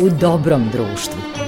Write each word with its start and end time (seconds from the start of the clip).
u 0.00 0.08
dobrom 0.10 0.68
društvu. 0.72 1.47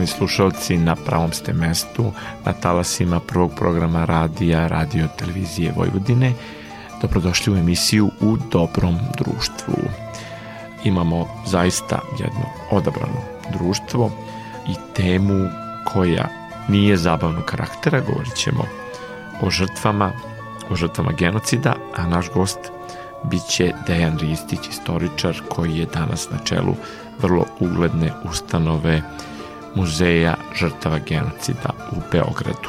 Poštovani 0.00 0.18
slušalci, 0.18 0.76
na 0.78 0.96
pravom 0.96 1.32
ste 1.32 1.52
mestu, 1.52 2.12
na 2.44 2.52
talasima 2.52 3.20
prvog 3.20 3.52
programa 3.56 4.04
radija 4.04 4.66
Radio 4.66 5.08
Televizije 5.18 5.72
Vojvodine. 5.76 6.32
Dobrodošli 7.00 7.52
u 7.52 7.56
emisiju 7.56 8.10
U 8.20 8.36
dobrom 8.50 8.98
društvu. 9.18 9.74
Imamo 10.84 11.28
zaista 11.46 12.00
jedno 12.18 12.46
odabrano 12.70 13.20
društvo 13.52 14.10
i 14.68 14.74
temu 14.96 15.48
koja 15.92 16.28
nije 16.68 16.96
zabavnog 16.96 17.44
karaktera, 17.44 18.00
govorit 18.00 18.34
ćemo 18.34 18.64
o 19.42 19.50
žrtvama, 19.50 20.12
o 20.70 20.76
žrtvama 20.76 21.12
genocida, 21.12 21.74
a 21.96 22.06
naš 22.06 22.30
gost 22.34 22.58
biće 23.24 23.72
Dejan 23.86 24.18
Ristić, 24.18 24.68
istoričar 24.70 25.40
koji 25.48 25.78
je 25.78 25.86
danas 25.86 26.30
na 26.30 26.38
čelu 26.44 26.74
vrlo 27.22 27.44
ugledne 27.58 28.12
ustanove 28.30 29.02
Muzeja 29.74 30.34
žrtava 30.54 30.98
genocida 30.98 31.70
u 31.92 31.96
Beogradu. 32.12 32.68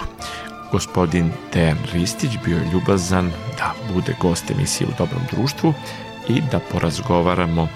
Gospodin 0.71 1.31
Dejan 1.53 1.77
Ristić 1.93 2.31
bio 2.45 2.57
je 2.57 2.71
ljubazan 2.73 3.31
da 3.57 3.73
bude 3.93 4.15
gost 4.21 4.51
emisije 4.51 4.87
u 4.87 4.93
Dobrom 4.97 5.21
društvu 5.31 5.73
i 6.29 6.41
da 6.51 6.59
porazgovaramo 6.71 7.67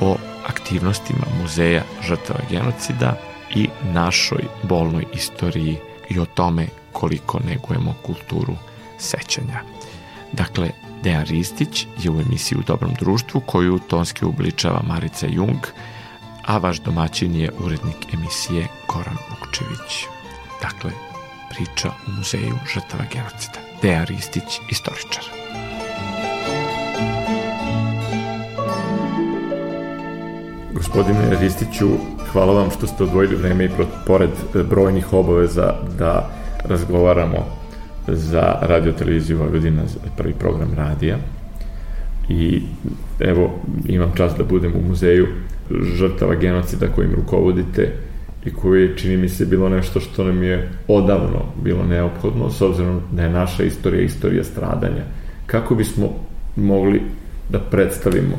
o 0.00 0.16
aktivnostima 0.46 1.26
Muzeja 1.42 1.82
žrtava 2.02 2.40
genocida 2.50 3.16
i 3.54 3.68
našoj 3.82 4.42
bolnoj 4.62 5.04
istoriji 5.14 5.76
i 6.10 6.18
o 6.18 6.24
tome 6.24 6.66
koliko 6.92 7.40
negujemo 7.40 7.94
kulturu 8.02 8.54
sećanja. 8.98 9.60
Dakle, 10.32 10.70
Dejan 11.02 11.24
Ristić 11.24 11.86
je 11.98 12.10
u 12.10 12.20
emisiji 12.20 12.58
u 12.58 12.62
Dobrom 12.66 12.94
društvu 12.94 13.40
koju 13.40 13.78
tonski 13.78 14.24
ubličava 14.24 14.82
Marica 14.86 15.26
Jung, 15.26 15.58
a 16.46 16.58
vaš 16.58 16.80
domaćin 16.80 17.34
je 17.34 17.50
urednik 17.64 18.14
emisije 18.14 18.66
Goran 18.88 19.16
Vukčević. 19.30 20.06
Dakle, 20.62 20.90
priča 21.50 21.88
u 21.88 22.10
muzeju 22.10 22.54
žrtava 22.74 23.04
genocida. 23.12 23.58
Deja 23.82 24.04
Ristić, 24.04 24.60
istoričar. 24.70 25.24
Gospodine 30.74 31.40
Ristiću, 31.40 31.88
hvala 32.32 32.52
vam 32.52 32.70
što 32.70 32.86
ste 32.86 33.04
odvojili 33.04 33.36
vreme 33.36 33.64
i 33.64 33.70
pored 34.06 34.30
brojnih 34.70 35.12
obaveza 35.12 35.74
da 35.98 36.30
razgovaramo 36.64 37.46
za 38.06 38.58
radio 38.62 38.92
televiziju 38.92 39.38
Vojvodina, 39.38 39.82
prvi 40.16 40.34
program 40.34 40.74
radija. 40.74 41.18
I 42.28 42.62
evo, 43.20 43.50
imam 43.86 44.12
čast 44.16 44.38
da 44.38 44.44
budem 44.44 44.72
u 44.76 44.88
muzeju 44.88 45.26
žrtava 45.70 46.34
genocida 46.34 46.86
kojim 46.94 47.14
rukovodite 47.14 47.92
i 48.44 48.50
koji 48.50 48.96
čini 48.96 49.16
mi 49.16 49.28
se, 49.28 49.46
bilo 49.46 49.68
nešto 49.68 50.00
što 50.00 50.24
nam 50.24 50.42
je 50.42 50.70
odavno 50.88 51.44
bilo 51.62 51.84
neophodno, 51.84 52.50
s 52.50 52.60
obzirom 52.60 53.00
da 53.12 53.22
je 53.22 53.30
naša 53.30 53.62
istorija 53.62 54.02
istorija 54.02 54.44
stradanja. 54.44 55.04
Kako 55.46 55.74
bismo 55.74 56.08
mogli 56.56 57.02
da 57.48 57.58
predstavimo 57.58 58.38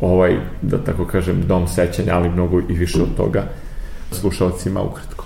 ovaj, 0.00 0.36
da 0.62 0.84
tako 0.84 1.04
kažem, 1.04 1.42
dom 1.46 1.68
sećanja, 1.68 2.14
ali 2.14 2.28
mnogo 2.28 2.60
i 2.68 2.72
više 2.72 3.02
od 3.02 3.16
toga, 3.16 3.44
slušalcima 4.12 4.82
ukratko? 4.82 5.19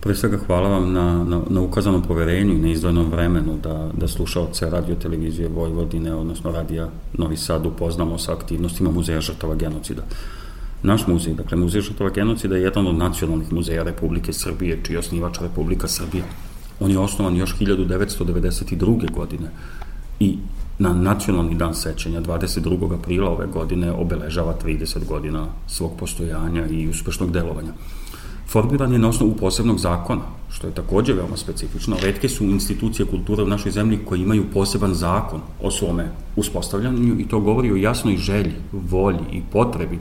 Pre 0.00 0.14
svega 0.14 0.38
hvala 0.46 0.68
vam 0.68 0.92
na, 0.92 1.24
na, 1.24 1.40
na 1.48 1.60
ukazanom 1.60 2.02
poverenju 2.02 2.54
i 2.54 2.58
na 2.58 2.68
izdvojnom 2.68 3.10
vremenu 3.10 3.58
da, 3.62 3.90
da 3.92 4.08
slušalce 4.08 4.70
radio 4.70 4.94
televizije 4.94 5.48
Vojvodine, 5.48 6.14
odnosno 6.14 6.50
radija 6.50 6.88
Novi 7.18 7.36
Sad 7.36 7.66
upoznamo 7.66 8.18
sa 8.18 8.32
aktivnostima 8.32 8.90
Muzeja 8.90 9.20
žrtava 9.20 9.54
genocida. 9.54 10.02
Naš 10.82 11.06
muzej, 11.06 11.34
dakle 11.34 11.56
Muzej 11.56 11.80
žrtava 11.80 12.10
genocida 12.10 12.56
je 12.56 12.62
jedan 12.62 12.86
od 12.86 12.94
nacionalnih 12.94 13.52
muzeja 13.52 13.82
Republike 13.82 14.32
Srbije, 14.32 14.80
čiji 14.82 14.94
je 14.94 14.98
osnivač 14.98 15.40
Republika 15.40 15.88
Srbije. 15.88 16.24
On 16.80 16.90
je 16.90 16.98
osnovan 16.98 17.36
još 17.36 17.58
1992. 17.58 19.12
godine 19.12 19.50
i 20.20 20.38
na 20.78 20.92
nacionalni 20.92 21.54
dan 21.54 21.74
sećanja 21.74 22.20
22. 22.20 22.94
aprila 22.98 23.30
ove 23.30 23.46
godine 23.46 23.92
obeležava 23.92 24.54
30 24.64 25.06
godina 25.08 25.46
svog 25.66 25.92
postojanja 25.98 26.66
i 26.66 26.88
uspešnog 26.88 27.32
delovanja 27.32 27.72
formiran 28.50 28.92
je 28.92 28.98
na 28.98 29.08
osnovu 29.08 29.36
posebnog 29.36 29.78
zakona, 29.78 30.22
što 30.50 30.66
je 30.66 30.74
takođe 30.74 31.12
veoma 31.12 31.36
specifično. 31.36 31.96
Redke 32.02 32.28
su 32.28 32.44
institucije 32.44 33.06
kulture 33.06 33.42
u 33.42 33.46
našoj 33.46 33.72
zemlji 33.72 33.98
koje 34.04 34.20
imaju 34.20 34.50
poseban 34.54 34.94
zakon 34.94 35.40
o 35.62 35.70
svome 35.70 36.08
uspostavljanju 36.36 37.20
i 37.20 37.28
to 37.28 37.40
govori 37.40 37.72
o 37.72 37.76
jasnoj 37.76 38.16
želji, 38.16 38.52
volji 38.72 39.24
i 39.32 39.42
potrebi 39.52 39.98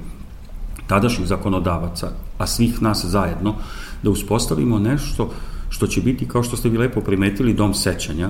tadašnjih 0.87 1.27
zakonodavaca, 1.27 2.11
a 2.37 2.47
svih 2.47 2.81
nas 2.81 3.05
zajedno, 3.05 3.55
da 4.03 4.09
uspostavimo 4.09 4.79
nešto 4.79 5.29
što 5.69 5.87
će 5.87 6.01
biti, 6.01 6.27
kao 6.27 6.43
što 6.43 6.57
ste 6.57 6.69
vi 6.69 6.77
lepo 6.77 7.01
primetili, 7.01 7.53
dom 7.53 7.73
sećanja 7.73 8.29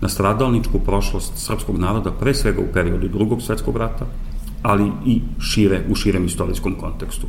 na 0.00 0.08
stradalničku 0.08 0.78
prošlost 0.78 1.32
srpskog 1.36 1.78
naroda, 1.78 2.10
pre 2.10 2.34
svega 2.34 2.60
u 2.60 2.72
periodu 2.72 3.08
drugog 3.08 3.42
svetskog 3.42 3.76
rata, 3.76 4.06
ali 4.62 4.90
i 5.06 5.20
šire, 5.40 5.84
u 5.90 5.94
širem 5.94 6.24
istorijskom 6.24 6.74
kontekstu. 6.80 7.26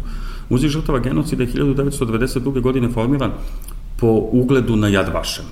Muzej 0.50 0.70
žrtava 0.70 1.00
genocida 1.00 1.44
je 1.44 1.50
1992. 1.50 2.62
godine 2.62 2.90
formiran 2.90 3.32
po 3.98 4.30
ugledu 4.32 4.76
na 4.76 4.88
Jad 4.88 5.14
Vašem. 5.14 5.46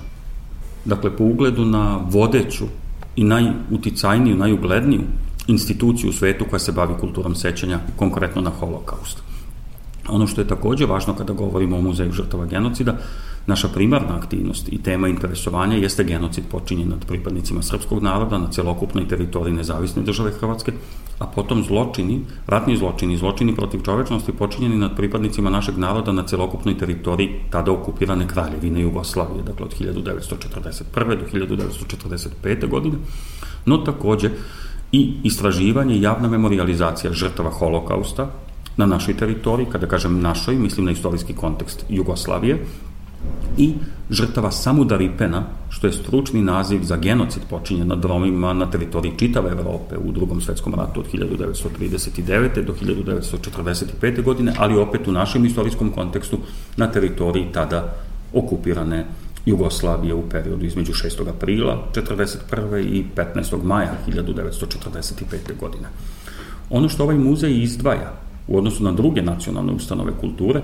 Dakle, 0.84 1.16
po 1.16 1.24
ugledu 1.24 1.64
na 1.64 2.00
vodeću 2.10 2.64
i 3.16 3.24
najuticajniju, 3.24 4.36
najugledniju 4.36 5.00
instituciju 5.46 6.10
u 6.10 6.12
svetu 6.12 6.44
koja 6.50 6.60
se 6.60 6.72
bavi 6.72 6.94
kulturom 7.00 7.34
sećanja, 7.34 7.78
konkretno 7.96 8.42
na 8.42 8.50
holokaust. 8.50 9.22
Ono 10.08 10.26
što 10.26 10.40
je 10.40 10.48
takođe 10.48 10.86
važno 10.86 11.14
kada 11.14 11.32
govorimo 11.32 11.76
o 11.76 11.80
muzeju 11.80 12.12
žrtava 12.12 12.46
genocida, 12.46 12.96
naša 13.48 13.68
primarna 13.68 14.16
aktivnost 14.16 14.68
i 14.72 14.78
tema 14.82 15.08
interesovanja 15.08 15.76
jeste 15.76 16.04
genocid 16.04 16.44
počinjen 16.50 16.88
nad 16.88 17.04
pripadnicima 17.06 17.62
srpskog 17.62 18.02
naroda 18.02 18.38
na 18.38 18.50
celokupnoj 18.50 19.08
teritoriji 19.08 19.54
nezavisne 19.54 20.02
države 20.02 20.32
Hrvatske, 20.40 20.72
a 21.18 21.26
potom 21.26 21.64
zločini, 21.64 22.20
ratni 22.46 22.76
zločini, 22.76 23.16
zločini 23.16 23.54
protiv 23.56 23.82
čovečnosti 23.82 24.32
počinjeni 24.32 24.76
nad 24.76 24.96
pripadnicima 24.96 25.50
našeg 25.50 25.78
naroda 25.78 26.12
na 26.12 26.22
celokupnoj 26.22 26.78
teritoriji 26.78 27.30
tada 27.50 27.72
okupirane 27.72 28.28
kraljevine 28.28 28.80
Jugoslavije, 28.80 29.42
dakle 29.42 29.66
od 29.66 29.74
1941. 29.80 31.48
do 31.48 31.56
1945. 31.56 32.68
godine, 32.68 32.96
no 33.66 33.78
takođe 33.78 34.30
i 34.92 35.14
istraživanje 35.24 35.96
i 35.96 36.02
javna 36.02 36.28
memorializacija 36.28 37.12
žrtava 37.12 37.50
holokausta 37.50 38.30
na 38.76 38.86
našoj 38.86 39.16
teritoriji, 39.16 39.66
kada 39.72 39.86
kažem 39.86 40.20
našoj, 40.20 40.54
mislim 40.54 40.86
na 40.86 40.92
istorijski 40.92 41.32
kontekst 41.32 41.84
Jugoslavije, 41.88 42.64
i 43.56 43.74
žrtava 44.10 44.50
Samudaripena, 44.50 45.44
što 45.70 45.86
je 45.86 45.92
stručni 45.92 46.42
naziv 46.42 46.82
za 46.82 46.96
genocid 46.96 47.42
počinjen 47.50 47.88
nad 47.88 48.04
Romima 48.04 48.52
na 48.52 48.70
teritoriji 48.70 49.12
čitave 49.18 49.50
Evrope 49.50 49.96
u 49.96 50.12
drugom 50.12 50.40
svetskom 50.40 50.74
ratu 50.74 51.00
od 51.00 51.06
1939. 51.12 52.64
do 52.64 52.72
1945. 52.72 54.22
godine, 54.22 54.52
ali 54.58 54.78
opet 54.78 55.08
u 55.08 55.12
našem 55.12 55.44
istorijskom 55.44 55.90
kontekstu 55.90 56.38
na 56.76 56.86
teritoriji 56.92 57.52
tada 57.52 57.94
okupirane 58.32 59.06
Jugoslavije 59.46 60.14
u 60.14 60.28
periodu 60.28 60.64
između 60.66 60.92
6. 60.92 61.28
aprila 61.28 61.84
1941. 61.94 62.86
i 62.92 63.04
15. 63.16 63.62
maja 63.62 63.94
1945. 64.08 65.58
godine. 65.60 65.88
Ono 66.70 66.88
što 66.88 67.02
ovaj 67.02 67.16
muzej 67.16 67.62
izdvaja 67.62 68.12
u 68.48 68.58
odnosu 68.58 68.84
na 68.84 68.92
druge 68.92 69.22
nacionalne 69.22 69.72
ustanove 69.72 70.12
kulture 70.20 70.62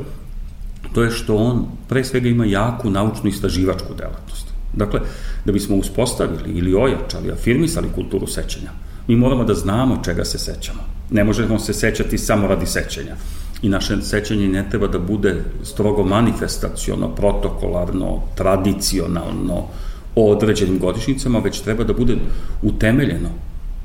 to 0.95 1.03
je 1.03 1.11
što 1.11 1.37
on 1.37 1.67
pre 1.89 2.05
svega 2.05 2.29
ima 2.29 2.45
jaku 2.45 2.91
naučnu 2.91 3.31
istraživačku 3.31 3.95
delatnost. 3.99 4.47
Dakle, 4.73 5.01
da 5.45 5.53
bismo 5.53 5.77
uspostavili 5.77 6.59
ili 6.59 6.75
ojačali, 6.75 7.33
afirmisali 7.33 7.89
kulturu 7.95 8.27
sećanja, 8.27 8.71
mi 9.09 9.17
moramo 9.17 9.45
da 9.45 9.55
znamo 9.55 10.01
čega 10.05 10.25
se 10.25 10.39
sećamo. 10.39 10.81
Ne 11.11 11.25
možemo 11.25 11.59
se 11.59 11.73
sećati 11.73 12.19
samo 12.19 12.47
radi 12.47 12.67
sećanja. 12.67 13.17
I 13.63 13.69
naše 13.69 14.03
sećanje 14.03 14.49
ne 14.49 14.71
treba 14.71 14.87
da 14.87 14.99
bude 14.99 15.45
strogo 15.63 16.05
manifestaciono, 16.05 17.09
protokolarno, 17.09 18.23
tradicionalno 18.35 19.67
o 20.15 20.33
određenim 20.33 20.79
godišnjicama, 20.79 21.39
već 21.39 21.61
treba 21.61 21.85
da 21.85 21.93
bude 21.93 22.17
utemeljeno 22.63 23.29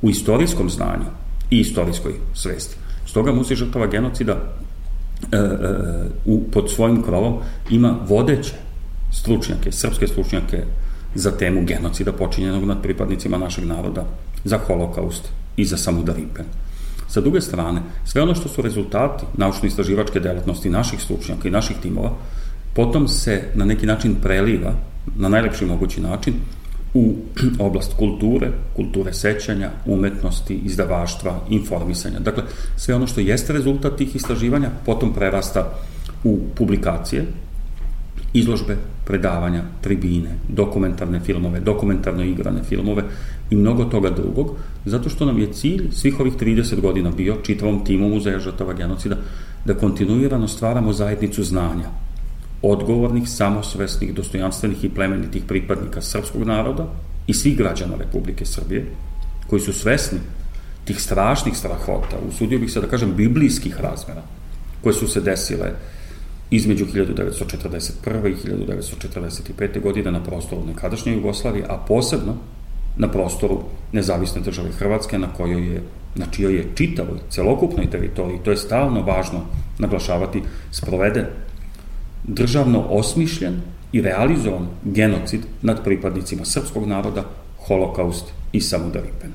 u 0.02 0.10
istorijskom 0.10 0.70
znanju 0.70 1.06
i 1.50 1.60
istorijskoj 1.60 2.12
svesti. 2.34 2.76
Stoga 3.06 3.32
Muzej 3.32 3.56
žrtava 3.56 3.86
genocida 3.86 4.36
u, 6.26 6.42
pod 6.52 6.70
svojim 6.70 7.02
krovom 7.02 7.38
ima 7.70 7.96
vodeće 8.08 8.52
stručnjake, 9.12 9.72
srpske 9.72 10.06
stručnjake 10.06 10.62
za 11.14 11.30
temu 11.30 11.64
genocida 11.64 12.12
počinjenog 12.12 12.64
nad 12.64 12.82
pripadnicima 12.82 13.38
našeg 13.38 13.64
naroda, 13.64 14.04
za 14.44 14.58
holokaust 14.58 15.28
i 15.56 15.64
za 15.64 15.76
samudaripen. 15.76 16.44
Sa 17.08 17.20
druge 17.20 17.40
strane, 17.40 17.80
sve 18.04 18.22
ono 18.22 18.34
što 18.34 18.48
su 18.48 18.62
rezultati 18.62 19.26
naučno-istraživačke 19.36 20.20
delatnosti 20.20 20.70
naših 20.70 21.00
stručnjaka 21.00 21.48
i 21.48 21.50
naših 21.50 21.76
timova, 21.82 22.12
potom 22.74 23.08
se 23.08 23.42
na 23.54 23.64
neki 23.64 23.86
način 23.86 24.14
preliva, 24.22 24.72
na 25.16 25.28
najlepši 25.28 25.66
mogući 25.66 26.00
način, 26.00 26.34
u 26.94 27.14
oblast 27.66 27.94
kulture, 27.96 28.50
kulture 28.76 29.12
sećanja, 29.12 29.70
umetnosti, 29.86 30.60
izdavaštva, 30.64 31.40
informisanja. 31.48 32.18
Dakle, 32.18 32.42
sve 32.76 32.94
ono 32.94 33.06
što 33.06 33.20
jeste 33.20 33.52
rezultat 33.52 33.96
tih 33.96 34.16
istraživanja 34.16 34.70
potom 34.86 35.12
prerasta 35.14 35.72
u 36.24 36.38
publikacije, 36.54 37.26
izložbe, 38.32 38.76
predavanja, 39.04 39.62
tribine, 39.80 40.30
dokumentarne 40.48 41.20
filmove, 41.20 41.60
dokumentarno 41.60 42.24
igrane 42.24 42.62
filmove 42.62 43.02
i 43.50 43.56
mnogo 43.56 43.84
toga 43.84 44.10
drugog, 44.10 44.56
zato 44.84 45.08
što 45.08 45.24
nam 45.24 45.38
je 45.38 45.52
cilj 45.52 45.88
svih 45.92 46.20
ovih 46.20 46.34
30 46.34 46.80
godina 46.80 47.10
bio 47.10 47.36
čitavom 47.42 47.84
timu 47.84 48.08
Muzeja 48.08 48.38
žrtava 48.38 48.72
genocida 48.72 49.16
da 49.64 49.74
kontinuirano 49.74 50.48
stvaramo 50.48 50.92
zajednicu 50.92 51.42
znanja, 51.44 51.88
odgovornih, 52.62 53.28
samosvesnih, 53.28 54.14
dostojanstvenih 54.14 54.84
i 54.84 54.88
plemenitih 54.88 55.44
pripadnika 55.48 56.00
srpskog 56.00 56.42
naroda 56.42 56.86
i 57.26 57.34
svih 57.34 57.56
građana 57.56 57.96
Republike 57.96 58.44
Srbije, 58.44 58.86
koji 59.46 59.60
su 59.60 59.72
svesni 59.72 60.18
tih 60.84 61.00
strašnih 61.00 61.56
strahota, 61.56 62.16
usudio 62.28 62.58
bih 62.58 62.72
se 62.72 62.80
da 62.80 62.86
kažem 62.86 63.14
biblijskih 63.16 63.80
razmera, 63.80 64.22
koje 64.82 64.94
su 64.94 65.08
se 65.08 65.20
desile 65.20 65.72
između 66.50 66.86
1941. 66.86 68.28
i 68.28 68.34
1945. 68.34 69.82
godine 69.82 70.10
na 70.10 70.24
prostoru 70.24 70.66
nekadašnje 70.66 71.12
Jugoslavije, 71.12 71.64
a 71.68 71.76
posebno 71.88 72.36
na 72.96 73.10
prostoru 73.10 73.60
nezavisne 73.92 74.40
države 74.40 74.70
Hrvatske 74.72 75.18
na 75.18 75.32
kojoj 75.32 75.74
je 75.74 75.82
na 76.14 76.26
čijoj 76.30 76.54
je 76.54 76.66
čitavoj, 76.74 77.18
celokupnoj 77.30 77.90
teritoriji, 77.90 78.40
to 78.44 78.50
je 78.50 78.56
stalno 78.56 79.02
važno 79.02 79.40
naglašavati, 79.78 80.42
sproveden 80.70 81.26
državno 82.34 82.80
osmišljen 82.88 83.60
i 83.92 84.02
realizovan 84.02 84.68
genocid 84.84 85.40
nad 85.62 85.84
pripadnicima 85.84 86.44
srpskog 86.44 86.86
naroda, 86.86 87.24
holokaust 87.66 88.24
i 88.52 88.60
samudaripen. 88.60 89.32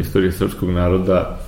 Istorija 0.00 0.32
srpskog 0.32 0.70
naroda 0.70 1.38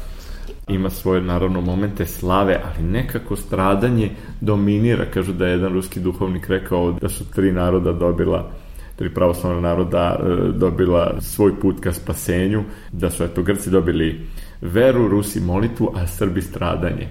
ima 0.69 0.91
svoje 0.91 1.21
naravno 1.21 1.61
momente 1.61 2.07
slave, 2.07 2.61
ali 2.65 2.89
nekako 2.89 3.37
stradanje 3.37 4.11
dominira. 4.41 5.05
Kažu 5.15 5.33
da 5.33 5.47
je 5.47 5.53
jedan 5.53 5.73
ruski 5.73 6.01
duhovnik 6.01 6.49
rekao 6.49 6.93
da 6.93 7.09
su 7.09 7.31
tri 7.31 7.53
naroda 7.53 7.93
dobila 7.93 8.51
tri 8.97 9.11
pravoslavna 9.15 9.61
naroda 9.61 10.19
e, 10.21 10.53
dobila 10.53 11.15
svoj 11.21 11.61
put 11.61 11.81
ka 11.81 11.93
spasenju, 11.93 12.63
da 12.93 13.11
su 13.11 13.25
eto 13.25 13.43
Grci 13.43 13.71
dobili 13.71 14.21
veru, 14.61 15.09
Rusi 15.09 15.41
molitvu, 15.41 15.93
a 15.95 16.07
Srbi 16.07 16.43
stradanje 16.43 17.09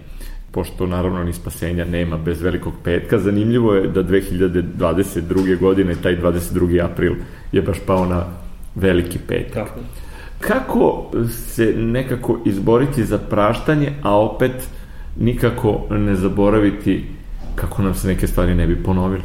pošto 0.51 0.87
naravno 0.87 1.23
ni 1.23 1.33
spasenja 1.33 1.85
nema 1.85 2.17
bez 2.17 2.41
velikog 2.41 2.73
petka. 2.83 3.19
Zanimljivo 3.19 3.73
je 3.73 3.87
da 3.87 4.03
2022. 4.03 5.59
godine, 5.59 5.95
taj 5.95 6.17
22. 6.17 6.83
april, 6.85 7.15
je 7.51 7.61
baš 7.61 7.77
pao 7.85 8.05
na 8.05 8.25
veliki 8.75 9.19
petak. 9.27 9.67
Tako. 9.67 9.79
Kako 10.39 11.11
se 11.55 11.73
nekako 11.77 12.39
izboriti 12.45 13.05
za 13.05 13.17
praštanje, 13.17 13.93
a 14.03 14.19
opet 14.19 14.51
nikako 15.19 15.81
ne 15.89 16.15
zaboraviti 16.15 17.05
kako 17.55 17.81
nam 17.81 17.95
se 17.95 18.07
neke 18.07 18.27
stvari 18.27 18.55
ne 18.55 18.67
bi 18.67 18.83
ponovile? 18.83 19.23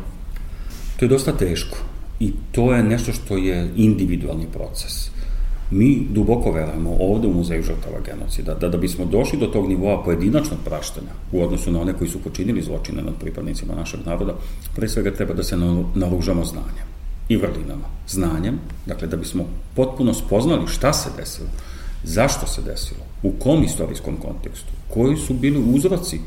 To 0.97 1.04
je 1.04 1.09
dosta 1.09 1.33
teško 1.33 1.76
i 2.21 2.33
to 2.52 2.75
je 2.75 2.83
nešto 2.83 3.12
što 3.12 3.37
je 3.37 3.71
individualni 3.76 4.47
proces. 4.52 5.11
Mi 5.71 6.06
duboko 6.11 6.52
verujemo 6.52 6.97
ovde 7.00 7.28
u 7.28 7.33
Muzeju 7.33 7.62
žrtava 7.62 8.00
genocida 8.06 8.54
da 8.54 8.68
da 8.68 8.78
bismo 8.78 9.04
došli 9.04 9.38
do 9.38 9.47
tog 9.47 9.68
nivoa 9.68 10.02
pojedinačnog 10.02 10.59
praštanja 10.64 11.11
u 11.33 11.42
odnosu 11.42 11.73
na 11.73 11.80
one 11.80 11.92
koji 11.92 12.11
su 12.11 12.23
počinili 12.23 12.62
zločine 12.62 13.02
nad 13.02 13.14
pripadnicima 13.21 13.75
našeg 13.75 14.00
naroda, 14.06 14.35
pre 14.76 14.88
svega 14.88 15.11
treba 15.11 15.35
da 15.35 15.42
se 15.42 15.56
naružamo 15.94 16.44
znanjem 16.44 16.94
i 17.28 17.37
vrlinama. 17.37 17.87
Znanjem, 18.09 18.59
dakle 18.87 19.09
da 19.09 19.16
bismo 19.16 19.45
potpuno 19.75 20.14
spoznali 20.14 20.66
šta 20.66 20.93
se 20.93 21.11
desilo, 21.16 21.49
zašto 22.04 22.47
se 22.47 22.62
desilo, 22.62 23.00
u 23.23 23.33
kom 23.33 23.64
istorijskom 23.64 24.16
kontekstu, 24.16 24.73
koji 24.88 25.16
su 25.16 25.35
bili 25.35 25.64
uzroci 25.75 26.21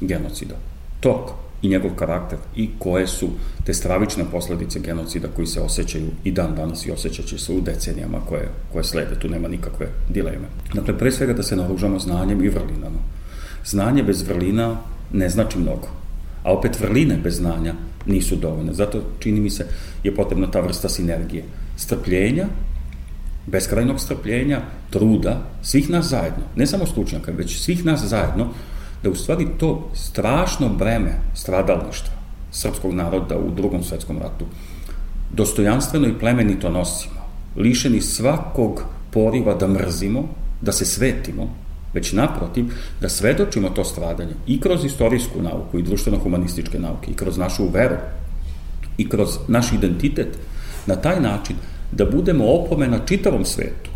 genocida, 0.00 0.54
tok 1.00 1.30
i 1.62 1.68
njegov 1.68 1.90
karakter 1.94 2.38
i 2.56 2.70
koje 2.78 3.06
su 3.06 3.28
te 3.64 3.74
stravične 3.74 4.24
posledice 4.32 4.80
genocida 4.80 5.28
koji 5.36 5.46
se 5.46 5.60
osjećaju 5.60 6.10
i 6.24 6.32
dan 6.32 6.54
danas 6.54 6.86
i 6.86 6.90
osjećaće 6.90 7.38
se 7.38 7.52
u 7.52 7.60
decenijama 7.60 8.18
koje, 8.28 8.48
koje 8.72 8.84
slede, 8.84 9.18
tu 9.18 9.28
nema 9.28 9.48
nikakve 9.48 9.86
dileme. 10.08 10.48
Dakle, 10.74 10.98
pre 10.98 11.12
svega 11.12 11.32
da 11.32 11.42
se 11.42 11.56
naružamo 11.56 11.98
znanjem 11.98 12.44
i 12.44 12.48
vrlinama. 12.48 12.98
Znanje 13.64 14.02
bez 14.02 14.22
vrlina 14.28 14.76
ne 15.12 15.28
znači 15.28 15.58
mnogo, 15.58 15.88
a 16.42 16.52
opet 16.52 16.80
vrline 16.80 17.16
bez 17.16 17.36
znanja 17.36 17.74
nisu 18.06 18.36
dovoljne. 18.36 18.72
Zato, 18.72 19.02
čini 19.18 19.40
mi 19.40 19.50
se, 19.50 19.66
je 20.04 20.14
potrebna 20.14 20.50
ta 20.50 20.60
vrsta 20.60 20.88
sinergije. 20.88 21.44
Strpljenja, 21.76 22.46
beskrajnog 23.46 24.00
strpljenja, 24.00 24.60
truda, 24.90 25.42
svih 25.62 25.90
nas 25.90 26.06
zajedno, 26.06 26.44
ne 26.56 26.66
samo 26.66 26.86
stručnjaka, 26.86 27.32
već 27.32 27.60
svih 27.60 27.84
nas 27.84 28.04
zajedno, 28.04 28.48
da 29.02 29.10
u 29.10 29.14
stvari 29.14 29.46
to 29.58 29.90
strašno 29.94 30.68
breme 30.68 31.12
stradalništva 31.34 32.14
srpskog 32.50 32.94
naroda 32.94 33.38
u 33.38 33.50
drugom 33.50 33.82
svetskom 33.82 34.18
ratu 34.18 34.44
dostojanstveno 35.32 36.06
i 36.06 36.18
plemenito 36.18 36.70
nosimo, 36.70 37.20
lišeni 37.56 38.00
svakog 38.00 38.82
poriva 39.10 39.54
da 39.54 39.68
mrzimo, 39.68 40.28
da 40.60 40.72
se 40.72 40.84
svetimo, 40.84 41.54
već 41.94 42.12
naprotiv, 42.12 42.64
da 43.00 43.08
svedočimo 43.08 43.70
to 43.70 43.84
stradanje 43.84 44.32
i 44.46 44.60
kroz 44.60 44.84
istorijsku 44.84 45.42
nauku 45.42 45.78
i 45.78 45.82
društveno-humanističke 45.82 46.78
nauke 46.78 47.10
i 47.10 47.14
kroz 47.14 47.38
našu 47.38 47.68
veru 47.68 47.96
i 48.98 49.08
kroz 49.08 49.38
naš 49.48 49.72
identitet, 49.72 50.38
na 50.86 50.96
taj 50.96 51.20
način 51.20 51.56
da 51.92 52.04
budemo 52.04 52.44
opomena 52.44 52.98
čitavom 53.06 53.44
svetu, 53.44 53.90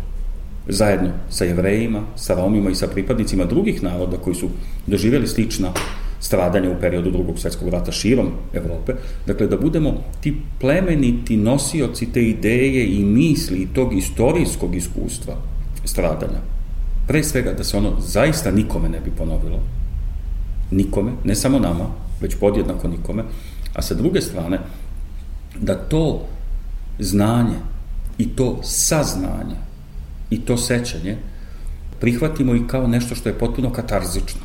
zajedno 0.67 1.09
sa 1.29 1.45
jevrejima, 1.45 2.01
sa 2.15 2.35
romima 2.35 2.69
i 2.69 2.75
sa 2.75 2.87
pripadnicima 2.87 3.45
drugih 3.45 3.83
naroda 3.83 4.17
koji 4.17 4.35
su 4.35 4.49
doživjeli 4.87 5.27
slična 5.27 5.71
stradanja 6.19 6.71
u 6.71 6.81
periodu 6.81 7.11
drugog 7.11 7.39
svetskog 7.39 7.69
rata 7.69 7.91
širom 7.91 8.31
Evrope, 8.53 8.93
dakle 9.27 9.47
da 9.47 9.57
budemo 9.57 9.93
ti 10.21 10.35
plemeniti 10.59 11.37
nosioci 11.37 12.11
te 12.13 12.21
ideje 12.21 12.85
i 12.85 13.03
misli 13.05 13.57
i 13.57 13.67
tog 13.73 13.93
istorijskog 13.93 14.75
iskustva 14.75 15.33
stradanja. 15.85 16.56
Pre 17.07 17.23
svega 17.23 17.53
da 17.53 17.63
se 17.63 17.77
ono 17.77 18.01
zaista 18.01 18.51
nikome 18.51 18.89
ne 18.89 18.99
bi 18.99 19.11
ponovilo. 19.11 19.59
Nikome, 20.71 21.11
ne 21.23 21.35
samo 21.35 21.59
nama, 21.59 21.85
već 22.21 22.35
podjednako 22.39 22.87
nikome, 22.87 23.23
a 23.73 23.81
sa 23.81 23.93
druge 23.93 24.21
strane 24.21 24.59
da 25.59 25.75
to 25.75 26.25
znanje 26.99 27.57
i 28.17 28.29
to 28.29 28.59
saznanje 28.63 29.55
i 30.29 30.41
to 30.41 30.57
sećanje 30.57 31.17
prihvatimo 31.99 32.55
i 32.55 32.67
kao 32.67 32.87
nešto 32.87 33.15
što 33.15 33.29
je 33.29 33.39
potpuno 33.39 33.73
katarzično. 33.73 34.41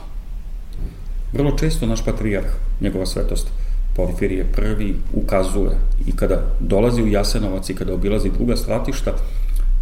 Vrlo 1.32 1.56
često 1.58 1.86
naš 1.86 2.04
patrijarh, 2.04 2.46
njegova 2.80 3.06
svetost, 3.06 3.48
Porfirije 3.96 4.44
prvi 4.52 4.96
ukazuje 5.14 5.70
i 6.06 6.16
kada 6.16 6.42
dolazi 6.60 7.02
u 7.02 7.08
Jasenovac 7.08 7.70
i 7.70 7.74
kada 7.74 7.94
obilazi 7.94 8.30
druga 8.30 8.56
stratišta, 8.56 9.12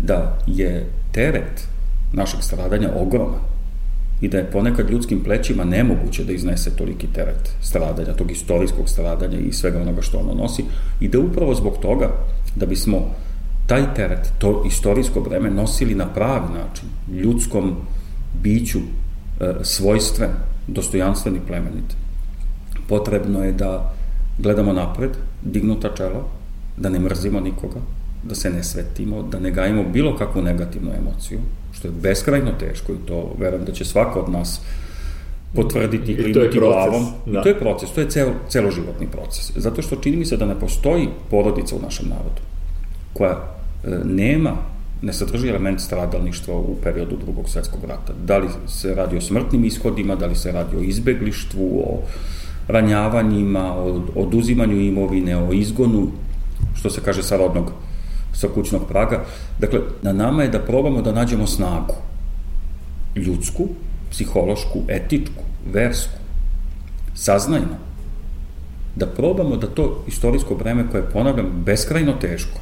da 0.00 0.38
je 0.46 0.90
teret 1.12 1.68
našeg 2.12 2.42
stradanja 2.42 2.90
ogroman 2.96 3.40
i 4.20 4.28
da 4.28 4.38
je 4.38 4.50
ponekad 4.50 4.90
ljudskim 4.90 5.24
plećima 5.24 5.64
nemoguće 5.64 6.24
da 6.24 6.32
iznese 6.32 6.76
toliki 6.76 7.06
teret 7.06 7.50
stradanja, 7.60 8.12
tog 8.12 8.30
istorijskog 8.30 8.88
stradanja 8.88 9.38
i 9.38 9.52
svega 9.52 9.80
onoga 9.80 10.02
što 10.02 10.18
ono 10.18 10.34
nosi 10.34 10.64
i 11.00 11.08
da 11.08 11.18
upravo 11.18 11.54
zbog 11.54 11.78
toga, 11.82 12.10
da 12.56 12.66
bismo 12.66 13.14
taj 13.66 13.94
teret, 13.94 14.32
to 14.38 14.62
istorijsko 14.66 15.20
vreme 15.20 15.50
nosili 15.50 15.94
na 15.94 16.06
pravi 16.06 16.46
način, 16.54 16.88
ljudskom 17.22 17.76
biću 18.42 18.78
e, 18.78 19.52
svojstven, 19.62 20.30
dostojanstven 20.66 21.36
i 21.36 21.46
plemenit. 21.46 21.96
Potrebno 22.88 23.44
je 23.44 23.52
da 23.52 23.94
gledamo 24.38 24.72
napred, 24.72 25.10
dignuta 25.42 25.94
čela, 25.96 26.24
da 26.76 26.88
ne 26.88 26.98
mrzimo 26.98 27.40
nikoga, 27.40 27.80
da 28.22 28.34
se 28.34 28.50
ne 28.50 28.64
svetimo, 28.64 29.22
da 29.22 29.38
ne 29.38 29.50
gajimo 29.50 29.84
bilo 29.92 30.16
kakvu 30.16 30.42
negativnu 30.42 30.90
emociju, 30.98 31.38
što 31.80 31.88
je 31.88 31.92
beskrajno 32.02 32.52
teško 32.60 32.92
i 32.92 33.06
to 33.06 33.34
verujem 33.38 33.64
da 33.64 33.72
će 33.72 33.84
svako 33.84 34.20
od 34.20 34.32
nas 34.32 34.60
potvrditi 35.54 36.12
I 36.12 36.32
proces, 36.32 36.54
glavom. 36.54 37.06
Da. 37.26 37.40
I 37.40 37.42
to 37.42 37.48
je 37.48 37.58
proces, 37.58 37.90
to 37.90 38.00
je 38.00 38.10
cel, 38.10 38.28
celoživotni 38.48 39.06
proces. 39.06 39.52
Zato 39.56 39.82
što 39.82 39.96
čini 39.96 40.16
mi 40.16 40.26
se 40.26 40.36
da 40.36 40.46
ne 40.46 40.60
postoji 40.60 41.08
porodica 41.30 41.76
u 41.76 41.82
našem 41.82 42.08
narodu 42.08 42.42
koja 43.12 43.32
e, 43.32 43.98
nema 44.04 44.56
ne 45.02 45.12
sadrži 45.12 45.48
element 45.48 45.80
stradalništva 45.80 46.54
u 46.54 46.76
periodu 46.82 47.16
drugog 47.24 47.48
svetskog 47.48 47.84
rata. 47.88 48.12
Da 48.26 48.38
li 48.38 48.48
se 48.66 48.94
radi 48.94 49.16
o 49.16 49.20
smrtnim 49.20 49.64
ishodima, 49.64 50.14
da 50.14 50.26
li 50.26 50.36
se 50.36 50.52
radi 50.52 50.76
o 50.76 50.80
izbeglištvu, 50.80 51.82
o 51.86 52.02
ranjavanjima, 52.68 53.74
o 53.74 54.02
oduzimanju 54.14 54.80
imovine, 54.80 55.36
o 55.36 55.52
izgonu, 55.52 56.08
što 56.74 56.90
se 56.90 57.00
kaže 57.04 57.22
sa 57.22 57.36
rodnog 57.36 57.72
sa 58.40 58.48
kućnog 58.48 58.88
praga. 58.88 59.24
Dakle, 59.58 59.80
na 60.02 60.12
nama 60.12 60.42
je 60.42 60.48
da 60.48 60.58
probamo 60.58 61.02
da 61.02 61.12
nađemo 61.12 61.46
snagu. 61.46 61.94
Ljudsku, 63.16 63.68
psihološku, 64.10 64.82
etičku, 64.88 65.42
versku, 65.72 66.18
saznajno. 67.14 67.76
Da 68.96 69.06
probamo 69.06 69.56
da 69.56 69.66
to 69.66 70.04
istorijsko 70.08 70.54
vreme 70.54 70.86
koje 70.90 71.10
ponavljam 71.10 71.62
beskrajno 71.64 72.12
teško 72.12 72.60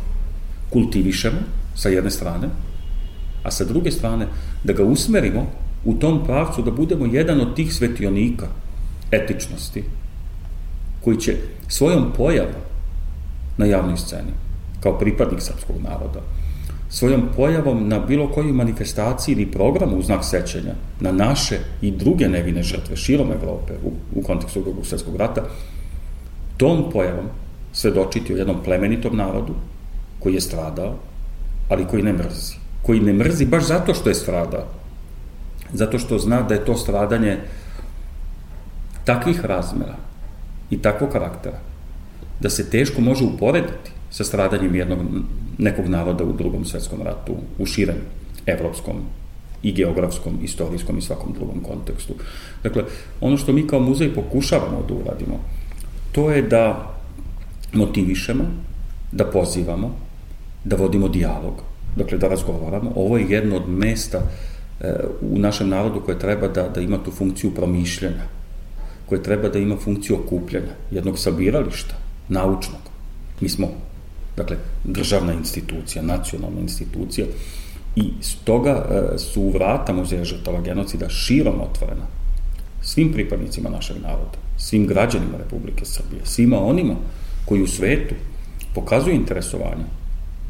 kultivišemo 0.71 1.39
sa 1.75 1.89
jedne 1.89 2.11
strane, 2.11 2.49
a 3.43 3.51
sa 3.51 3.65
druge 3.65 3.91
strane 3.91 4.27
da 4.65 4.73
ga 4.73 4.85
usmerimo 4.85 5.47
u 5.85 5.95
tom 5.95 6.25
pravcu 6.25 6.63
da 6.63 6.71
budemo 6.71 7.07
jedan 7.07 7.41
od 7.41 7.55
tih 7.57 7.75
svetionika 7.75 8.47
etičnosti 9.11 9.85
koji 11.05 11.17
će 11.17 11.37
svojom 11.69 12.13
pojavom 12.17 12.63
na 13.57 13.67
javnoj 13.67 13.97
sceni 13.97 14.48
kao 14.81 14.99
pripadnik 14.99 15.43
srpskog 15.43 15.77
naroda, 15.83 16.21
svojom 16.91 17.23
pojavom 17.37 17.89
na 17.89 17.99
bilo 17.99 18.29
kojoj 18.29 18.53
manifestaciji 18.53 19.33
ili 19.33 19.51
programu 19.51 19.97
u 19.97 20.03
znak 20.03 20.25
sećanja 20.25 20.75
na 21.01 21.13
naše 21.13 21.59
i 21.83 21.91
druge 21.91 22.29
nevine 22.29 22.63
žrtve 22.63 22.97
širom 22.97 23.33
Evrope 23.33 23.73
u, 23.85 23.93
u 24.19 24.23
kontekstu 24.23 24.63
drugog 24.63 24.87
svetskog 24.87 25.17
rata, 25.17 25.43
tom 26.57 26.91
pojavom 26.93 27.27
svedočiti 27.73 28.35
o 28.35 28.37
jednom 28.37 28.57
plemenitom 28.65 29.17
narodu 29.17 29.55
koji 30.19 30.35
je 30.35 30.41
stradao, 30.41 30.95
ali 31.69 31.85
koji 31.85 32.03
ne 32.03 32.13
mrzi. 32.13 32.55
Koji 32.83 33.01
ne 33.01 33.13
mrzi 33.13 33.47
baš 33.47 33.67
zato 33.67 33.95
što 33.95 34.09
je 34.09 34.15
stradao. 34.15 34.65
Zato 35.73 35.99
što 35.99 36.19
zna 36.19 36.43
da 36.43 36.55
je 36.55 36.65
to 36.65 36.77
stradanje 36.77 37.39
takvih 39.05 39.45
razmera 39.45 39.97
i 40.71 40.79
takvog 40.83 41.11
karaktera 41.11 41.59
da 42.41 42.51
se 42.51 42.71
teško 42.71 43.01
može 43.01 43.25
uporediti 43.25 43.91
sa 44.11 44.25
stradanjem 44.25 44.75
jednog, 44.75 44.99
nekog 45.59 45.89
naroda 45.89 46.25
u 46.25 46.33
drugom 46.33 46.65
svetskom 46.65 47.03
ratu, 47.03 47.35
u 47.59 47.67
širem 47.67 47.97
evropskom 48.47 48.97
i 49.63 49.73
geografskom, 49.73 50.39
istorijskom 50.43 50.99
i 50.99 51.03
svakom 51.03 51.33
drugom 51.33 51.61
kontekstu. 51.61 52.15
Dakle, 52.63 52.85
ono 53.21 53.37
što 53.37 53.53
mi 53.53 53.67
kao 53.67 53.81
muzej 53.81 54.15
pokušavamo 54.15 54.85
da 54.89 54.95
uradimo, 54.95 55.41
to 56.13 56.31
je 56.31 56.43
da 56.43 56.95
motivišemo, 57.73 58.45
da 59.13 59.25
pozivamo, 59.25 59.91
da 60.65 60.77
vodimo 60.77 61.09
dijalog, 61.09 61.63
dakle 61.97 62.19
da 62.19 62.29
razgovaramo. 62.29 62.93
Ovo 62.97 63.17
je 63.17 63.27
jedno 63.29 63.57
od 63.57 63.69
mesta 63.69 64.19
e, 64.81 64.95
u 65.21 65.39
našem 65.39 65.69
narodu 65.69 66.01
koje 66.01 66.19
treba 66.19 66.49
da, 66.49 66.69
da 66.69 66.81
ima 66.81 66.99
tu 67.05 67.11
funkciju 67.11 67.55
promišljanja, 67.55 68.25
koje 69.07 69.23
treba 69.23 69.49
da 69.49 69.59
ima 69.59 69.77
funkciju 69.77 70.17
okupljanja, 70.17 70.75
jednog 70.91 71.19
sabirališta, 71.19 71.95
naučnog. 72.29 72.81
Mi 73.41 73.49
smo 73.49 73.69
dakle, 74.39 74.57
državna 74.85 75.33
institucija, 75.33 76.03
nacionalna 76.03 76.61
institucija, 76.61 77.27
i 77.97 78.13
stoga 78.21 78.71
e, 78.71 79.19
su 79.19 79.51
vrata 79.51 79.93
Muzeja 79.93 80.25
žrtava 80.25 80.61
genocida 80.61 81.09
širom 81.09 81.61
otvorena 81.61 82.07
svim 82.83 83.13
pripadnicima 83.13 83.71
našeg 83.71 83.97
naroda, 84.03 84.39
svim 84.57 84.87
građanima 84.87 85.39
Republike 85.39 85.85
Srbije, 85.85 86.21
svima 86.25 86.59
onima 86.61 86.95
koji 87.45 87.63
u 87.63 87.67
svetu 87.67 88.15
pokazuju 88.75 89.15
interesovanje 89.15 89.85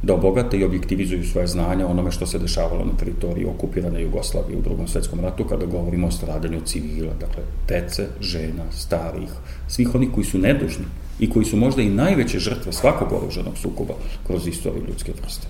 da 0.02 0.14
obogate 0.14 0.59
i 0.59 0.64
objektivizuju 0.64 1.25
svoje 1.25 1.47
znanja 1.47 1.87
onome 1.87 2.11
što 2.11 2.26
se 2.26 2.38
dešavalo 2.38 2.85
na 2.85 2.97
teritoriji 2.99 3.47
okupirane 3.47 4.02
Jugoslavije 4.02 4.59
u 4.59 4.62
drugom 4.62 4.88
svetskom 4.88 5.21
ratu 5.21 5.45
kada 5.45 5.67
govorimo 5.67 6.07
o 6.07 6.11
stradanju 6.11 6.61
civila, 6.64 7.12
dakle 7.21 7.43
dece, 7.69 8.07
žena, 8.21 8.64
starih, 8.73 9.31
svih 9.69 9.95
onih 9.95 10.09
koji 10.14 10.25
su 10.25 10.38
nedužni 10.38 10.85
i 11.21 11.31
koji 11.31 11.45
su 11.45 11.57
možda 11.57 11.83
i 11.83 11.90
najveće 11.90 12.38
žrtve 12.38 12.73
svakog 12.73 13.12
oruženog 13.12 13.59
sukoba 13.59 13.95
kroz 14.26 14.47
istoriju 14.47 14.83
ljudske 14.88 15.12
vrste. 15.23 15.47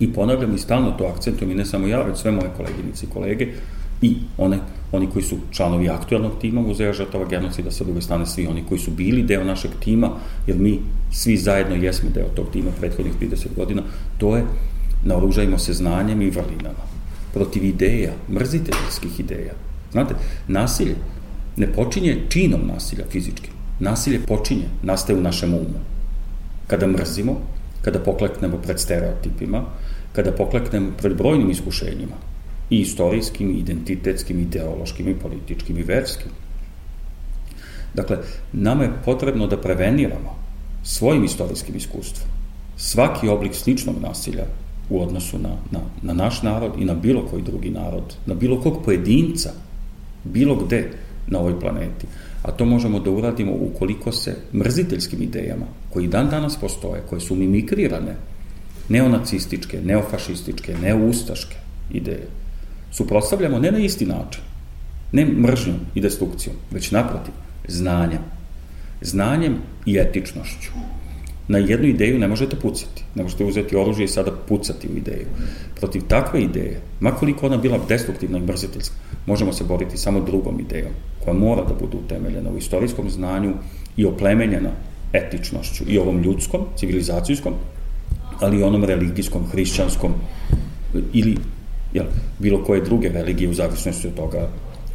I 0.00 0.12
ponavljam 0.12 0.54
i 0.54 0.58
stalno 0.58 0.90
to 0.90 1.04
akcentujem 1.04 1.50
i 1.50 1.54
ne 1.54 1.64
samo 1.64 1.86
ja, 1.86 2.02
već 2.02 2.18
sve 2.18 2.30
moje 2.30 2.50
koleginice 2.56 3.06
i 3.06 3.10
kolege 3.10 3.48
i 4.02 4.16
one 4.38 4.58
oni 4.92 5.06
koji 5.10 5.22
su 5.22 5.36
članovi 5.50 5.88
aktualnog 5.88 6.32
tima 6.40 6.60
Muzeja 6.60 6.92
žrtava 6.92 7.24
genocida, 7.28 7.70
sa 7.70 7.84
druge 7.84 8.00
strane 8.00 8.26
svi 8.26 8.46
oni 8.46 8.64
koji 8.68 8.78
su 8.78 8.90
bili 8.90 9.22
deo 9.22 9.44
našeg 9.44 9.70
tima, 9.80 10.10
jer 10.46 10.58
mi 10.58 10.80
svi 11.12 11.36
zajedno 11.36 11.74
jesmo 11.74 12.10
deo 12.14 12.28
tog 12.34 12.46
tima 12.52 12.70
prethodnih 12.80 13.12
30 13.20 13.46
godina, 13.56 13.82
to 14.18 14.36
je 14.36 14.44
naoružajmo 15.04 15.58
se 15.58 15.72
znanjem 15.72 16.22
i 16.22 16.30
vrlinama. 16.30 16.88
Protiv 17.34 17.64
ideja, 17.64 18.12
mrziteljskih 18.28 19.20
ideja. 19.20 19.52
Znate, 19.92 20.14
nasilje 20.48 20.94
ne 21.56 21.72
počinje 21.72 22.18
činom 22.28 22.60
nasilja 22.66 23.04
fizički. 23.10 23.50
Nasilje 23.80 24.20
počinje, 24.26 24.68
nastaje 24.82 25.18
u 25.18 25.22
našem 25.22 25.54
umu. 25.54 25.80
Kada 26.66 26.86
mrzimo, 26.86 27.40
kada 27.82 27.98
pokleknemo 27.98 28.56
pred 28.56 28.80
stereotipima, 28.80 29.64
kada 30.12 30.32
pokleknemo 30.32 30.90
pred 30.98 31.16
brojnim 31.16 31.50
iskušenjima, 31.50 32.16
i 32.70 32.80
istorijskim, 32.80 33.50
i 33.50 33.58
identitetskim, 33.58 34.40
ideološkim, 34.40 35.08
i 35.08 35.14
političkim, 35.14 35.78
i 35.78 35.82
verskim. 35.82 36.30
Dakle, 37.94 38.18
nama 38.52 38.84
je 38.84 38.92
potrebno 39.04 39.46
da 39.46 39.60
preveniramo 39.60 40.38
svojim 40.82 41.24
istorijskim 41.24 41.76
iskustvom 41.76 42.38
svaki 42.78 43.28
oblik 43.28 43.54
sličnog 43.54 43.96
nasilja 44.02 44.44
u 44.90 45.02
odnosu 45.02 45.38
na, 45.38 45.48
na, 45.70 45.80
na 46.02 46.12
naš 46.12 46.42
narod 46.42 46.72
i 46.78 46.84
na 46.84 46.94
bilo 46.94 47.26
koji 47.30 47.42
drugi 47.42 47.70
narod, 47.70 48.14
na 48.26 48.34
bilo 48.34 48.60
kog 48.60 48.84
pojedinca, 48.84 49.50
bilo 50.24 50.56
gde 50.56 50.90
na 51.26 51.38
ovoj 51.38 51.60
planeti. 51.60 52.06
A 52.42 52.50
to 52.50 52.64
možemo 52.64 53.00
da 53.00 53.10
uradimo 53.10 53.52
ukoliko 53.52 54.12
se 54.12 54.36
mrziteljskim 54.52 55.22
idejama, 55.22 55.66
koji 55.90 56.08
dan 56.08 56.30
danas 56.30 56.56
postoje, 56.56 57.02
koje 57.08 57.20
su 57.20 57.34
mimikrirane, 57.34 58.16
neonacističke, 58.88 59.80
neofašističke, 59.84 60.76
neoustaške 60.82 61.56
ideje, 61.90 62.28
suprotstavljamo 62.90 63.58
ne 63.58 63.70
na 63.70 63.78
isti 63.78 64.06
način, 64.06 64.42
ne 65.12 65.24
mržnjom 65.24 65.76
i 65.94 66.00
destrukcijom, 66.00 66.56
već 66.70 66.90
naprotiv, 66.90 67.34
znanjem. 67.68 68.20
Znanjem 69.00 69.56
i 69.86 69.98
etičnošću. 69.98 70.70
Na 71.48 71.58
jednu 71.58 71.86
ideju 71.86 72.18
ne 72.18 72.28
možete 72.28 72.56
pucati. 72.56 73.04
Ne 73.14 73.22
možete 73.22 73.44
uzeti 73.44 73.76
oružje 73.76 74.04
i 74.04 74.08
sada 74.08 74.30
pucati 74.48 74.88
u 74.88 74.96
ideju. 74.96 75.26
Protiv 75.80 76.02
takve 76.08 76.42
ideje, 76.42 76.80
makoliko 77.00 77.46
ona 77.46 77.56
bila 77.56 77.78
destruktivna 77.88 78.38
i 78.38 78.42
mrziteljska, 78.42 78.94
možemo 79.26 79.52
se 79.52 79.64
boriti 79.64 79.96
samo 79.96 80.20
drugom 80.20 80.60
idejom, 80.60 80.92
koja 81.24 81.34
mora 81.34 81.64
da 81.64 81.74
bude 81.74 81.96
utemeljena 81.96 82.50
u 82.50 82.58
istorijskom 82.58 83.10
znanju 83.10 83.54
i 83.96 84.04
oplemenjena 84.04 84.70
etičnošću 85.12 85.84
i 85.88 85.98
ovom 85.98 86.22
ljudskom, 86.22 86.60
civilizacijskom, 86.76 87.52
ali 88.40 88.58
i 88.58 88.62
onom 88.62 88.84
religijskom, 88.84 89.46
hrišćanskom 89.46 90.12
ili 91.12 91.36
jel, 91.92 92.04
bilo 92.38 92.64
koje 92.64 92.80
druge 92.80 93.08
religije 93.08 93.50
u 93.50 93.54
zavisnosti 93.54 94.08
od 94.08 94.14
toga 94.14 94.48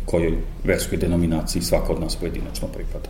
kojoj 0.05 0.37
verskoj 0.63 0.97
denominaciji 0.97 1.61
svako 1.61 1.93
od 1.93 2.01
nas 2.01 2.15
pojedinačno 2.15 2.67
pripada. 2.67 3.09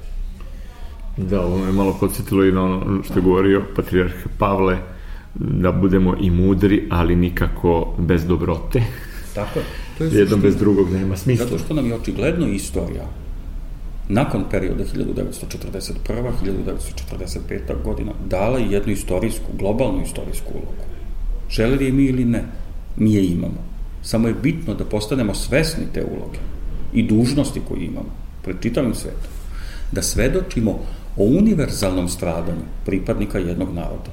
Da, 1.18 1.42
ovo 1.42 1.58
me 1.58 1.72
malo 1.72 1.98
podsjetilo 2.00 2.46
i 2.46 2.52
na 2.52 2.64
ono 2.64 3.04
što 3.04 3.20
je 3.20 3.24
govorio 3.24 3.64
patrijarh 3.76 4.14
Pavle, 4.38 4.78
da 5.36 5.72
budemo 5.72 6.16
i 6.22 6.30
mudri, 6.30 6.88
ali 6.92 7.16
nikako 7.16 7.96
bez 7.98 8.26
dobrote. 8.26 8.84
Tako 9.36 9.60
je. 9.60 9.66
To 9.98 10.04
je 10.04 10.12
Jednom 10.20 10.42
bez 10.42 10.56
drugog 10.56 10.92
nema 10.92 11.18
smisla. 11.18 11.46
Zato 11.46 11.58
što 11.58 11.74
nam 11.74 11.88
je 11.88 11.96
očigledno 11.96 12.48
istorija 12.48 13.06
nakon 14.10 14.44
perioda 14.52 14.84
1941. 14.84 16.32
1945. 16.46 17.84
godina 17.84 18.12
dala 18.30 18.60
jednu 18.60 18.94
istorijsku, 18.94 19.46
globalnu 19.60 20.04
istorijsku 20.04 20.52
ulogu. 20.54 20.84
Želeli 21.50 21.86
je 21.86 21.92
mi 21.92 22.04
ili 22.04 22.26
ne, 22.26 22.44
mi 22.98 23.14
je 23.14 23.26
imamo. 23.26 23.73
Samo 24.04 24.28
je 24.28 24.34
bitno 24.34 24.74
da 24.74 24.86
postanemo 24.86 25.34
svesni 25.34 25.84
te 25.94 26.04
uloge 26.04 26.40
i 26.94 27.04
dužnosti 27.04 27.62
koje 27.68 27.86
imamo 27.86 28.10
pred 28.44 28.56
čitavim 28.62 28.96
svetom. 28.96 29.32
Da 29.92 30.02
svedočimo 30.02 30.72
o 31.18 31.24
univerzalnom 31.24 32.10
stradanju 32.10 32.66
pripadnika 32.86 33.40
jednog 33.40 33.74
naroda. 33.74 34.12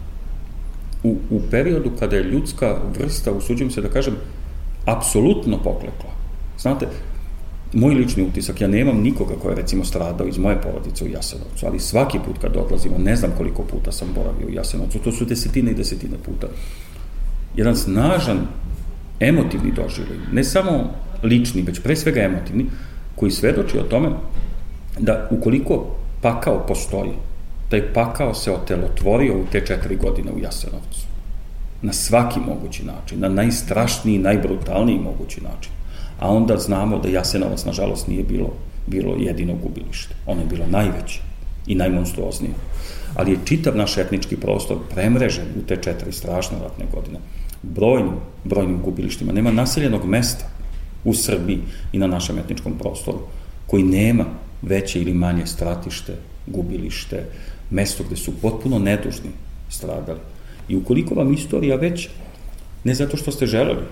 U, 1.03 1.17
u 1.31 1.41
periodu 1.51 1.91
kada 1.99 2.17
je 2.17 2.25
ljudska 2.25 2.77
vrsta, 2.99 3.33
usuđujem 3.33 3.71
se 3.71 3.81
da 3.81 3.89
kažem, 3.89 4.15
apsolutno 4.85 5.57
poklekla. 5.57 6.11
Znate, 6.59 6.87
moj 7.73 7.95
lični 7.95 8.23
utisak, 8.23 8.61
ja 8.61 8.69
nemam 8.69 9.01
nikoga 9.01 9.35
ko 9.43 9.51
je 9.51 9.57
recimo 9.57 9.85
stradao 9.85 10.27
iz 10.27 10.39
moje 10.39 10.61
porodice 10.63 11.05
u 11.05 11.09
Jasenovcu, 11.09 11.67
ali 11.67 11.81
svaki 11.81 12.19
put 12.27 12.39
kad 12.41 12.57
odlazimo, 12.57 12.99
ne 12.99 13.17
znam 13.17 13.31
koliko 13.37 13.63
puta 13.63 13.93
sam 13.93 14.09
boravio 14.15 14.47
u 14.47 14.55
Jasenovcu, 14.55 14.99
to 14.99 15.13
su 15.13 15.25
desetine 15.25 15.71
i 15.71 15.75
desetine 15.75 16.17
puta. 16.25 16.47
Jedan 17.57 17.77
snažan 17.77 18.39
emotivni 19.21 19.73
doživljaj, 19.73 20.19
ne 20.33 20.45
samo 20.45 20.91
lični, 21.23 21.63
već 21.63 21.81
pre 21.81 21.97
svega 21.97 22.21
emotivni, 22.21 22.67
koji 23.17 23.31
svedoči 23.31 23.79
o 23.79 23.83
tome 23.83 24.09
da 24.99 25.29
ukoliko 25.31 25.87
pakao 26.23 26.67
postoji, 26.67 27.13
taj 27.69 27.93
pakao 27.93 28.35
se 28.35 28.53
otelotvorio 28.53 29.35
u 29.35 29.45
te 29.53 29.67
četiri 29.67 29.97
godine 29.97 30.33
u 30.33 30.39
Jasenovcu. 30.39 31.07
Na 31.83 31.93
svaki 31.93 32.41
mogući 32.41 32.85
način, 32.85 33.21
na 33.21 33.29
najstrašniji, 33.29 34.19
najbrutalniji 34.19 34.99
mogući 34.99 35.41
način. 35.41 35.73
A 36.21 36.29
onda 36.29 36.57
znamo 36.57 36.99
da 36.99 37.09
Jasenovac, 37.09 37.65
nažalost, 37.65 38.09
nije 38.09 38.23
bilo, 38.25 38.53
bilo 38.87 39.17
jedino 39.19 39.55
gubilište. 39.63 40.15
Ono 40.27 40.41
je 40.41 40.47
bilo 40.47 40.67
najveće 40.67 41.21
i 41.67 41.75
najmonstruoznije. 41.75 42.53
Ali 43.15 43.31
je 43.31 43.39
čitav 43.45 43.77
naš 43.77 43.99
etnički 43.99 44.37
prostor 44.37 44.77
premrežen 44.95 45.45
u 45.59 45.67
te 45.67 45.77
četiri 45.77 46.13
strašne 46.13 46.59
ratne 46.63 46.85
godine 46.93 47.19
brojnim, 47.63 48.15
brojnim 48.45 48.83
gubilištima. 48.83 49.33
Nema 49.33 49.53
naseljenog 49.53 50.05
mesta 50.05 50.45
u 51.05 51.15
Srbiji 51.15 51.61
i 51.93 51.99
na 51.99 52.07
našem 52.07 52.39
etničkom 52.39 52.79
prostoru 52.79 53.19
koji 53.67 53.83
nema 53.83 54.25
veće 54.63 55.01
ili 55.01 55.15
manje 55.15 55.47
stratište, 55.47 56.17
gubilište, 56.47 57.25
mesto 57.71 58.05
gde 58.05 58.17
su 58.17 58.33
potpuno 58.43 58.79
nedužni 58.79 59.31
stradali. 59.69 60.19
I 60.69 60.77
ukoliko 60.77 61.15
vam 61.15 61.33
istorija 61.33 61.77
već, 61.77 62.09
ne 62.85 62.95
zato 62.95 63.17
što 63.17 63.33
ste 63.33 63.47
želeli, 63.47 63.87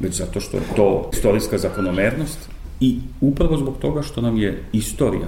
već 0.00 0.14
zato 0.14 0.40
što 0.40 0.56
je 0.56 0.62
to 0.76 1.10
istorijska 1.12 1.58
zakonomernost 1.58 2.38
i 2.80 2.98
upravo 3.20 3.56
zbog 3.56 3.78
toga 3.78 4.02
što 4.02 4.20
nam 4.20 4.36
je 4.36 4.64
istorija 4.72 5.26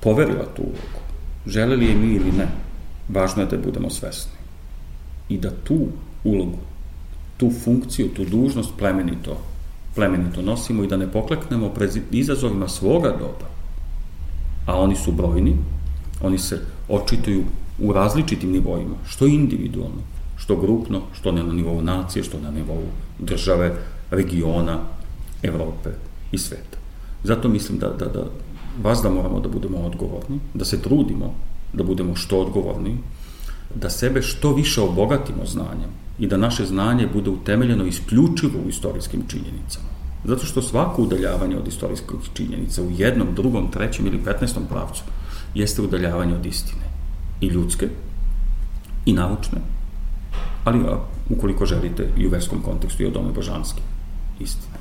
poverila 0.00 0.46
tu 0.56 0.62
ulogu, 0.62 1.00
želeli 1.46 1.86
je 1.86 1.94
mi 1.94 2.14
ili 2.14 2.32
ne, 2.38 2.48
važno 3.08 3.42
je 3.42 3.46
da 3.46 3.56
budemo 3.56 3.90
svesni 3.90 4.32
i 5.28 5.38
da 5.38 5.50
tu 5.50 5.86
ulogu 6.24 6.58
tu 7.36 7.50
funkciju, 7.64 8.14
tu 8.14 8.24
dužnost 8.24 8.70
plemenito, 8.78 9.36
plemenito 9.94 10.42
nosimo 10.42 10.84
i 10.84 10.86
da 10.86 10.96
ne 10.96 11.12
pokleknemo 11.12 11.68
pred 11.68 11.90
izazovima 12.10 12.68
svoga 12.68 13.10
doba. 13.10 13.48
A 14.66 14.80
oni 14.80 14.96
su 14.96 15.12
brojni, 15.12 15.56
oni 16.22 16.38
se 16.38 16.60
očituju 16.88 17.44
u 17.78 17.92
različitim 17.92 18.50
nivoima, 18.50 18.96
što 19.06 19.26
individualno, 19.26 20.02
što 20.36 20.56
grupno, 20.56 21.00
što 21.12 21.32
na 21.32 21.42
nivou 21.42 21.82
nacije, 21.82 22.22
što 22.22 22.40
na 22.40 22.50
nivou 22.50 22.82
države, 23.18 23.74
regiona, 24.10 24.78
Evrope 25.42 25.90
i 26.32 26.38
sveta. 26.38 26.78
Zato 27.24 27.48
mislim 27.48 27.78
da, 27.78 27.88
da, 27.88 28.06
da 28.06 28.24
vas 28.82 29.02
da 29.02 29.10
moramo 29.10 29.40
da 29.40 29.48
budemo 29.48 29.78
odgovorni, 29.78 30.40
da 30.54 30.64
se 30.64 30.82
trudimo 30.82 31.34
da 31.72 31.84
budemo 31.84 32.14
što 32.14 32.40
odgovorni, 32.40 32.98
da 33.74 33.90
sebe 33.90 34.22
što 34.22 34.52
više 34.54 34.80
obogatimo 34.80 35.46
znanjem, 35.46 35.90
i 36.18 36.26
da 36.26 36.36
naše 36.36 36.66
znanje 36.66 37.08
bude 37.12 37.30
utemeljeno 37.30 37.84
isključivo 37.84 38.58
u 38.66 38.68
istorijskim 38.68 39.22
činjenicama. 39.28 39.86
Zato 40.24 40.46
što 40.46 40.62
svako 40.62 41.02
udaljavanje 41.02 41.56
od 41.56 41.68
istorijskih 41.68 42.16
činjenica 42.34 42.82
u 42.82 42.90
jednom, 42.90 43.34
drugom, 43.34 43.70
trećem 43.70 44.06
ili 44.06 44.24
petnestom 44.24 44.62
pravcu 44.70 45.02
jeste 45.54 45.82
udaljavanje 45.82 46.34
od 46.34 46.46
istine. 46.46 46.82
I 47.40 47.46
ljudske, 47.46 47.88
i 49.06 49.12
naučne, 49.12 49.58
ali 50.64 50.80
ukoliko 51.30 51.66
želite 51.66 52.08
i 52.18 52.26
u 52.26 52.30
verskom 52.30 52.62
kontekstu 52.62 53.02
i 53.02 53.06
od 53.06 53.16
ome 53.16 53.32
božanske 53.32 53.80
istine. 54.40 54.75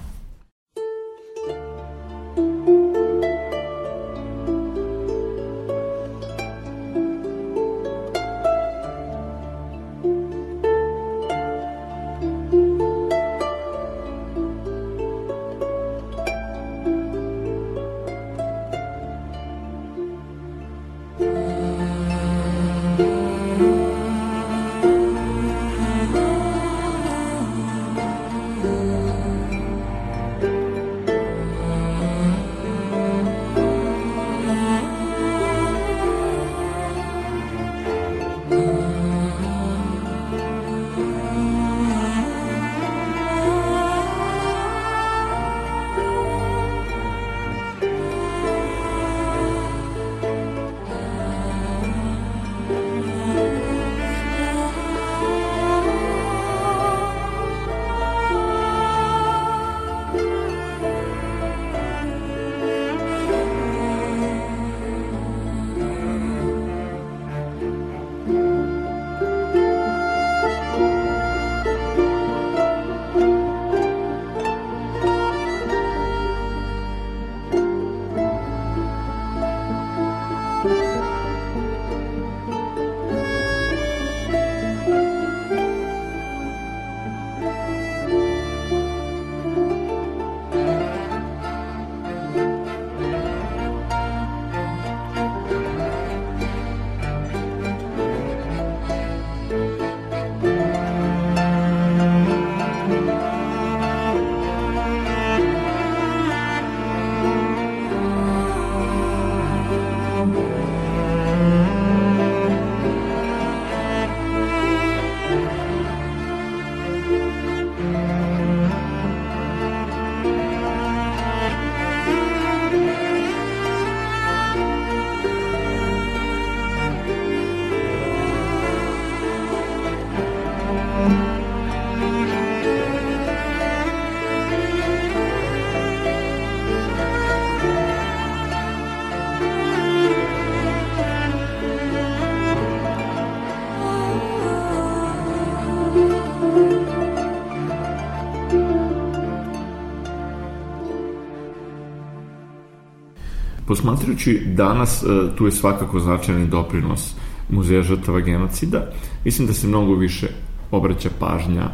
Posmatrajući 153.76 154.42
danas, 154.46 155.04
e, 155.04 155.36
tu 155.38 155.46
je 155.46 155.52
svakako 155.52 156.00
značajni 156.00 156.48
doprinos 156.48 157.16
Muzeja 157.50 157.84
žrtava 157.84 158.20
genocida. 158.20 158.92
Mislim 159.26 159.48
da 159.48 159.54
se 159.54 159.68
mnogo 159.68 159.96
više 159.96 160.28
obraća 160.72 161.10
pažnja 161.20 161.70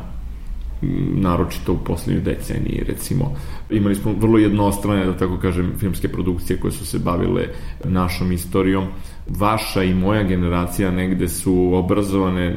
naročito 1.15 1.73
u 1.73 1.77
poslednjoj 1.77 2.23
deceniji, 2.23 2.83
recimo. 2.87 3.35
Imali 3.69 3.95
smo 3.95 4.13
vrlo 4.13 4.37
jednostrane, 4.37 5.05
da 5.05 5.17
tako 5.17 5.37
kažem, 5.37 5.73
filmske 5.79 6.07
produkcije 6.07 6.59
koje 6.59 6.71
su 6.71 6.85
se 6.85 6.99
bavile 6.99 7.47
našom 7.83 8.31
istorijom. 8.31 8.87
Vaša 9.27 9.83
i 9.83 9.93
moja 9.93 10.23
generacija 10.23 10.91
negde 10.91 11.27
su 11.27 11.71
obrazovane 11.73 12.55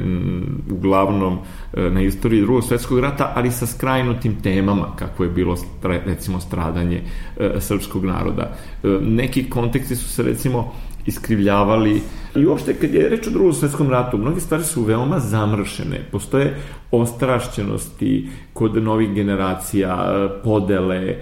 uglavnom 0.71 1.37
e, 1.73 1.89
na 1.89 2.01
istoriji 2.01 2.41
drugog 2.41 2.63
svetskog 2.63 2.99
rata, 2.99 3.31
ali 3.35 3.51
sa 3.51 3.65
skrajnutim 3.65 4.35
temama, 4.41 4.95
kako 4.95 5.23
je 5.23 5.29
bilo, 5.29 5.55
recimo, 5.83 6.39
stradanje 6.39 7.01
e, 7.37 7.51
srpskog 7.59 8.05
naroda. 8.05 8.55
E, 8.83 8.87
neki 9.01 9.49
konteksti 9.49 9.95
su 9.95 10.09
se, 10.09 10.23
recimo, 10.23 10.73
iskrivljavali 11.05 12.01
i 12.35 12.45
uopšte 12.45 12.73
kad 12.73 12.93
je 12.93 13.09
reč 13.09 13.27
o 13.27 13.29
drugom 13.29 13.53
svetskom 13.53 13.89
ratu, 13.89 14.17
mnoge 14.17 14.39
stvari 14.39 14.63
su 14.63 14.83
veoma 14.83 15.19
zamršene, 15.19 15.99
postoje 16.11 16.55
ostrašćenosti 16.91 18.29
kod 18.53 18.83
novih 18.83 19.13
generacija, 19.13 20.29
podele 20.43 20.97
e, 20.97 21.15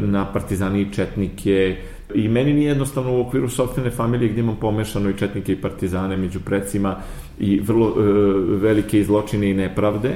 na 0.00 0.32
partizani 0.32 0.80
i 0.80 0.92
četnike, 0.92 1.76
I 2.14 2.28
meni 2.28 2.54
nije 2.54 2.68
jednostavno 2.68 3.12
u 3.16 3.20
okviru 3.20 3.48
sobstvene 3.48 3.90
familije 3.90 4.28
gdje 4.28 4.40
imam 4.40 4.56
pomešano 4.60 5.10
i 5.10 5.16
četnike 5.18 5.52
i 5.52 5.60
partizane 5.60 6.16
među 6.16 6.40
precima 6.40 6.96
i 7.38 7.60
vrlo 7.60 7.88
e, 7.88 8.02
velike 8.56 9.00
izločine 9.00 9.50
i 9.50 9.54
nepravde, 9.54 10.10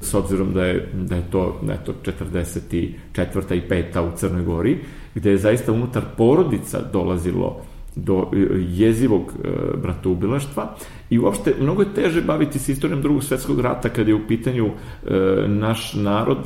s 0.00 0.14
obzirom 0.14 0.52
da 0.52 0.64
je, 0.64 0.88
da 0.92 1.16
je 1.16 1.22
to 1.30 1.60
eto, 1.70 1.94
44. 2.04 3.54
i 3.54 3.62
5. 3.68 4.12
u 4.12 4.16
Crnoj 4.16 4.42
Gori, 4.42 4.78
gde 5.14 5.30
je 5.30 5.38
zaista 5.38 5.72
unutar 5.72 6.02
porodica 6.16 6.80
dolazilo 6.92 7.62
do 8.04 8.30
e, 8.32 8.36
jezivog 8.68 9.22
e, 9.22 9.48
bratoubilaštva 9.82 10.74
i 11.10 11.18
uopšte 11.18 11.54
mnogo 11.60 11.82
je 11.82 11.94
teže 11.94 12.22
baviti 12.22 12.58
se 12.58 12.72
istorijom 12.72 13.02
drugog 13.02 13.24
svetskog 13.24 13.60
rata 13.60 13.88
kada 13.88 14.10
je 14.10 14.14
u 14.14 14.26
pitanju 14.28 14.66
e, 14.66 14.74
naš 15.48 15.94
narod 15.94 16.38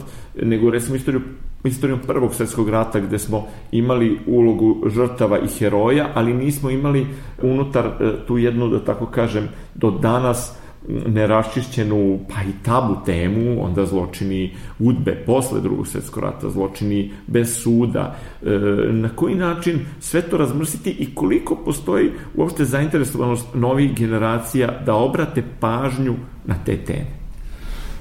nego 0.42 0.70
recimo 0.70 0.96
istoriju 0.96 1.22
istorijom 1.64 2.00
prvog 2.06 2.34
svetskog 2.34 2.68
rata 2.68 3.00
gde 3.00 3.18
smo 3.18 3.46
imali 3.72 4.18
ulogu 4.26 4.88
žrtava 4.90 5.38
i 5.38 5.48
heroja, 5.58 6.08
ali 6.14 6.34
nismo 6.34 6.70
imali 6.70 7.06
unutar 7.42 7.90
tu 8.26 8.38
jednu, 8.38 8.68
da 8.68 8.84
tako 8.84 9.06
kažem, 9.06 9.48
do 9.74 9.90
danas 9.90 10.58
neraščišćenu, 10.88 12.18
pa 12.28 12.42
i 12.42 12.52
tabu 12.62 12.96
temu, 13.06 13.64
onda 13.64 13.86
zločini 13.86 14.54
udbe 14.78 15.14
posle 15.26 15.60
drugog 15.60 15.86
svetskog 15.88 16.22
rata, 16.22 16.50
zločini 16.50 17.10
bez 17.26 17.56
suda, 17.62 18.16
e, 18.42 18.48
na 18.92 19.08
koji 19.08 19.34
način 19.34 19.80
sve 20.00 20.22
to 20.22 20.36
razmrsiti 20.36 20.90
i 20.90 21.14
koliko 21.14 21.56
postoji 21.56 22.10
uopšte 22.34 22.64
zainteresovanost 22.64 23.46
novih 23.54 23.94
generacija 23.94 24.80
da 24.86 24.94
obrate 24.94 25.42
pažnju 25.60 26.14
na 26.44 26.54
te 26.64 26.76
teme. 26.76 27.24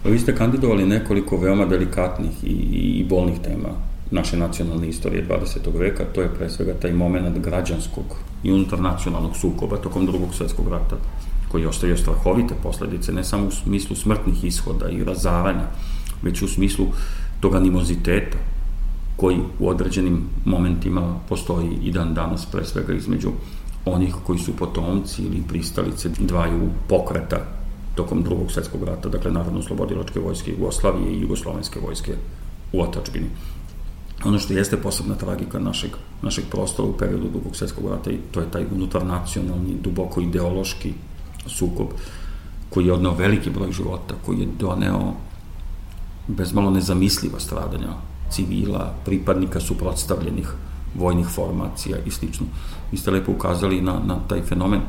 Vi 0.05 0.19
ste 0.19 0.35
kandidovali 0.35 0.85
nekoliko 0.85 1.37
veoma 1.37 1.65
delikatnih 1.65 2.43
i, 2.43 2.55
i 2.99 3.05
bolnih 3.09 3.39
tema 3.43 3.69
naše 4.11 4.37
nacionalne 4.37 4.87
istorije 4.89 5.25
20. 5.27 5.79
veka, 5.79 6.03
to 6.13 6.21
je 6.21 6.29
pre 6.37 6.49
svega 6.49 6.73
taj 6.73 6.91
moment 6.91 7.37
građanskog 7.37 8.05
i 8.43 8.51
unutarnacionalnog 8.51 9.37
sukoba 9.37 9.77
tokom 9.77 10.05
drugog 10.05 10.35
svetskog 10.35 10.67
rata 10.67 10.95
koji 11.53 11.65
ostavio 11.65 11.97
strahovite 11.97 12.55
posledice, 12.63 13.13
ne 13.13 13.23
samo 13.23 13.47
u 13.47 13.51
smislu 13.51 13.95
smrtnih 13.95 14.43
ishoda 14.43 14.89
i 14.89 15.03
razaranja, 15.03 15.67
već 16.21 16.41
u 16.41 16.47
smislu 16.47 16.87
tog 17.39 17.55
animoziteta 17.55 18.37
koji 19.17 19.37
u 19.59 19.69
određenim 19.69 20.23
momentima 20.45 21.19
postoji 21.29 21.77
i 21.83 21.91
dan 21.91 22.13
danas, 22.13 22.45
pre 22.45 22.65
svega 22.65 22.93
između 22.93 23.31
onih 23.85 24.15
koji 24.23 24.39
su 24.39 24.55
potomci 24.55 25.21
ili 25.21 25.43
pristalice 25.47 26.09
dvaju 26.19 26.69
pokreta 26.89 27.45
tokom 27.95 28.23
drugog 28.23 28.51
svetskog 28.51 28.83
rata, 28.83 29.09
dakle 29.09 29.31
Narodno-slobodilačke 29.31 30.19
vojske 30.19 30.51
Jugoslavije 30.51 31.13
i 31.13 31.21
Jugoslovenske 31.21 31.79
vojske 31.79 32.13
u 32.71 32.81
otačbini. 32.81 33.27
Ono 34.25 34.39
što 34.39 34.53
jeste 34.53 34.77
posebna 34.77 35.15
tragika 35.15 35.59
našeg, 35.59 35.91
našeg 36.21 36.45
prostora 36.51 36.89
u 36.89 36.97
periodu 36.97 37.29
drugog 37.29 37.55
svetskog 37.55 37.89
rata, 37.89 38.11
to 38.31 38.39
je 38.39 38.51
taj 38.51 38.65
unutarnacionalni, 38.75 39.81
duboko 39.83 40.21
ideološki 40.21 40.93
sukob 41.45 41.87
koji 42.69 42.85
je 42.85 42.93
odneo 42.93 43.13
veliki 43.13 43.49
broj 43.49 43.71
života, 43.71 44.15
koji 44.25 44.39
je 44.39 44.47
doneo 44.59 45.13
bezmalo 46.27 46.71
nezamisliva 46.71 47.39
stradanja 47.39 47.93
civila, 48.31 48.93
pripadnika 49.05 49.59
suprotstavljenih 49.59 50.49
vojnih 50.95 51.27
formacija 51.27 51.97
i 52.05 52.11
slično. 52.11 52.45
Vi 52.91 52.97
ste 52.97 53.11
lepo 53.11 53.31
ukazali 53.31 53.81
na, 53.81 53.99
na 54.05 54.19
taj 54.27 54.41
fenomen 54.41 54.81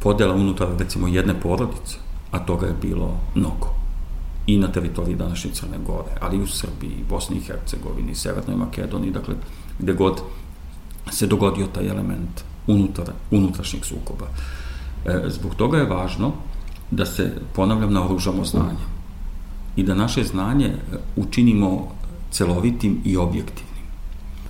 podela 0.00 0.34
unutar, 0.34 0.68
recimo, 0.78 1.08
jedne 1.08 1.40
porodice, 1.40 1.98
a 2.30 2.38
toga 2.38 2.66
je 2.66 2.74
bilo 2.82 3.20
mnogo. 3.34 3.74
I 4.46 4.58
na 4.58 4.68
teritoriji 4.72 5.16
današnje 5.16 5.50
Crne 5.50 5.78
Gore, 5.86 6.10
ali 6.20 6.36
i 6.36 6.42
u 6.42 6.46
Srbiji, 6.46 7.04
Bosni 7.10 7.36
i 7.36 7.40
Hercegovini, 7.40 8.14
Severnoj 8.14 8.56
Makedoniji, 8.56 9.10
dakle, 9.10 9.34
gde 9.78 9.92
god 9.92 10.20
se 11.10 11.26
dogodio 11.26 11.66
taj 11.66 11.88
element 11.88 12.44
unutar, 12.66 13.10
unutrašnjeg 13.30 13.84
sukoba. 13.84 14.26
E, 14.26 14.65
zbog 15.26 15.54
toga 15.54 15.78
je 15.78 15.86
važno 15.86 16.32
da 16.90 17.06
se, 17.06 17.32
ponavljam, 17.54 17.92
naoružamo 17.92 18.44
znanje 18.44 18.86
i 19.76 19.82
da 19.82 19.94
naše 19.94 20.24
znanje 20.24 20.66
e, 20.66 20.98
učinimo 21.16 21.88
celovitim 22.30 23.00
i 23.04 23.16
objektivnim. 23.16 23.86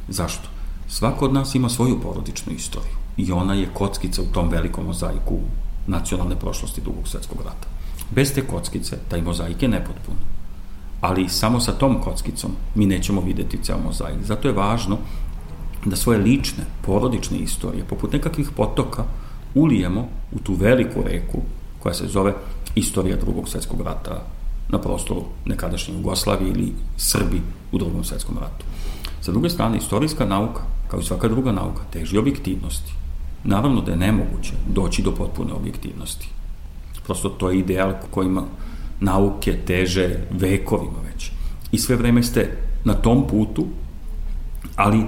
Zašto? 0.09 0.49
Svako 0.89 1.25
od 1.25 1.35
nas 1.35 1.55
ima 1.55 1.69
svoju 1.69 2.01
porodičnu 2.01 2.53
istoriju 2.53 2.97
i 3.17 3.33
ona 3.33 3.55
je 3.55 3.69
kockica 3.75 4.23
u 4.23 4.33
tom 4.33 4.49
velikom 4.49 4.87
mozaiku 4.87 5.39
nacionalne 5.87 6.37
prošlosti 6.37 6.81
drugog 6.81 7.09
svetskog 7.09 7.39
rata. 7.39 7.69
Bez 8.11 8.35
te 8.35 8.47
kockice, 8.47 8.99
taj 9.09 9.23
mozaik 9.23 9.63
je 9.63 9.69
nepotpun. 9.69 10.15
Ali 11.01 11.29
samo 11.29 11.61
sa 11.61 11.73
tom 11.73 12.01
kockicom 12.01 12.51
mi 12.75 12.87
nećemo 12.87 13.21
videti 13.21 13.59
ceo 13.63 13.79
mozaik. 13.85 14.23
Zato 14.25 14.49
je 14.49 14.55
važno 14.55 14.99
da 15.85 15.97
svoje 15.97 16.19
lične, 16.19 16.65
porodične 16.83 17.39
istorije, 17.39 17.85
poput 17.85 18.13
nekakvih 18.13 18.51
potoka, 18.57 19.05
ulijemo 19.57 20.09
u 20.33 20.39
tu 20.39 20.55
veliku 20.55 21.03
reku 21.03 21.39
koja 21.79 21.95
se 21.95 22.07
zove 22.07 22.35
istorija 22.75 23.17
drugog 23.17 23.49
svetskog 23.49 23.81
rata 23.81 24.23
na 24.69 24.79
prostoru 24.79 25.25
nekadašnje 25.45 25.95
Jugoslavije 25.95 26.51
ili 26.51 26.73
Srbi 26.97 27.41
u 27.73 27.79
drugom 27.79 28.05
svetskom 28.05 28.39
ratu. 28.39 28.65
Sa 29.21 29.33
druge 29.33 29.51
strane, 29.51 29.79
istorijska 29.79 30.25
nauka, 30.25 30.61
kao 30.89 31.01
i 31.01 31.05
svaka 31.05 31.29
druga 31.29 31.53
nauka, 31.53 31.83
teži 31.93 32.19
objektivnosti. 32.19 32.93
Naravno 33.45 33.81
da 33.81 33.91
je 33.91 33.97
nemoguće 33.97 34.53
doći 34.69 35.03
do 35.03 35.15
potpune 35.15 35.53
objektivnosti. 35.53 36.29
Prosto 37.05 37.29
to 37.29 37.51
je 37.51 37.59
ideal 37.59 37.93
kojima 38.11 38.43
nauke 39.01 39.59
teže 39.67 40.17
vekovima 40.31 40.99
već. 41.13 41.31
I 41.73 41.79
sve 41.79 41.97
vreme 41.97 42.23
ste 42.23 42.57
na 42.85 42.95
tom 42.95 43.27
putu, 43.27 43.67
ali 44.77 45.07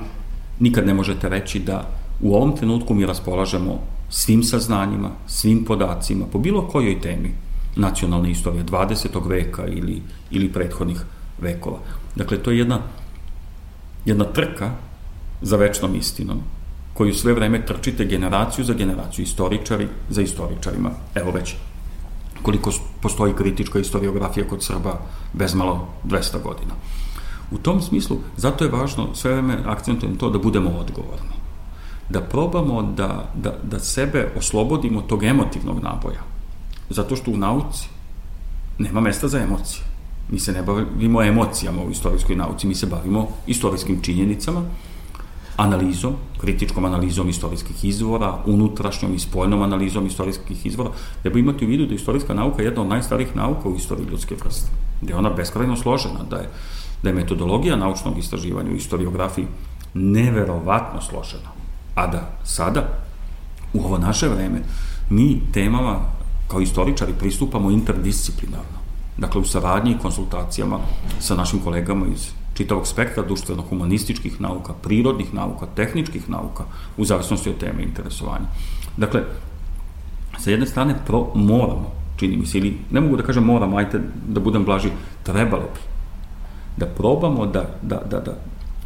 nikad 0.61 0.87
ne 0.87 0.95
možete 0.95 1.29
reći 1.29 1.59
da 1.59 1.99
U 2.21 2.35
ovom 2.35 2.57
trenutku 2.57 2.95
mi 2.95 3.07
raspolažemo 3.07 3.79
svim 4.09 4.43
saznanjima, 4.43 5.11
svim 5.27 5.65
podacima, 5.65 6.27
po 6.33 6.39
bilo 6.39 6.69
kojoj 6.69 7.01
temi 7.01 7.35
nacionalne 7.77 8.31
istorije 8.31 8.65
20. 8.65 9.29
veka 9.29 9.67
ili, 9.67 10.03
ili 10.31 10.53
prethodnih 10.53 11.01
vekova. 11.41 11.79
Dakle, 12.17 12.39
to 12.39 12.51
je 12.51 12.59
jedna, 12.59 12.81
jedna 14.05 14.25
trka 14.25 14.71
za 15.43 15.57
večnom 15.57 15.95
istinom, 15.95 16.41
koju 16.95 17.15
sve 17.15 17.33
vreme 17.33 17.67
trčite 17.67 18.05
generaciju 18.05 18.65
za 18.65 18.75
generaciju, 18.75 19.23
istoričari 19.23 19.89
za 20.11 20.23
istoričarima. 20.23 20.91
Evo 21.15 21.31
već 21.31 21.55
koliko 22.43 22.73
postoji 23.03 23.35
kritička 23.35 23.79
historiografija 23.79 24.49
kod 24.49 24.65
Srba 24.65 24.99
bezmalo 25.33 25.87
200 26.05 26.43
godina. 26.43 26.75
U 27.51 27.59
tom 27.59 27.83
smislu, 27.83 28.19
zato 28.37 28.65
je 28.65 28.71
važno 28.71 29.15
sve 29.15 29.33
vreme 29.33 29.59
akcentujem 29.67 30.17
to 30.17 30.31
da 30.31 30.39
budemo 30.39 30.71
odgovorni. 30.71 31.38
Da 32.09 32.21
probamo 32.21 32.83
da, 32.83 33.31
da, 33.35 33.59
da 33.63 33.79
sebe 33.79 34.33
oslobodimo 34.37 35.01
tog 35.01 35.25
emotivnog 35.25 35.83
naboja. 35.83 36.21
Zato 36.91 37.17
što 37.17 37.31
u 37.31 37.37
nauci 37.37 37.89
nema 38.79 39.01
mesta 39.01 39.29
za 39.29 39.39
emocije. 39.39 39.85
Mi 40.31 40.39
se 40.39 40.53
ne 40.53 40.63
bavimo 40.63 41.23
emocijama 41.23 41.83
u 41.83 41.91
istorijskoj 41.91 42.37
nauci, 42.37 42.67
mi 42.67 42.75
se 42.75 42.87
bavimo 42.87 43.29
istorijskim 43.47 44.03
činjenicama, 44.03 44.63
analizom, 45.57 46.15
kritičkom 46.41 46.85
analizom 46.85 47.29
istorijskih 47.29 47.85
izvora, 47.85 48.39
unutrašnjom 48.47 49.15
i 49.15 49.19
spoljnom 49.19 49.63
analizom 49.63 50.07
istorijskih 50.07 50.67
izvora, 50.67 50.91
treba 51.23 51.39
imati 51.39 51.65
u 51.65 51.69
vidu 51.69 51.87
da 51.87 51.95
istorijska 51.95 52.35
nauka 52.35 52.63
je 52.63 52.67
jedna 52.67 52.83
od 52.83 52.89
najstarijih 52.89 53.37
nauka 53.37 53.69
u 53.69 53.77
istoriji 53.77 54.07
ljudske 54.07 54.35
vrste, 54.35 54.71
da 55.03 55.13
je 55.13 55.17
ona 55.19 55.31
beskrajno 55.31 55.77
složena, 55.77 56.23
da 56.31 56.37
je, 56.37 56.49
da 57.03 57.09
je 57.09 57.15
metodologija 57.15 57.77
naučnog 57.77 58.19
istraživanja 58.19 58.71
u 58.71 58.75
historiografiji 58.75 59.47
neverovatno 59.95 61.01
složena, 61.01 61.51
a 61.99 62.07
da 62.07 62.21
sada, 62.45 62.83
u 63.73 63.85
ovo 63.85 63.99
naše 63.99 64.29
vreme, 64.29 64.61
mi 65.11 65.41
temama 65.53 65.99
kao 66.49 66.61
istoričari 66.61 67.13
pristupamo 67.19 67.71
interdisciplinarno, 67.71 68.79
dakle 69.19 69.41
u 69.41 69.45
saradnji 69.45 69.93
i 69.93 69.99
konsultacijama 70.03 70.79
sa 71.21 71.35
našim 71.35 71.61
kolegama 71.61 72.07
iz 72.07 72.31
čitavog 72.55 72.87
spektra 72.87 73.23
društveno-humanističkih 73.23 74.41
nauka, 74.41 74.73
prirodnih 74.83 75.35
nauka, 75.35 75.67
tehničkih 75.75 76.31
nauka, 76.31 76.65
u 76.97 77.05
zavisnosti 77.05 77.51
od 77.51 77.59
teme 77.59 77.83
interesovanja. 77.83 78.47
Dakle, 78.97 79.23
sa 80.39 80.51
jedne 80.51 80.67
strane 80.67 80.95
pro, 81.07 81.27
moramo, 81.35 81.93
čini 82.17 82.37
mi 82.37 82.47
se, 82.47 82.59
ili 82.59 82.79
ne 82.91 83.01
mogu 83.01 83.17
da 83.17 83.23
kažem 83.23 83.45
moramo, 83.45 83.77
ajte 83.77 84.01
da 84.29 84.41
budem 84.41 84.65
blaži, 84.65 84.91
trebalo 85.23 85.63
bi 85.75 85.81
da 86.79 86.87
probamo 86.87 87.47
da, 87.47 87.65
da, 87.83 88.01
da, 88.11 88.21
da 88.21 88.35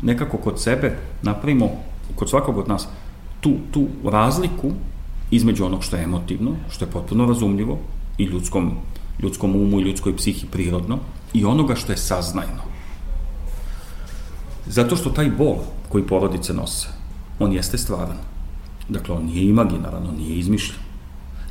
nekako 0.02 0.36
kod 0.36 0.60
sebe 0.60 0.96
napravimo, 1.22 1.70
kod 2.14 2.30
svakog 2.30 2.58
od 2.58 2.68
nas, 2.68 2.88
tu, 3.42 3.52
tu 3.70 3.86
razliku 4.04 4.70
između 5.30 5.64
onog 5.64 5.84
što 5.84 5.96
je 5.96 6.04
emotivno, 6.04 6.52
što 6.70 6.84
je 6.84 6.90
potpuno 6.90 7.26
razumljivo 7.26 7.78
i 8.18 8.24
ljudskom, 8.24 8.70
ljudskom 9.22 9.56
umu 9.56 9.80
i 9.80 9.82
ljudskoj 9.82 10.16
psihi 10.16 10.46
prirodno, 10.50 10.98
i 11.34 11.44
onoga 11.44 11.74
što 11.74 11.92
je 11.92 11.96
saznajno. 11.96 12.62
Zato 14.66 14.96
što 14.96 15.10
taj 15.10 15.30
bol 15.30 15.56
koji 15.88 16.06
porodice 16.06 16.54
nose, 16.54 16.88
on 17.38 17.52
jeste 17.52 17.78
stvaran. 17.78 18.16
Dakle, 18.88 19.14
on 19.14 19.24
nije 19.24 19.48
imaginaran, 19.48 20.06
on 20.08 20.16
nije 20.16 20.38
izmišljen. 20.38 20.80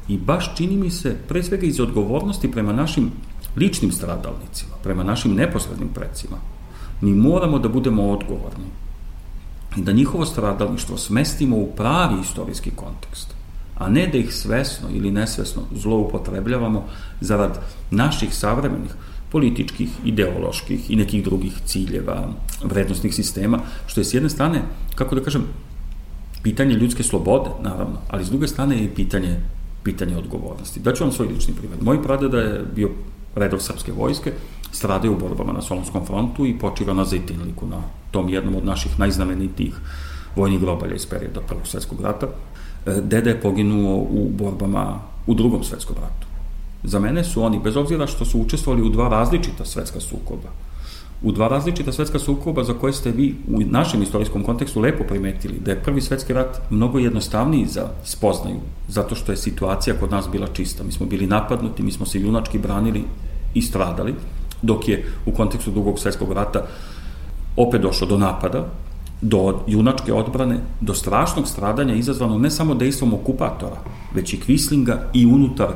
I 0.08 0.18
baš 0.18 0.56
čini 0.56 0.76
mi 0.78 0.90
se, 0.90 1.18
pre 1.28 1.44
svega 1.44 1.66
iz 1.66 1.80
odgovornosti 1.80 2.52
prema 2.52 2.74
našim 2.74 3.12
ličnim 3.56 3.92
stradalnicima, 3.92 4.76
prema 4.84 5.04
našim 5.04 5.36
neposrednim 5.36 5.90
precima, 5.90 6.38
mi 7.02 7.12
moramo 7.14 7.60
da 7.60 7.70
budemo 7.70 8.10
odgovorni 8.10 8.66
i 9.78 9.82
da 9.82 9.92
njihovo 9.92 10.26
stradalništvo 10.26 10.98
smestimo 10.98 11.58
u 11.58 11.72
pravi 11.76 12.22
istorijski 12.22 12.72
kontekst, 12.76 13.34
a 13.78 13.90
ne 13.90 14.08
da 14.08 14.18
ih 14.18 14.34
svesno 14.34 14.88
ili 14.94 15.12
nesvesno 15.12 15.62
zloupotrebljavamo 15.76 16.86
zarad 17.22 17.60
naših 17.92 18.36
savremenih 18.36 18.92
političkih, 19.32 19.90
ideoloških 20.06 20.92
i 20.92 20.96
nekih 20.96 21.24
drugih 21.24 21.54
ciljeva, 21.66 22.28
vrednostnih 22.64 23.16
sistema, 23.16 23.60
što 23.88 24.02
je 24.02 24.06
s 24.06 24.14
jedne 24.14 24.30
strane, 24.30 24.62
kako 24.96 25.16
da 25.16 25.24
kažem, 25.24 25.46
pitanje 26.44 26.74
ljudske 26.74 27.04
slobode, 27.04 27.50
naravno, 27.64 27.98
ali 28.10 28.26
s 28.26 28.30
druge 28.30 28.48
strane 28.48 28.84
je 28.84 28.96
pitanje, 28.96 29.40
pitanje 29.84 30.18
odgovornosti. 30.18 30.80
Daću 30.80 31.04
vam 31.04 31.14
svoj 31.14 31.28
lični 31.28 31.54
primjer. 31.54 31.82
Moj 31.82 32.04
pradeda 32.04 32.38
je 32.38 32.66
bio 32.76 32.90
redov 33.36 33.60
srpske 33.60 33.92
vojske, 33.92 34.34
strade 34.72 35.10
u 35.10 35.18
borbama 35.18 35.54
na 35.54 35.62
Solonskom 35.62 36.06
frontu 36.06 36.46
i 36.46 36.60
počiva 36.60 36.94
na 36.94 37.06
Zajtinliku, 37.06 37.68
na 37.68 37.82
tom 38.12 38.30
jednom 38.30 38.56
od 38.56 38.66
naših 38.66 39.00
najznamenitijih 39.00 39.74
vojnih 40.36 40.60
grobalja 40.60 40.96
iz 40.96 41.06
perioda 41.06 41.42
Prvog 41.48 41.68
svetskog 41.68 42.02
rata. 42.02 42.28
E, 42.86 43.02
dede 43.02 43.30
je 43.30 43.42
poginuo 43.42 43.96
u 43.98 44.30
borbama 44.30 45.00
u 45.28 45.34
drugom 45.34 45.64
svetskom 45.64 45.96
ratu. 45.96 46.28
Za 46.84 47.00
mene 47.00 47.24
su 47.24 47.44
oni, 47.44 47.60
bez 47.60 47.78
obzira 47.78 48.08
što 48.08 48.26
su 48.26 48.40
učestvovali 48.40 48.84
u 48.84 48.90
dva 48.90 49.10
različita 49.10 49.66
svetska 49.66 50.00
sukoba, 50.00 50.50
u 51.24 51.32
dva 51.32 51.48
različita 51.48 51.92
svetska 51.92 52.20
sukoba 52.20 52.64
za 52.64 52.74
koje 52.74 52.94
ste 52.94 53.12
vi 53.12 53.36
u 53.48 53.60
našem 53.60 54.02
istorijskom 54.02 54.44
kontekstu 54.44 54.80
lepo 54.80 55.04
primetili 55.04 55.60
da 55.66 55.72
je 55.72 55.84
prvi 55.84 56.02
svetski 56.02 56.34
rat 56.34 56.62
mnogo 56.70 57.00
jednostavniji 57.00 57.66
za 57.66 57.90
spoznaju, 58.04 58.60
zato 58.88 59.16
što 59.16 59.32
je 59.32 59.38
situacija 59.38 59.96
kod 60.00 60.12
nas 60.12 60.30
bila 60.32 60.48
čista. 60.48 60.84
Mi 60.84 60.92
smo 60.92 61.06
bili 61.06 61.28
napadnuti, 61.28 61.84
mi 61.84 61.92
smo 61.92 62.06
se 62.06 62.20
junački 62.20 62.60
branili 62.60 63.04
i 63.54 63.62
stradali, 63.62 64.16
dok 64.62 64.88
je 64.88 65.06
u 65.26 65.32
kontekstu 65.32 65.72
drugog 65.72 66.00
svetskog 66.00 66.32
rata 66.32 66.66
opet 67.62 67.82
došlo 67.82 68.08
do 68.08 68.18
napada, 68.18 68.66
do 69.22 69.60
junačke 69.68 70.14
odbrane, 70.14 70.58
do 70.82 70.94
strašnog 70.94 71.48
stradanja 71.48 71.94
izazvano 71.94 72.38
ne 72.38 72.50
samo 72.50 72.76
dejstvom 72.76 73.14
okupatora, 73.14 73.78
već 74.14 74.34
i 74.34 74.40
Kvislinga 74.40 75.10
i 75.14 75.26
unutar 75.26 75.70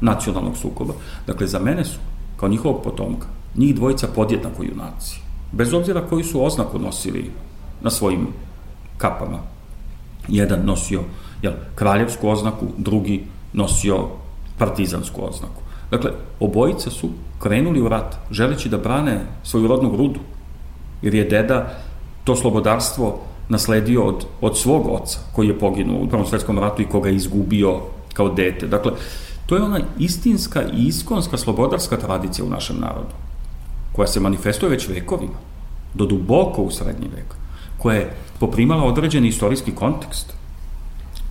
nacionalnog 0.00 0.56
sukoba. 0.56 0.94
Dakle, 1.26 1.46
za 1.46 1.58
mene 1.58 1.84
su, 1.84 1.98
kao 2.36 2.48
njihovog 2.48 2.82
potomka, 2.84 3.26
njih 3.56 3.74
dvojica 3.74 4.08
podjednako 4.14 4.62
junaci. 4.62 5.20
Bez 5.52 5.74
obzira 5.74 6.00
koju 6.00 6.24
su 6.24 6.44
oznaku 6.44 6.78
nosili 6.78 7.30
na 7.82 7.90
svojim 7.90 8.26
kapama. 8.98 9.38
Jedan 10.28 10.60
nosio 10.64 11.00
jel, 11.42 11.52
kraljevsku 11.74 12.28
oznaku, 12.28 12.66
drugi 12.78 13.24
nosio 13.52 14.08
partizansku 14.58 15.24
oznaku. 15.24 15.62
Dakle, 15.90 16.10
obojica 16.40 16.90
su 16.90 17.08
krenuli 17.38 17.80
u 17.80 17.88
rat, 17.88 18.16
želeći 18.30 18.68
da 18.68 18.78
brane 18.78 19.20
svoju 19.42 19.68
rodnu 19.68 19.90
grudu, 19.90 20.20
jer 21.02 21.14
je 21.14 21.24
deda 21.24 21.72
to 22.24 22.36
slobodarstvo 22.36 23.18
nasledio 23.48 24.04
od, 24.04 24.26
od 24.40 24.58
svog 24.58 24.86
oca, 24.86 25.18
koji 25.32 25.48
je 25.48 25.58
poginuo 25.58 26.02
u 26.02 26.08
Prvom 26.08 26.26
svetskom 26.26 26.58
ratu 26.58 26.82
i 26.82 26.88
koga 26.88 27.08
je 27.08 27.16
izgubio 27.16 27.80
kao 28.14 28.28
dete. 28.28 28.66
Dakle, 28.66 28.92
To 29.50 29.56
je 29.56 29.62
ona 29.62 29.80
istinska 29.98 30.62
i 30.62 30.86
iskonska 30.86 31.36
slobodarska 31.36 31.96
tradicija 31.96 32.44
u 32.44 32.50
našem 32.50 32.76
narodu, 32.80 33.14
koja 33.92 34.06
se 34.06 34.20
manifestuje 34.20 34.70
već 34.70 34.88
vekovima, 34.88 35.38
do 35.94 36.06
duboko 36.06 36.62
u 36.62 36.70
srednji 36.70 37.08
vek, 37.16 37.34
koja 37.78 37.96
je 37.96 38.14
poprimala 38.38 38.84
određeni 38.84 39.28
istorijski 39.28 39.72
kontekst, 39.74 40.32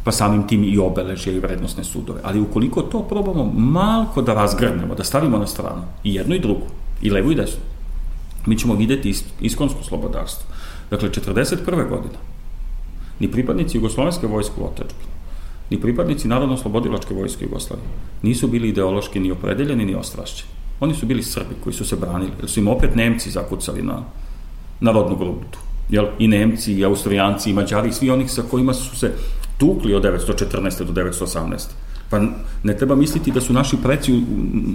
pa 0.04 0.12
samim 0.12 0.48
tim 0.48 0.64
i 0.64 0.78
obeležje 0.78 1.34
i 1.34 1.40
vrednostne 1.40 1.84
sudove. 1.84 2.20
Ali 2.24 2.42
ukoliko 2.42 2.82
to 2.82 3.04
probamo 3.04 3.46
malko 3.56 4.22
da 4.22 4.34
razgrebnemo, 4.34 4.96
da 4.96 5.04
stavimo 5.04 5.38
na 5.38 5.48
stranu, 5.48 5.84
i 6.04 6.16
jedno 6.16 6.36
i 6.36 6.40
drugo, 6.40 6.68
i 7.02 7.10
levo 7.10 7.32
i 7.32 7.36
desno, 7.36 7.62
mi 8.46 8.58
ćemo 8.58 8.76
videti 8.76 9.16
iskonsko 9.42 9.84
slobodarstvo. 9.84 10.50
Dakle, 10.92 11.10
41. 11.10 11.90
godina, 11.90 12.20
ni 13.20 13.32
pripadnici 13.32 13.78
Jugoslovenske 13.78 14.28
vojske 14.28 14.54
u 14.58 14.66
otečbini, 14.66 15.12
ni 15.70 15.82
pripadnici 15.82 16.28
Narodno-slobodilačke 16.28 17.14
vojske 17.14 17.46
Jugoslavije 17.46 17.88
nisu 18.22 18.48
bili 18.48 18.70
ideološki 18.70 19.20
ni 19.20 19.32
opredeljeni 19.32 19.86
ni 19.86 19.96
ostrašćeni. 19.96 20.50
Oni 20.80 20.94
su 20.94 21.06
bili 21.06 21.24
Srbi 21.24 21.56
koji 21.64 21.74
su 21.74 21.86
se 21.86 21.96
branili, 21.96 22.32
jer 22.40 22.50
su 22.50 22.60
im 22.60 22.68
opet 22.68 22.96
Nemci 22.96 23.32
zakucali 23.32 23.82
na, 23.82 24.04
na 24.80 24.92
rodnu 24.92 25.16
grudu. 25.16 25.60
Jel? 25.90 26.06
I 26.20 26.28
Nemci, 26.28 26.74
i 26.74 26.86
Austrijanci, 26.86 27.50
i 27.50 27.54
Mađari, 27.54 27.90
i 27.90 27.94
svi 27.94 28.10
onih 28.10 28.32
sa 28.32 28.44
kojima 28.52 28.74
su 28.74 28.96
se 28.96 29.14
tukli 29.58 29.94
od 29.94 30.04
914. 30.04 30.84
do 30.84 30.94
918. 30.94 31.68
Pa 32.10 32.20
ne 32.64 32.78
treba 32.78 32.96
misliti 32.96 33.32
da 33.32 33.42
su 33.42 33.54
naši 33.54 33.78
preci 33.84 34.24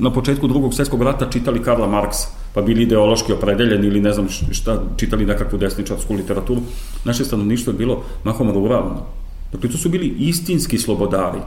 na 0.01 0.13
početku 0.13 0.49
drugog 0.49 0.75
svetskog 0.75 1.03
rata 1.03 1.31
čitali 1.31 1.63
Karla 1.63 1.87
Marksa, 1.87 2.29
pa 2.55 2.63
bili 2.63 2.83
ideološki 2.83 3.33
opredeljeni 3.33 3.87
ili 3.87 4.01
ne 4.01 4.13
znam 4.13 4.29
šta, 4.51 4.83
čitali 4.97 5.27
nekakvu 5.27 5.59
desničarsku 5.59 6.15
literaturu. 6.15 6.61
Naše 7.05 7.25
stanovništvo 7.25 7.71
je 7.71 7.79
bilo 7.79 8.05
mahom 8.25 8.51
ruralno 8.51 9.07
Dakle, 9.55 9.71
to 9.71 9.79
su 9.79 9.89
bili 9.89 10.07
istinski 10.19 10.79
slobodari. 10.79 11.39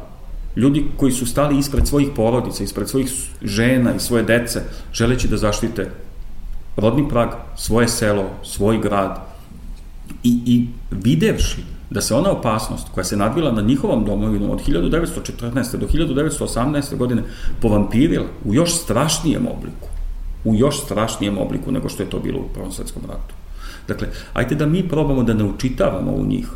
Ljudi 0.55 0.85
koji 0.97 1.11
su 1.11 1.25
stali 1.25 1.57
ispred 1.57 1.87
svojih 1.87 2.09
porodica, 2.15 2.63
ispred 2.63 2.89
svojih 2.89 3.09
žena 3.41 3.95
i 3.95 3.99
svoje 3.99 4.23
dece, 4.23 4.61
želeći 4.93 5.27
da 5.27 5.37
zaštite 5.37 5.91
rodni 6.77 7.09
prag, 7.09 7.29
svoje 7.57 7.87
selo, 7.87 8.29
svoj 8.43 8.79
grad 8.79 9.19
i, 10.23 10.39
i 10.45 10.67
videvši 10.91 11.61
da 11.89 12.01
se 12.01 12.15
ona 12.15 12.31
opasnost 12.31 12.87
koja 12.93 13.03
se 13.03 13.17
nadvila 13.17 13.51
na 13.51 13.61
njihovom 13.61 14.05
domovinu 14.05 14.53
od 14.53 14.61
1914. 14.67 15.77
do 15.77 15.87
1918. 15.87 16.97
godine 16.97 17.23
povampirila 17.61 18.25
u 18.45 18.53
još 18.53 18.75
strašnijem 18.75 19.47
obliku. 19.47 19.96
U 20.43 20.55
još 20.55 20.83
strašnijem 20.83 21.37
obliku 21.37 21.71
nego 21.71 21.89
što 21.89 22.03
je 22.03 22.09
to 22.09 22.19
bilo 22.19 22.39
u 22.39 22.53
Prvom 22.53 22.71
svetskom 22.71 23.01
ratu. 23.07 23.35
Dakle, 23.87 24.07
ajte 24.33 24.55
da 24.55 24.65
mi 24.65 24.87
probamo 24.87 25.23
da 25.23 25.33
ne 25.33 25.43
učitavamo 25.43 26.11
u 26.11 26.25
njih 26.25 26.47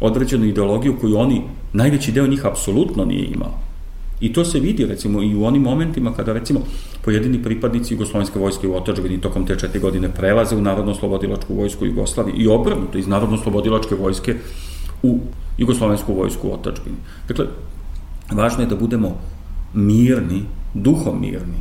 određenu 0.00 0.44
ideologiju 0.44 0.96
koju 1.00 1.16
oni, 1.16 1.42
najveći 1.72 2.12
deo 2.12 2.26
njih 2.26 2.46
apsolutno 2.46 3.04
nije 3.04 3.26
imao. 3.26 3.58
I 4.20 4.32
to 4.32 4.44
se 4.44 4.60
vidi 4.60 4.86
recimo 4.86 5.22
i 5.22 5.34
u 5.34 5.44
onim 5.44 5.62
momentima 5.62 6.12
kada 6.14 6.32
recimo 6.32 6.60
pojedini 7.04 7.42
pripadnici 7.42 7.94
Jugoslovenske 7.94 8.38
vojske 8.38 8.68
u 8.68 8.76
otačbini 8.76 9.20
tokom 9.20 9.46
te 9.46 9.56
četiri 9.58 9.80
godine 9.80 10.08
prelaze 10.14 10.56
u 10.56 10.60
Narodno-slobodilačku 10.60 11.54
vojsku 11.54 11.86
Jugoslavije 11.86 12.36
i 12.36 12.46
obrnuto 12.48 12.98
iz 12.98 13.06
Narodno-slobodilačke 13.06 13.94
vojske 13.94 14.36
u 15.02 15.18
Jugoslovensku 15.58 16.14
vojsku 16.14 16.48
u 16.48 16.52
otačbini. 16.54 16.96
Dakle, 17.28 17.46
važno 18.32 18.62
je 18.62 18.66
da 18.66 18.76
budemo 18.76 19.18
mirni, 19.74 20.42
duhom 20.74 21.20
mirni, 21.20 21.58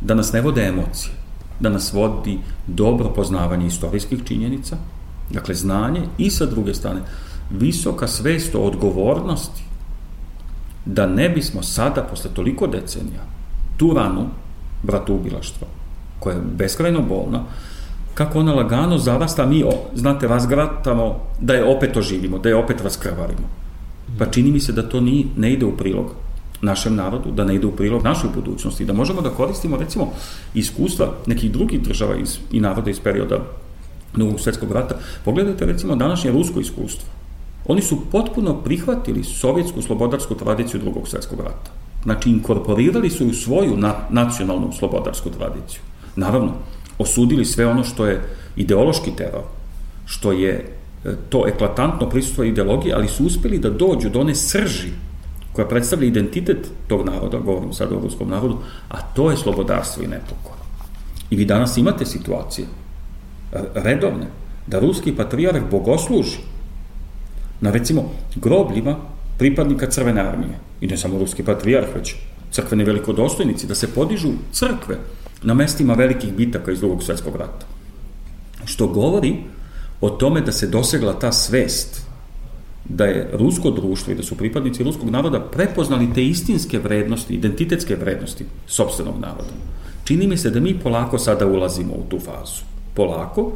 da 0.00 0.14
nas 0.14 0.32
ne 0.32 0.40
vode 0.40 0.66
emocije, 0.66 1.14
da 1.60 1.68
nas 1.68 1.92
vodi 1.92 2.38
dobro 2.66 3.08
poznavanje 3.08 3.66
istorijskih 3.66 4.24
činjenica, 4.24 4.76
dakle 5.30 5.54
znanje 5.54 6.00
i 6.18 6.30
sa 6.30 6.46
druge 6.46 6.74
strane 6.74 7.00
visoka 7.50 8.08
svest 8.08 8.54
o 8.54 8.60
odgovornosti 8.60 9.62
da 10.84 11.06
ne 11.06 11.28
bismo 11.28 11.62
sada, 11.62 12.02
posle 12.02 12.30
toliko 12.34 12.66
decenija, 12.66 13.22
tu 13.76 13.94
ranu 13.94 14.26
bratoubilaštva, 14.82 15.66
koja 16.18 16.34
je 16.34 16.42
beskrajno 16.42 17.02
bolna, 17.02 17.42
kako 18.14 18.38
ona 18.38 18.54
lagano 18.54 18.98
zarasta, 18.98 19.46
mi, 19.46 19.64
znate, 19.94 20.28
razgratamo 20.28 21.16
da 21.40 21.54
je 21.54 21.76
opet 21.76 21.96
oživimo, 21.96 22.38
da 22.38 22.48
je 22.48 22.56
opet 22.56 22.80
raskrvarimo. 22.80 23.48
Pa 24.18 24.26
čini 24.26 24.52
mi 24.52 24.60
se 24.60 24.72
da 24.72 24.88
to 24.88 25.00
ni, 25.00 25.26
ne 25.36 25.52
ide 25.52 25.66
u 25.66 25.76
prilog 25.76 26.14
našem 26.62 26.94
narodu, 26.96 27.30
da 27.30 27.44
ne 27.44 27.54
ide 27.54 27.66
u 27.66 27.76
prilog 27.76 28.04
našoj 28.04 28.30
budućnosti, 28.34 28.84
da 28.84 28.92
možemo 28.92 29.20
da 29.20 29.30
koristimo, 29.30 29.76
recimo, 29.76 30.12
iskustva 30.54 31.12
nekih 31.26 31.52
drugih 31.52 31.82
država 31.82 32.16
iz, 32.16 32.38
i 32.52 32.60
naroda 32.60 32.90
iz 32.90 33.00
perioda 33.00 33.38
Drugog 34.16 34.40
svetskog 34.40 34.72
rata. 34.72 34.94
Pogledajte, 35.24 35.66
recimo, 35.66 35.96
današnje 35.96 36.30
rusko 36.30 36.60
iskustvo. 36.60 37.08
Oni 37.66 37.82
su 37.82 37.98
potpuno 38.12 38.54
prihvatili 38.54 39.24
sovjetsku 39.24 39.82
slobodarsku 39.82 40.34
tradiciju 40.34 40.80
drugog 40.80 41.08
svetskog 41.08 41.40
rata. 41.40 41.70
Znači, 42.02 42.30
inkorporirali 42.30 43.10
su 43.10 43.26
u 43.26 43.32
svoju 43.32 43.76
na, 43.76 43.94
nacionalnu 44.10 44.72
slobodarsku 44.72 45.30
tradiciju. 45.30 45.80
Naravno, 46.16 46.52
osudili 46.98 47.44
sve 47.44 47.66
ono 47.66 47.84
što 47.84 48.06
je 48.06 48.22
ideološki 48.56 49.10
teror, 49.16 49.42
što 50.06 50.32
je 50.32 50.52
e, 51.04 51.14
to 51.28 51.44
eklatantno 51.48 52.08
prisustvo 52.08 52.44
ideologije, 52.44 52.94
ali 52.94 53.08
su 53.08 53.26
uspeli 53.26 53.58
da 53.58 53.70
dođu 53.70 54.10
do 54.10 54.20
one 54.20 54.34
srži 54.34 54.88
koja 55.58 55.68
predstavlja 55.68 56.06
identitet 56.06 56.70
tog 56.86 57.06
naroda, 57.06 57.38
govorim 57.38 57.72
sad 57.72 57.92
o 57.92 57.98
ruskom 58.00 58.28
narodu, 58.30 58.58
a 58.88 59.00
to 59.02 59.30
je 59.30 59.36
slobodarstvo 59.36 60.02
i 60.04 60.06
nepokor. 60.06 60.54
I 61.30 61.36
vi 61.36 61.44
danas 61.44 61.76
imate 61.76 62.06
situacije 62.06 62.66
redovne, 63.74 64.26
da 64.66 64.78
ruski 64.78 65.16
patrijarh 65.16 65.64
bogosluži 65.70 66.38
na 67.60 67.70
recimo 67.70 68.04
grobljima 68.36 68.96
pripadnika 69.38 69.90
crvene 69.90 70.20
armije. 70.20 70.58
I 70.80 70.86
ne 70.86 70.96
samo 70.96 71.18
ruski 71.18 71.42
patrijarh, 71.42 71.88
već 71.94 72.14
crkveni 72.50 72.84
velikodostojnici, 72.84 73.66
da 73.66 73.74
se 73.74 73.90
podižu 73.94 74.30
crkve 74.52 74.98
na 75.42 75.54
mestima 75.54 75.94
velikih 75.94 76.34
bitaka 76.34 76.72
iz 76.72 76.80
drugog 76.80 77.02
svetskog 77.02 77.36
rata. 77.36 77.66
Što 78.64 78.86
govori 78.86 79.36
o 80.00 80.10
tome 80.10 80.40
da 80.40 80.52
se 80.52 80.66
dosegla 80.66 81.18
ta 81.18 81.32
svest 81.32 82.07
da 82.88 83.04
je 83.04 83.30
rusko 83.32 83.70
društvo 83.70 84.12
i 84.12 84.16
da 84.16 84.22
su 84.22 84.36
pripadnici 84.36 84.84
ruskog 84.84 85.10
naroda 85.10 85.40
prepoznali 85.40 86.14
te 86.14 86.24
istinske 86.24 86.78
vrednosti, 86.78 87.34
identitetske 87.34 87.96
vrednosti 87.96 88.44
sobstvenog 88.66 89.14
naroda. 89.20 89.52
Čini 90.04 90.26
mi 90.26 90.36
se 90.36 90.50
da 90.50 90.60
mi 90.60 90.78
polako 90.78 91.18
sada 91.18 91.46
ulazimo 91.46 91.92
u 91.94 92.04
tu 92.08 92.18
fazu. 92.18 92.62
Polako, 92.94 93.52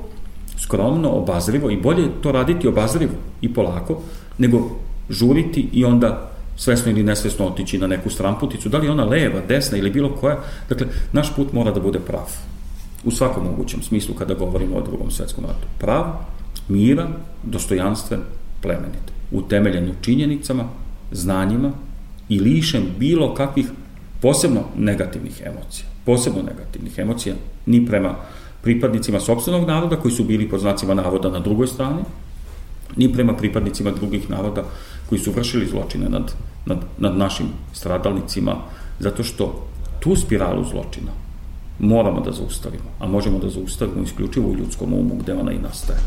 skromno, 0.59 1.11
obazrivo 1.11 1.71
i 1.71 1.77
bolje 1.77 2.09
to 2.23 2.33
raditi 2.33 2.68
obazrivo 2.68 3.12
i 3.40 3.55
polako, 3.55 4.01
nego 4.38 4.71
žuriti 5.11 5.68
i 5.73 5.85
onda 5.85 6.31
svesno 6.57 6.90
ili 6.90 7.03
nesvesno 7.03 7.47
otići 7.47 7.79
na 7.79 7.87
neku 7.87 8.11
stramputicu, 8.11 8.68
da 8.68 8.79
li 8.79 8.88
ona 8.88 9.05
leva, 9.05 9.40
desna 9.49 9.79
ili 9.79 9.90
bilo 9.90 10.09
koja. 10.21 10.38
Dakle, 10.68 10.87
naš 11.12 11.35
put 11.37 11.53
mora 11.53 11.71
da 11.71 11.81
bude 11.81 11.99
prav. 11.99 12.29
U 13.05 13.11
svakom 13.11 13.45
mogućem 13.45 13.83
smislu 13.83 14.14
kada 14.14 14.35
govorimo 14.35 14.77
o 14.77 14.83
drugom 14.83 15.11
svetskom 15.11 15.45
ratu. 15.45 15.66
Prav, 15.79 16.05
miran, 16.68 17.14
dostojanstven, 17.42 18.21
plemenit. 18.61 19.12
Utemeljen 19.33 19.90
u 19.90 19.95
činjenicama, 20.01 20.64
znanjima 21.12 21.73
i 22.29 22.40
lišen 22.40 22.83
bilo 22.99 23.35
kakvih 23.35 23.66
posebno 24.23 24.61
negativnih 24.79 25.42
emocija. 25.45 25.87
Posebno 26.07 26.42
negativnih 26.42 26.99
emocija 26.99 27.35
ni 27.66 27.87
prema 27.87 28.14
pripadnicima 28.62 29.21
sobstvenog 29.21 29.68
naroda 29.68 29.97
koji 29.97 30.12
su 30.12 30.25
bili 30.25 30.49
pod 30.49 30.61
znacima 30.61 30.95
navoda 30.95 31.31
na 31.31 31.38
drugoj 31.38 31.66
strani, 31.66 32.03
ni 32.97 33.12
prema 33.12 33.37
pripadnicima 33.37 33.90
drugih 33.90 34.31
naroda 34.31 34.64
koji 35.09 35.18
su 35.18 35.33
vršili 35.33 35.66
zločine 35.66 36.09
nad, 36.09 36.35
nad, 36.66 36.79
nad 36.99 37.16
našim 37.16 37.47
stradalnicima, 37.73 38.57
zato 38.99 39.23
što 39.23 39.66
tu 40.01 40.16
spiralu 40.16 40.64
zločina 40.64 41.12
moramo 41.79 42.21
da 42.21 42.33
zaustavimo, 42.33 42.90
a 42.99 43.07
možemo 43.07 43.38
da 43.38 43.49
zaustavimo 43.49 44.03
isključivo 44.03 44.51
u 44.51 44.57
ljudskom 44.57 44.92
umu 44.92 45.14
gde 45.23 45.35
ona 45.35 45.53
i 45.53 45.59
nastaje. 45.59 45.99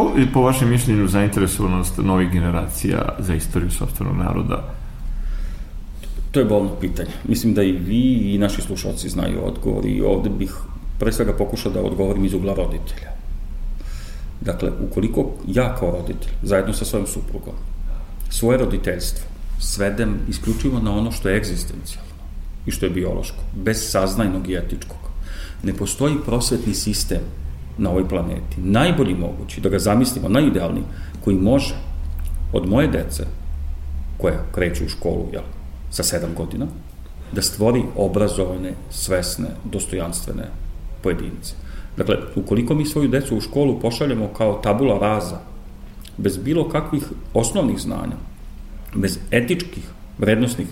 Koliko 0.00 0.18
je 0.18 0.32
po 0.32 0.40
vašem 0.40 0.68
mišljenju 0.68 1.08
zainteresovanost 1.08 1.98
novih 1.98 2.30
generacija 2.30 3.08
za 3.18 3.34
istoriju 3.34 3.70
sobstvenog 3.70 4.16
naroda? 4.16 4.74
To 6.30 6.40
je 6.40 6.46
bolno 6.46 6.70
pitanje. 6.80 7.10
Mislim 7.28 7.54
da 7.54 7.62
i 7.62 7.72
vi 7.72 8.32
i 8.34 8.38
naši 8.38 8.62
slušalci 8.62 9.08
znaju 9.08 9.44
odgovor 9.44 9.86
i 9.86 10.02
ovde 10.02 10.30
bih 10.30 10.54
pre 10.98 11.12
svega 11.12 11.32
pokušao 11.32 11.72
da 11.72 11.82
odgovorim 11.82 12.24
iz 12.24 12.34
ugla 12.34 12.54
roditelja. 12.54 13.10
Dakle, 14.40 14.70
ukoliko 14.88 15.30
ja 15.46 15.76
kao 15.76 15.90
roditelj, 15.90 16.32
zajedno 16.42 16.72
sa 16.72 16.84
svojim 16.84 17.06
suprugom, 17.06 17.54
svoje 18.30 18.58
roditeljstvo 18.58 19.26
svedem 19.58 20.18
isključivo 20.28 20.80
na 20.80 20.96
ono 20.96 21.12
što 21.12 21.28
je 21.28 21.36
egzistencijalno 21.36 22.14
i 22.66 22.70
što 22.70 22.86
je 22.86 22.90
biološko, 22.90 23.42
bez 23.64 23.90
saznajnog 23.90 24.48
i 24.48 24.56
etičkog, 24.56 25.10
ne 25.62 25.74
postoji 25.74 26.14
prosvetni 26.26 26.74
sistem 26.74 27.20
na 27.80 27.90
ovoj 27.90 28.08
planeti, 28.08 28.60
najbolji 28.60 29.14
mogući, 29.14 29.60
da 29.60 29.68
ga 29.68 29.78
zamislimo, 29.78 30.28
najidealniji, 30.28 30.84
koji 31.24 31.36
može 31.36 31.74
od 32.52 32.68
moje 32.68 32.88
dece, 32.88 33.26
koja 34.18 34.44
kreću 34.54 34.84
u 34.84 34.88
školu, 34.88 35.26
jel, 35.32 35.42
sa 35.90 36.02
sedam 36.02 36.30
godina, 36.36 36.66
da 37.32 37.42
stvori 37.42 37.82
obrazovane, 37.96 38.74
svesne, 38.90 39.48
dostojanstvene 39.64 40.50
pojedince. 41.02 41.54
Dakle, 41.96 42.16
ukoliko 42.36 42.74
mi 42.74 42.86
svoju 42.86 43.08
decu 43.08 43.36
u 43.36 43.40
školu 43.40 43.80
pošaljemo 43.80 44.28
kao 44.36 44.60
tabula 44.62 44.98
raza, 44.98 45.40
bez 46.16 46.38
bilo 46.38 46.68
kakvih 46.68 47.02
osnovnih 47.34 47.78
znanja, 47.78 48.16
bez 48.94 49.18
etičkih, 49.30 49.84
vrednostnih 50.18 50.68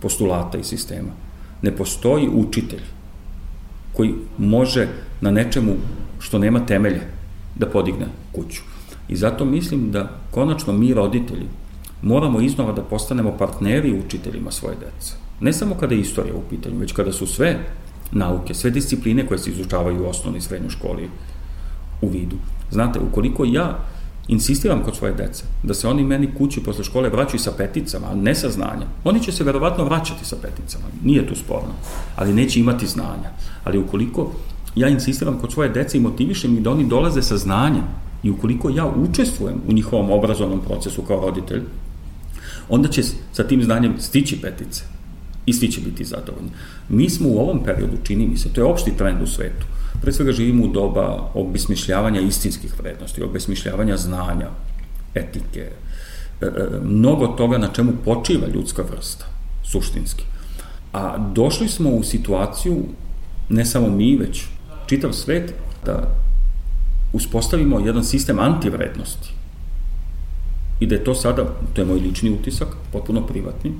postulata 0.00 0.58
i 0.58 0.64
sistema, 0.64 1.12
ne 1.62 1.76
postoji 1.76 2.28
učitelj 2.28 2.82
koji 3.92 4.14
može 4.38 4.88
na 5.20 5.30
nečemu 5.30 5.72
što 6.20 6.38
nema 6.38 6.66
temelje 6.66 7.00
da 7.54 7.66
podigne 7.66 8.06
kuću. 8.32 8.62
I 9.08 9.16
zato 9.16 9.44
mislim 9.44 9.90
da 9.90 10.08
konačno 10.30 10.72
mi 10.72 10.94
roditelji 10.94 11.46
moramo 12.02 12.40
iznova 12.40 12.72
da 12.72 12.82
postanemo 12.82 13.36
partneri 13.38 14.00
učiteljima 14.06 14.50
svoje 14.50 14.76
dece. 14.76 15.14
Ne 15.40 15.52
samo 15.52 15.74
kada 15.74 15.94
je 15.94 16.00
istorija 16.00 16.34
u 16.34 16.48
pitanju, 16.50 16.78
već 16.78 16.92
kada 16.92 17.12
su 17.12 17.26
sve 17.26 17.58
nauke, 18.12 18.54
sve 18.54 18.70
discipline 18.70 19.26
koje 19.26 19.38
se 19.38 19.50
izučavaju 19.50 20.02
u 20.02 20.08
osnovnoj 20.08 20.38
i 20.38 20.42
srednjoj 20.42 20.70
školi 20.70 21.08
u 22.02 22.08
vidu. 22.08 22.36
Znate, 22.70 23.00
ukoliko 23.00 23.44
ja 23.44 23.78
insistiram 24.28 24.82
kod 24.84 24.96
svoje 24.96 25.14
dece 25.14 25.44
da 25.62 25.74
se 25.74 25.88
oni 25.88 26.04
meni 26.04 26.34
kući 26.38 26.62
posle 26.62 26.84
škole 26.84 27.08
vraćaju 27.08 27.40
sa 27.40 27.52
peticama, 27.56 28.06
a 28.10 28.14
ne 28.14 28.34
sa 28.34 28.50
znanjem, 28.50 28.88
oni 29.04 29.22
će 29.22 29.32
se 29.32 29.44
verovatno 29.44 29.84
vraćati 29.84 30.24
sa 30.24 30.36
peticama, 30.42 30.84
nije 31.04 31.26
tu 31.26 31.34
sporno, 31.34 31.74
ali 32.16 32.34
neće 32.34 32.60
imati 32.60 32.86
znanja. 32.86 33.30
Ali 33.64 33.78
ukoliko 33.78 34.32
ja 34.76 34.88
insistiram 34.88 35.38
kod 35.38 35.52
svoje 35.52 35.68
dece 35.68 35.98
i 35.98 36.00
motivišem 36.00 36.56
ih 36.56 36.62
da 36.62 36.70
oni 36.70 36.86
dolaze 36.86 37.22
sa 37.22 37.36
znanjem 37.36 37.84
i 38.22 38.30
ukoliko 38.30 38.70
ja 38.70 38.86
učestvujem 38.86 39.60
u 39.68 39.72
njihovom 39.72 40.10
obrazovnom 40.10 40.60
procesu 40.60 41.02
kao 41.02 41.20
roditelj, 41.20 41.62
onda 42.68 42.88
će 42.88 43.02
sa 43.32 43.44
tim 43.44 43.62
znanjem 43.62 43.94
stići 43.98 44.40
petice 44.40 44.82
i 45.46 45.52
svi 45.52 45.68
će 45.68 45.80
biti 45.80 46.04
zadovoljni. 46.04 46.50
Mi 46.88 47.10
smo 47.10 47.28
u 47.28 47.38
ovom 47.38 47.64
periodu, 47.64 47.96
čini 48.02 48.26
mi 48.26 48.36
se, 48.36 48.52
to 48.52 48.60
je 48.60 48.64
opšti 48.64 48.96
trend 48.96 49.22
u 49.22 49.26
svetu, 49.26 49.66
pre 50.02 50.12
svega 50.12 50.32
živimo 50.32 50.64
u 50.64 50.68
doba 50.68 51.30
obesmišljavanja 51.34 52.20
istinskih 52.20 52.78
vrednosti, 52.78 53.22
obesmišljavanja 53.22 53.96
znanja, 53.96 54.48
etike, 55.14 55.60
e, 56.40 56.46
e, 56.46 56.50
mnogo 56.84 57.26
toga 57.26 57.58
na 57.58 57.68
čemu 57.68 57.92
počiva 58.04 58.46
ljudska 58.54 58.82
vrsta, 58.82 59.24
suštinski. 59.64 60.24
A 60.92 61.18
došli 61.34 61.68
smo 61.68 61.90
u 61.90 62.02
situaciju, 62.02 62.76
ne 63.48 63.64
samo 63.64 63.88
mi, 63.88 64.16
već 64.16 64.44
čitav 64.90 65.12
svet, 65.12 65.54
da 65.86 66.02
uspostavimo 67.12 67.78
jedan 67.78 68.04
sistem 68.04 68.38
antivrednosti. 68.38 69.30
I 70.80 70.86
da 70.86 70.94
je 70.94 71.04
to 71.04 71.14
sada, 71.14 71.44
to 71.74 71.80
je 71.80 71.86
moj 71.86 72.00
lični 72.00 72.30
utisak, 72.30 72.74
potpuno 72.92 73.22
privatni 73.26 73.72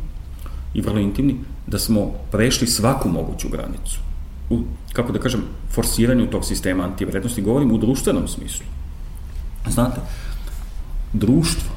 i 0.75 0.81
vrlo 0.81 1.01
intimni, 1.01 1.41
da 1.67 1.79
smo 1.79 2.13
prešli 2.31 2.67
svaku 2.67 3.09
moguću 3.09 3.49
granicu. 3.49 3.99
U, 4.51 4.61
kako 4.93 5.13
da 5.13 5.19
kažem, 5.19 5.43
forsiranju 5.75 6.31
tog 6.31 6.45
sistema 6.45 6.85
antivrednosti, 6.85 7.43
govorim 7.43 7.73
u 7.73 7.79
društvenom 7.79 8.29
smislu. 8.29 8.67
Znate, 9.67 10.01
društvo 11.13 11.71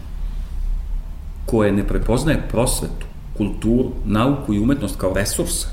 koje 1.45 1.71
ne 1.71 1.87
prepoznaje 1.87 2.47
prosvetu, 2.49 3.05
kulturu, 3.37 3.91
nauku 4.05 4.53
i 4.53 4.59
umetnost 4.59 4.95
kao 4.97 5.13
resurse 5.13 5.67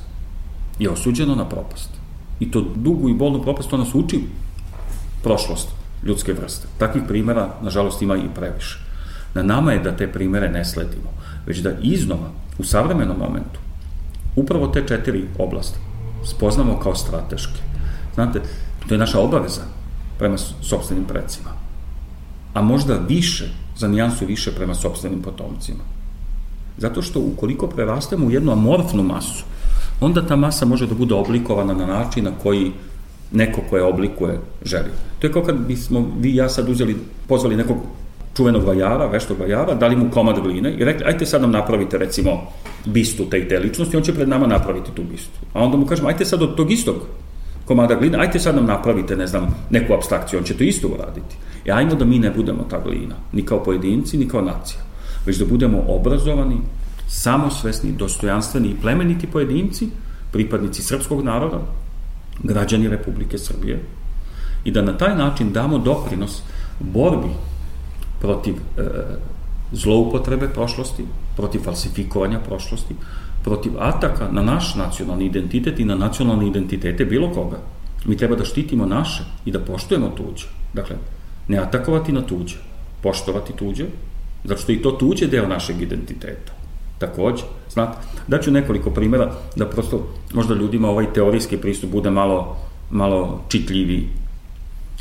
je 0.79 0.91
osuđeno 0.91 1.35
na 1.35 1.49
propast. 1.49 2.00
I 2.41 2.51
to 2.51 2.65
dugu 2.75 3.09
i 3.09 3.15
bolnu 3.15 3.43
propast 3.43 3.71
to 3.71 3.77
nas 3.77 3.95
uči 3.95 4.21
prošlost 5.23 5.69
ljudske 6.07 6.33
vrste. 6.33 6.69
Takvih 6.79 7.03
primera, 7.09 7.49
nažalost, 7.63 8.03
ima 8.03 8.17
i 8.17 8.35
previše. 8.35 8.79
Na 9.35 9.43
nama 9.43 9.73
je 9.73 9.79
da 9.79 9.97
te 9.97 10.13
primere 10.13 10.49
ne 10.49 10.65
sledimo, 10.65 11.11
već 11.47 11.59
da 11.59 11.71
iznova, 11.83 12.31
u 12.59 12.65
savremenom 12.65 13.19
momentu, 13.19 13.61
upravo 14.37 14.67
te 14.67 14.85
četiri 14.89 15.25
oblasti 15.39 15.79
spoznamo 16.25 16.79
kao 16.79 16.95
strateške. 16.95 17.61
Znate, 18.15 18.41
to 18.89 18.95
je 18.95 18.99
naša 18.99 19.21
obaveza 19.21 19.63
prema 20.19 20.39
sobstvenim 20.39 21.05
predcima. 21.05 21.51
A 22.55 22.63
možda 22.63 22.95
više, 23.09 23.49
za 23.77 23.89
nijansu 23.89 24.27
više 24.27 24.53
prema 24.53 24.75
sobstvenim 24.75 25.23
potomcima. 25.23 25.85
Zato 26.79 27.03
što 27.03 27.21
ukoliko 27.21 27.67
prerastemo 27.67 28.27
u 28.27 28.31
jednu 28.31 28.53
amorfnu 28.53 29.03
masu, 29.03 29.45
onda 30.01 30.27
ta 30.27 30.37
masa 30.37 30.67
može 30.67 30.87
da 30.87 30.95
bude 30.95 31.15
oblikovana 31.15 31.75
na 31.75 31.87
način 31.87 32.25
na 32.25 32.31
koji 32.43 32.73
neko 33.33 33.61
koje 33.71 33.83
oblikuje 33.83 34.41
želi. 34.65 34.91
To 35.19 35.27
je 35.27 35.33
kao 35.33 35.43
kad 35.43 35.57
bismo 35.67 36.07
vi 36.19 36.31
i 36.31 36.37
ja 36.37 36.49
sad 36.49 36.69
uzeli, 36.69 36.97
pozvali 37.29 37.57
nekog 37.57 37.77
čuvenog 38.37 38.65
vajara, 38.65 39.07
veštog 39.07 39.41
vajara, 39.41 39.75
dali 39.75 39.97
mu 39.97 40.11
komad 40.11 40.41
gline 40.43 40.73
i 40.73 40.85
rekli, 40.85 41.07
ajte 41.07 41.27
sad 41.27 41.43
nam 41.43 41.51
napravite 41.51 41.99
recimo 41.99 42.31
bistu 42.85 43.25
te 43.31 43.39
i 43.39 43.49
te 43.49 43.59
ličnosti, 43.59 43.97
on 43.97 44.03
će 44.03 44.15
pred 44.15 44.29
nama 44.29 44.47
napraviti 44.47 44.91
tu 44.95 45.03
bistu. 45.03 45.39
A 45.53 45.63
onda 45.63 45.77
mu 45.77 45.87
kažemo, 45.87 46.09
ajte 46.09 46.25
sad 46.25 46.43
od 46.43 46.55
tog 46.57 46.73
istog 46.73 46.97
komada 47.65 47.95
gline, 47.95 48.19
ajte 48.19 48.39
sad 48.39 48.55
nam 48.55 48.67
napravite, 48.67 49.17
ne 49.17 49.27
znam, 49.27 49.55
neku 49.71 49.95
abstrakciju, 49.95 50.39
on 50.39 50.45
će 50.45 50.57
to 50.57 50.65
isto 50.65 50.89
uraditi. 50.89 51.37
I 51.65 51.71
ajmo 51.71 51.95
da 51.95 52.05
mi 52.05 52.19
ne 52.19 52.31
budemo 52.31 52.65
ta 52.71 52.81
glina, 52.85 53.15
ni 53.33 53.43
kao 53.43 53.65
pojedinci, 53.65 54.19
ni 54.19 54.29
kao 54.29 54.43
nacija, 54.43 54.81
već 55.27 55.37
da 55.37 55.47
budemo 55.47 55.85
obrazovani, 55.89 56.57
samosvesni, 57.11 57.93
dostojanstveni 57.93 58.69
i 58.69 58.77
plemeniti 58.81 59.27
pojedinci, 59.27 59.89
pripadnici 60.33 60.83
srpskog 60.83 61.25
naroda, 61.25 61.59
građani 62.43 62.89
Republike 62.89 63.39
Srbije 63.39 63.81
i 64.65 64.71
da 64.71 64.83
na 64.83 64.99
taj 64.99 65.17
način 65.17 65.53
damo 65.53 65.79
doprinos 65.79 66.43
borbi 66.81 67.29
protiv 68.21 68.55
e, 68.55 68.83
zloupotrebe 69.73 70.49
prošlosti, 70.49 71.05
protiv 71.37 71.61
falsifikovanja 71.61 72.39
prošlosti, 72.39 72.95
protiv 73.43 73.73
ataka 73.79 74.29
na 74.33 74.43
naš 74.43 74.75
nacionalni 74.75 75.27
identitet 75.27 75.81
i 75.81 75.85
na 75.85 75.95
nacionalne 75.95 76.47
identitete 76.47 77.05
bilo 77.05 77.33
koga. 77.33 77.59
Mi 78.05 78.17
treba 78.17 78.37
da 78.37 78.45
štitimo 78.45 78.87
naše 78.87 79.25
i 79.45 79.51
da 79.51 79.59
poštujemo 79.59 80.09
tuđe. 80.09 80.47
Dakle, 80.75 80.97
ne 81.49 81.59
atakovati 81.59 82.13
na 82.13 82.23
tuđe, 82.23 82.57
poštovati 83.03 83.53
tuđe, 83.53 83.87
zato 84.45 84.61
što 84.61 84.73
i 84.73 84.83
to 84.83 84.91
tuđe 84.91 85.27
deo 85.27 85.49
našeg 85.49 85.83
identiteta. 85.83 86.60
Takođe, 87.01 87.43
znate, 87.73 87.99
daću 88.29 88.51
nekoliko 88.51 88.91
primjera 88.91 89.33
da 89.57 89.67
prosto 89.67 90.07
možda 90.35 90.55
ljudima 90.55 90.89
ovaj 90.89 91.13
teorijski 91.13 91.57
pristup 91.57 91.91
bude 91.91 92.11
malo, 92.11 92.57
malo 92.91 93.45
čitljiviji. 93.49 94.09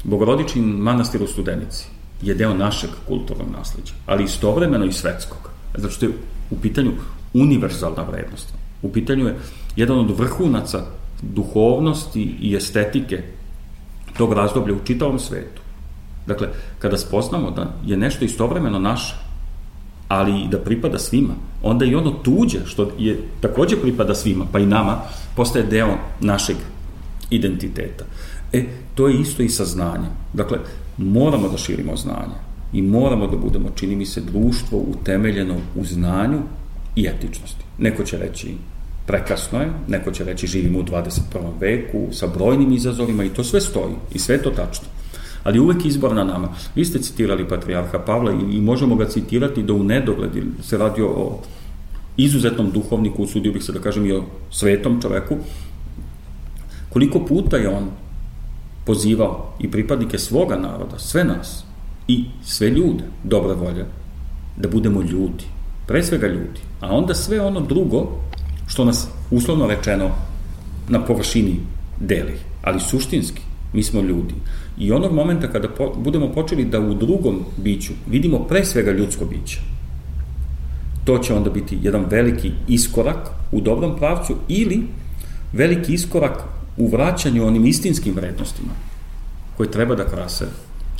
Bogorodičin 0.04 0.64
manastir 0.64 1.24
u 1.24 1.28
Studenici 1.28 1.88
je 2.22 2.36
deo 2.36 2.54
našeg 2.54 2.90
kulturnog 3.08 3.48
nasledđa, 3.58 3.94
ali 4.06 4.24
istovremeno 4.24 4.86
i 4.86 4.94
svetskog. 4.94 5.50
Zato 5.76 5.94
što 5.94 6.06
je 6.06 6.12
u 6.52 6.60
pitanju 6.60 6.92
univerzalna 7.34 8.04
vrednost. 8.04 8.54
U 8.82 8.92
pitanju 8.92 9.28
je 9.28 9.38
jedan 9.76 10.00
od 10.00 10.18
vrhunaca 10.18 10.86
duhovnosti 11.22 12.36
i 12.42 12.56
estetike 12.56 13.24
tog 14.18 14.34
razdoblja 14.34 14.74
u 14.74 14.86
čitavom 14.86 15.20
svetu. 15.20 15.62
Dakle, 16.28 16.48
kada 16.80 16.98
spoznamo 16.98 17.52
da 17.52 17.74
je 17.86 17.98
nešto 17.98 18.26
istovremeno 18.26 18.80
naše, 18.80 19.16
ali 20.10 20.48
da 20.52 20.58
pripada 20.58 21.00
svima, 21.00 21.34
onda 21.64 21.86
i 21.86 21.96
ono 21.96 22.12
tuđe, 22.12 22.60
što 22.66 22.92
je 22.98 23.20
takođe 23.42 23.76
pripada 23.76 24.16
svima, 24.16 24.46
pa 24.52 24.60
i 24.60 24.66
nama, 24.66 25.02
postaje 25.36 25.66
deo 25.66 25.98
našeg 26.20 26.56
identiteta. 27.30 28.06
E, 28.54 28.66
to 28.96 29.08
je 29.08 29.22
isto 29.22 29.44
i 29.44 29.50
sa 29.50 29.66
znanjem. 29.66 30.12
Dakle, 30.34 30.58
moramo 30.98 31.50
da 31.50 31.58
širimo 31.58 31.96
znanje 31.96 32.36
i 32.74 32.82
moramo 32.82 33.28
da 33.28 33.38
budemo, 33.38 33.70
čini 33.76 33.96
mi 33.96 34.06
se, 34.06 34.22
društvo 34.22 34.80
utemeljeno 34.80 35.56
u 35.76 35.86
znanju 35.86 36.40
i 36.96 37.08
etičnosti. 37.08 37.64
Neko 37.78 38.04
će 38.04 38.18
reći 38.18 38.54
prekasno 39.08 39.60
je, 39.60 39.72
neko 39.88 40.12
će 40.12 40.24
reći 40.24 40.48
živimo 40.48 40.80
u 40.80 40.84
21. 40.84 41.20
veku 41.60 42.08
sa 42.12 42.28
brojnim 42.28 42.72
izazovima 42.74 43.24
i 43.24 43.30
to 43.30 43.44
sve 43.44 43.62
stoji 43.62 43.94
i 44.14 44.20
sve 44.20 44.42
to 44.42 44.50
tačno 44.50 44.88
ali 45.44 45.60
uvek 45.60 45.86
izbor 45.86 46.16
na 46.16 46.24
nama. 46.24 46.50
Vi 46.76 46.86
ste 46.86 47.00
citirali 47.00 47.48
patrijarha 47.48 48.00
Pavla 48.00 48.32
i, 48.32 48.58
i 48.58 48.62
možemo 48.62 48.96
ga 48.96 49.06
citirati 49.06 49.64
da 49.64 49.74
u 49.74 49.84
nedogled 49.84 50.32
se 50.62 50.78
radi 50.78 51.02
o 51.02 51.40
izuzetnom 52.18 52.72
duhovniku, 52.72 53.24
usudio 53.24 53.54
bih 53.54 53.64
se 53.64 53.72
da 53.72 53.80
kažem 53.80 54.06
i 54.06 54.12
o 54.12 54.24
svetom 54.52 55.02
čoveku, 55.02 55.38
koliko 56.90 57.26
puta 57.26 57.58
je 57.58 57.70
on 57.70 57.90
pozivao 58.86 59.54
i 59.60 59.72
pripadnike 59.72 60.18
svoga 60.18 60.58
naroda, 60.58 61.00
sve 61.00 61.24
nas 61.24 61.64
i 62.08 62.26
sve 62.44 62.70
ljude, 62.70 63.04
dobre 63.24 63.54
volje, 63.54 63.86
da 64.58 64.68
budemo 64.68 65.02
ljudi, 65.02 65.44
pre 65.88 66.04
svega 66.04 66.28
ljudi, 66.28 66.60
a 66.82 66.96
onda 66.96 67.14
sve 67.14 67.42
ono 67.42 67.60
drugo 67.60 68.08
što 68.68 68.86
nas 68.86 69.08
uslovno 69.32 69.68
rečeno 69.68 70.10
na 70.90 71.06
površini 71.06 71.60
deli, 72.00 72.40
ali 72.64 72.80
suštinski 72.80 73.42
Mi 73.74 73.84
smo 73.84 74.02
ljudi. 74.02 74.34
I 74.78 74.92
onog 74.92 75.14
momenta 75.14 75.52
kada 75.52 75.70
po, 75.70 75.94
budemo 75.98 76.32
počeli 76.34 76.66
da 76.66 76.80
u 76.80 76.94
drugom 76.94 77.40
biću 77.58 77.94
vidimo 78.10 78.40
pre 78.40 78.66
svega 78.66 78.92
ljudsko 78.92 79.26
biće, 79.26 79.60
to 81.06 81.18
će 81.18 81.34
onda 81.34 81.50
biti 81.50 81.78
jedan 81.82 82.06
veliki 82.10 82.52
iskorak 82.68 83.30
u 83.52 83.62
dobrom 83.62 83.98
pravcu 83.98 84.36
ili 84.48 84.84
veliki 85.54 85.94
iskorak 85.94 86.44
u 86.78 86.88
vraćanju 86.88 87.48
onim 87.48 87.66
istinskim 87.66 88.16
vrednostima 88.16 88.72
koje 89.58 89.72
treba 89.72 89.96
da 89.96 90.06
krase 90.06 90.46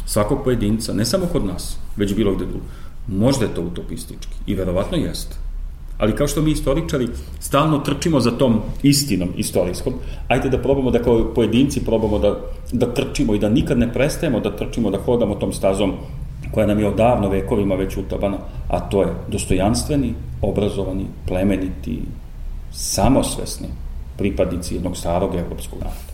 svakog 0.06 0.44
pojedinca, 0.44 0.94
ne 0.94 1.06
samo 1.06 1.26
kod 1.26 1.46
nas, 1.46 1.78
već 1.96 2.16
bilo 2.16 2.36
gde 2.36 2.46
drugo. 2.46 2.66
Možda 3.08 3.46
je 3.46 3.54
to 3.54 3.62
utopistički 3.62 4.36
i 4.48 4.56
verovatno 4.56 4.98
jeste. 4.98 5.36
Ali 6.00 6.16
kao 6.16 6.28
što 6.28 6.42
mi 6.42 6.52
istoričari 6.52 7.08
stalno 7.40 7.78
trčimo 7.78 8.20
za 8.20 8.32
tom 8.32 8.62
istinom 8.84 9.30
istorijskom, 9.38 9.94
ajde 10.28 10.50
da 10.50 10.58
probamo 10.58 10.92
da 10.92 11.04
kao 11.04 11.34
pojedinci 11.36 11.86
probamo 11.86 12.20
da, 12.20 12.36
da 12.72 12.94
trčimo 12.94 13.36
i 13.36 13.40
da 13.40 13.50
nikad 13.50 13.78
ne 13.78 13.94
prestajemo 13.94 14.40
da 14.40 14.56
trčimo, 14.56 14.92
da 14.92 14.98
hodamo 14.98 15.36
tom 15.36 15.54
stazom 15.54 15.94
koja 16.52 16.68
nam 16.68 16.80
je 16.80 16.88
odavno 16.88 17.30
vekovima 17.30 17.76
već 17.76 17.98
utabana, 17.98 18.38
a 18.68 18.80
to 18.80 19.02
je 19.02 19.14
dostojanstveni, 19.28 20.14
obrazovani, 20.42 21.06
plemeniti, 21.28 22.00
samosvesni 22.72 23.68
pripadnici 24.18 24.76
jednog 24.76 24.98
starog 24.98 25.36
evropskog 25.36 25.80
naroda. 25.80 26.09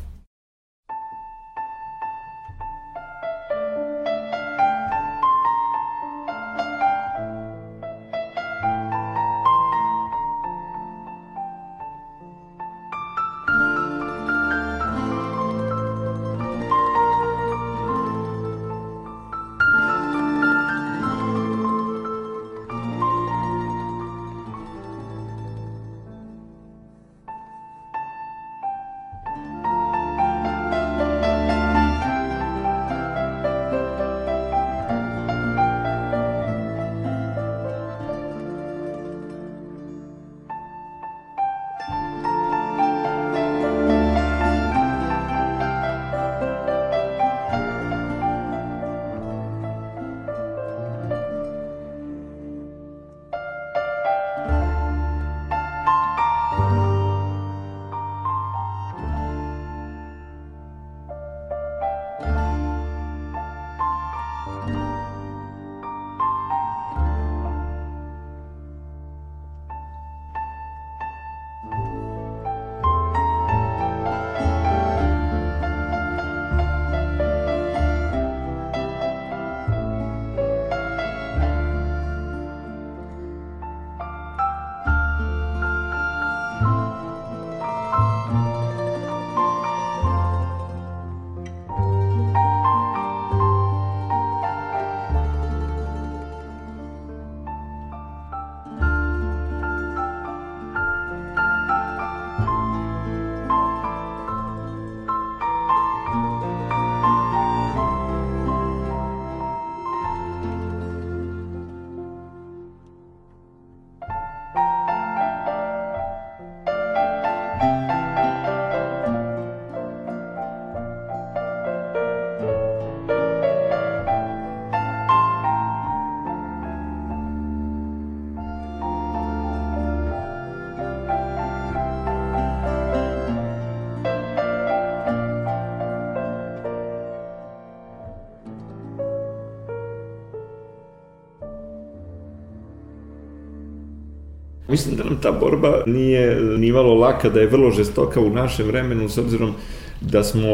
Mislim 144.75 144.95
da 144.95 145.03
nam 145.03 145.17
ta 145.21 145.31
borba 145.31 145.83
nije 145.85 146.41
nivalo 146.57 146.93
laka, 146.93 147.29
da 147.29 147.39
je 147.39 147.47
vrlo 147.47 147.71
žestoka 147.71 148.19
u 148.19 148.29
našem 148.29 148.67
vremenu, 148.67 149.09
s 149.09 149.17
obzirom 149.17 149.53
da 150.01 150.23
smo 150.23 150.49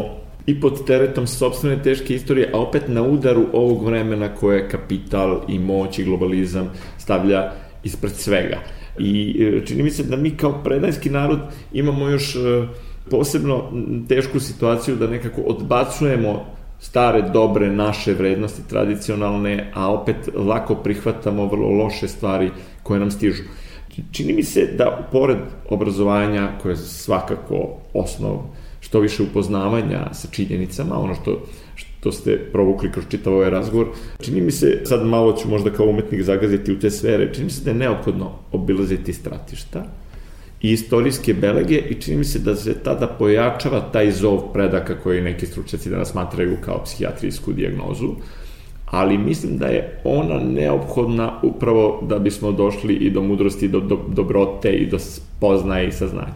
i 0.46 0.60
pod 0.62 0.86
teretom 0.86 1.28
sobstvene 1.28 1.84
teške 1.84 2.16
istorije, 2.16 2.52
a 2.54 2.60
opet 2.60 2.84
na 2.88 3.04
udaru 3.04 3.46
ovog 3.54 3.86
vremena 3.86 4.36
koje 4.36 4.70
kapital 4.70 5.42
i 5.48 5.60
moć 5.60 6.00
i 6.00 6.04
globalizam 6.04 6.70
stavlja 6.98 7.52
ispred 7.84 8.12
svega. 8.12 8.60
I 9.00 9.38
e, 9.42 9.66
čini 9.66 9.84
mi 9.84 9.92
se 9.92 10.04
da 10.04 10.18
mi 10.18 10.38
kao 10.38 10.64
predajski 10.64 11.10
narod 11.10 11.40
imamo 11.74 12.10
još 12.10 12.36
e, 12.36 12.68
posebno 13.10 13.72
tešku 14.08 14.40
situaciju 14.40 14.96
da 14.96 15.08
nekako 15.08 15.42
odbacujemo 15.42 16.46
stare, 16.80 17.22
dobre, 17.22 17.72
naše 17.72 18.14
vrednosti 18.14 18.62
tradicionalne, 18.70 19.72
a 19.74 19.92
opet 19.94 20.30
lako 20.36 20.76
prihvatamo 20.76 21.46
vrlo 21.46 21.70
loše 21.70 22.08
stvari 22.08 22.52
koje 22.84 23.00
nam 23.00 23.12
stižu. 23.12 23.44
Čini 24.12 24.34
mi 24.34 24.44
se 24.44 24.66
da 24.78 25.10
pored 25.12 25.38
obrazovanja, 25.70 26.52
koje 26.62 26.72
je 26.72 26.78
svakako 26.78 27.78
osnov 27.94 28.38
što 28.80 29.00
više 29.00 29.24
upoznavanja 29.24 30.14
sa 30.14 30.28
činjenicama, 30.32 31.00
ono 31.00 31.16
što, 31.16 31.46
što 31.76 32.12
ste 32.12 32.38
provukli 32.52 32.92
kroz 32.92 33.06
čitav 33.10 33.34
ovaj 33.34 33.50
razgovor, 33.50 33.88
čini 34.22 34.42
mi 34.42 34.52
se, 34.52 34.82
sad 34.86 35.06
malo 35.06 35.34
ću 35.34 35.50
možda 35.50 35.70
kao 35.70 35.86
umetnik 35.86 36.22
zagaziti 36.22 36.72
u 36.72 36.80
te 36.80 36.90
sfere, 36.90 37.34
čini 37.34 37.46
mi 37.46 37.52
se 37.52 37.64
da 37.64 37.72
je 37.72 37.78
neophodno 37.78 38.32
obilaziti 38.52 39.14
stratišta 39.14 39.86
i 40.62 40.72
istorijske 40.72 41.34
belege 41.34 41.78
i 41.78 42.02
čini 42.02 42.18
mi 42.18 42.26
se 42.26 42.40
da 42.40 42.56
se 42.56 42.74
tada 42.74 43.08
pojačava 43.08 43.80
taj 43.94 44.12
zov 44.12 44.54
predaka 44.54 45.00
koji 45.00 45.22
neki 45.22 45.46
stručnjaci 45.46 45.90
danas 45.90 46.12
smatraju 46.12 46.58
kao 46.62 46.84
psihijatrijsku 46.84 47.54
diagnozu, 47.54 48.16
ali 48.92 49.18
mislim 49.18 49.58
da 49.58 49.66
je 49.66 50.00
ona 50.04 50.40
neophodna 50.40 51.40
upravo 51.44 52.04
da 52.10 52.20
bismo 52.20 52.52
došli 52.52 52.94
i 52.94 53.10
do 53.10 53.22
mudrosti, 53.22 53.68
do, 53.68 53.80
do 53.80 54.00
dobrote 54.08 54.72
i 54.72 54.90
do 54.90 55.00
spoznaje 55.00 55.88
i 55.88 55.92
saznanja. 55.92 56.34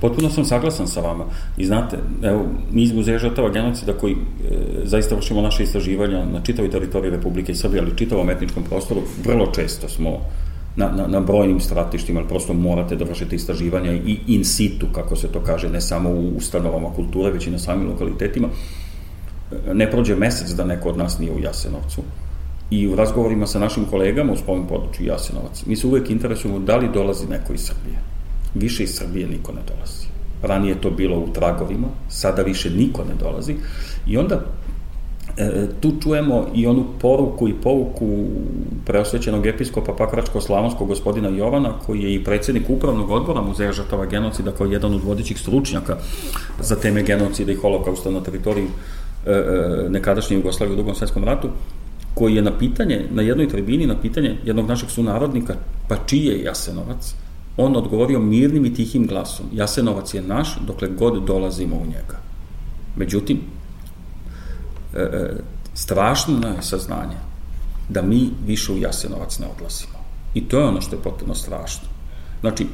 Potpuno 0.00 0.30
sam 0.30 0.44
saglasan 0.44 0.86
sa 0.86 1.00
vama. 1.00 1.24
I 1.56 1.66
znate, 1.66 1.98
evo, 2.22 2.44
mi 2.72 2.82
iz 2.82 2.92
Muzeja 2.92 3.18
žrtava 3.18 3.50
genocida 3.50 3.92
koji 3.92 4.12
e, 4.12 4.16
zaista 4.84 5.14
vršimo 5.14 5.42
naše 5.42 5.62
istraživanja 5.62 6.24
na 6.24 6.40
čitavoj 6.42 6.70
teritoriji 6.70 7.10
Republike 7.10 7.54
Srbije, 7.54 7.82
ali 7.82 7.96
čitavom 7.96 8.30
etničkom 8.30 8.62
prostoru, 8.62 9.00
vrlo 9.24 9.46
često 9.46 9.88
smo 9.88 10.10
na, 10.76 10.88
na, 10.96 11.06
na 11.06 11.20
brojnim 11.20 11.60
stratištima, 11.60 12.20
ali 12.20 12.28
prosto 12.28 12.54
morate 12.54 12.96
da 12.96 13.04
vršite 13.04 13.36
istraživanja 13.36 13.92
i 13.92 14.18
in 14.26 14.44
situ, 14.44 14.86
kako 14.92 15.16
se 15.16 15.28
to 15.28 15.40
kaže, 15.40 15.68
ne 15.68 15.80
samo 15.80 16.10
u 16.10 16.36
ustanovama 16.36 16.92
kulture, 16.96 17.30
već 17.30 17.46
i 17.46 17.50
na 17.50 17.58
samim 17.58 17.88
lokalitetima 17.88 18.48
ne 19.72 19.90
prođe 19.90 20.16
mesec 20.16 20.50
da 20.50 20.64
neko 20.64 20.88
od 20.88 20.98
nas 20.98 21.18
nije 21.18 21.32
u 21.32 21.40
Jasenovcu. 21.40 22.02
I 22.70 22.88
u 22.88 22.96
razgovorima 22.96 23.46
sa 23.46 23.58
našim 23.58 23.84
kolegama 23.84 24.32
u 24.32 24.36
spolnom 24.36 24.66
području 24.66 25.06
Jasenovac, 25.06 25.66
mi 25.66 25.76
se 25.76 25.86
uvek 25.86 26.10
interesujemo 26.10 26.58
da 26.58 26.76
li 26.76 26.88
dolazi 26.94 27.26
neko 27.26 27.52
iz 27.52 27.60
Srbije. 27.60 27.98
Više 28.54 28.84
iz 28.84 28.94
Srbije 28.94 29.26
niko 29.26 29.52
ne 29.52 29.60
dolazi. 29.68 30.06
Ranije 30.42 30.80
to 30.80 30.90
bilo 30.90 31.18
u 31.18 31.32
tragovima, 31.32 31.88
sada 32.08 32.42
više 32.42 32.70
niko 32.70 33.04
ne 33.04 33.14
dolazi. 33.14 33.54
I 34.06 34.16
onda 34.16 34.40
e, 35.36 35.66
tu 35.80 35.92
čujemo 36.02 36.46
i 36.54 36.66
onu 36.66 36.84
poruku 37.00 37.48
i 37.48 37.54
pouku 37.62 38.24
preosvećenog 38.86 39.46
episkopa 39.46 39.92
Pakračko-Slavonskog 39.92 40.88
gospodina 40.88 41.28
Jovana, 41.28 41.72
koji 41.86 42.02
je 42.02 42.14
i 42.14 42.24
predsednik 42.24 42.70
upravnog 42.70 43.10
odbora 43.10 43.42
Muzeja 43.42 43.72
žrtava 43.72 44.06
genocida 44.06 44.52
kao 44.52 44.66
jedan 44.66 44.94
od 44.94 45.02
vodećih 45.04 45.40
stručnjaka 45.40 45.96
za 46.60 46.76
teme 46.76 47.02
genocida 47.02 47.52
i 47.52 47.56
holokausta 47.56 48.10
na 48.10 48.20
teritoriji 48.20 48.66
nekadašnje 49.88 50.36
Jugoslavije 50.36 50.72
u 50.72 50.76
drugom 50.76 50.94
svetskom 50.94 51.24
ratu, 51.24 51.48
koji 52.14 52.34
je 52.34 52.42
na 52.42 52.58
pitanje, 52.58 53.06
na 53.10 53.22
jednoj 53.22 53.48
tribini, 53.48 53.86
na 53.86 54.00
pitanje 54.00 54.36
jednog 54.44 54.68
našeg 54.68 54.90
sunarodnika, 54.90 55.54
pa 55.88 55.96
čiji 56.06 56.24
je 56.24 56.42
Jasenovac, 56.42 57.14
on 57.56 57.76
odgovorio 57.76 58.20
mirnim 58.20 58.66
i 58.66 58.74
tihim 58.74 59.06
glasom, 59.06 59.46
Jasenovac 59.52 60.14
je 60.14 60.22
naš 60.22 60.58
dokle 60.66 60.88
god 60.88 61.24
dolazimo 61.24 61.76
u 61.76 61.86
njega. 61.86 62.18
Međutim, 62.96 63.40
e, 64.94 65.00
e, 65.00 65.36
strašno 65.74 66.48
je 66.48 66.62
saznanje 66.62 67.16
da 67.88 68.02
mi 68.02 68.30
više 68.46 68.72
u 68.72 68.78
Jasenovac 68.78 69.38
ne 69.38 69.46
odlazimo. 69.56 69.98
I 70.34 70.48
to 70.48 70.58
je 70.58 70.64
ono 70.64 70.80
što 70.80 70.96
je 70.96 71.02
potpuno 71.02 71.34
strašno. 71.34 71.88
Znači, 72.40 72.66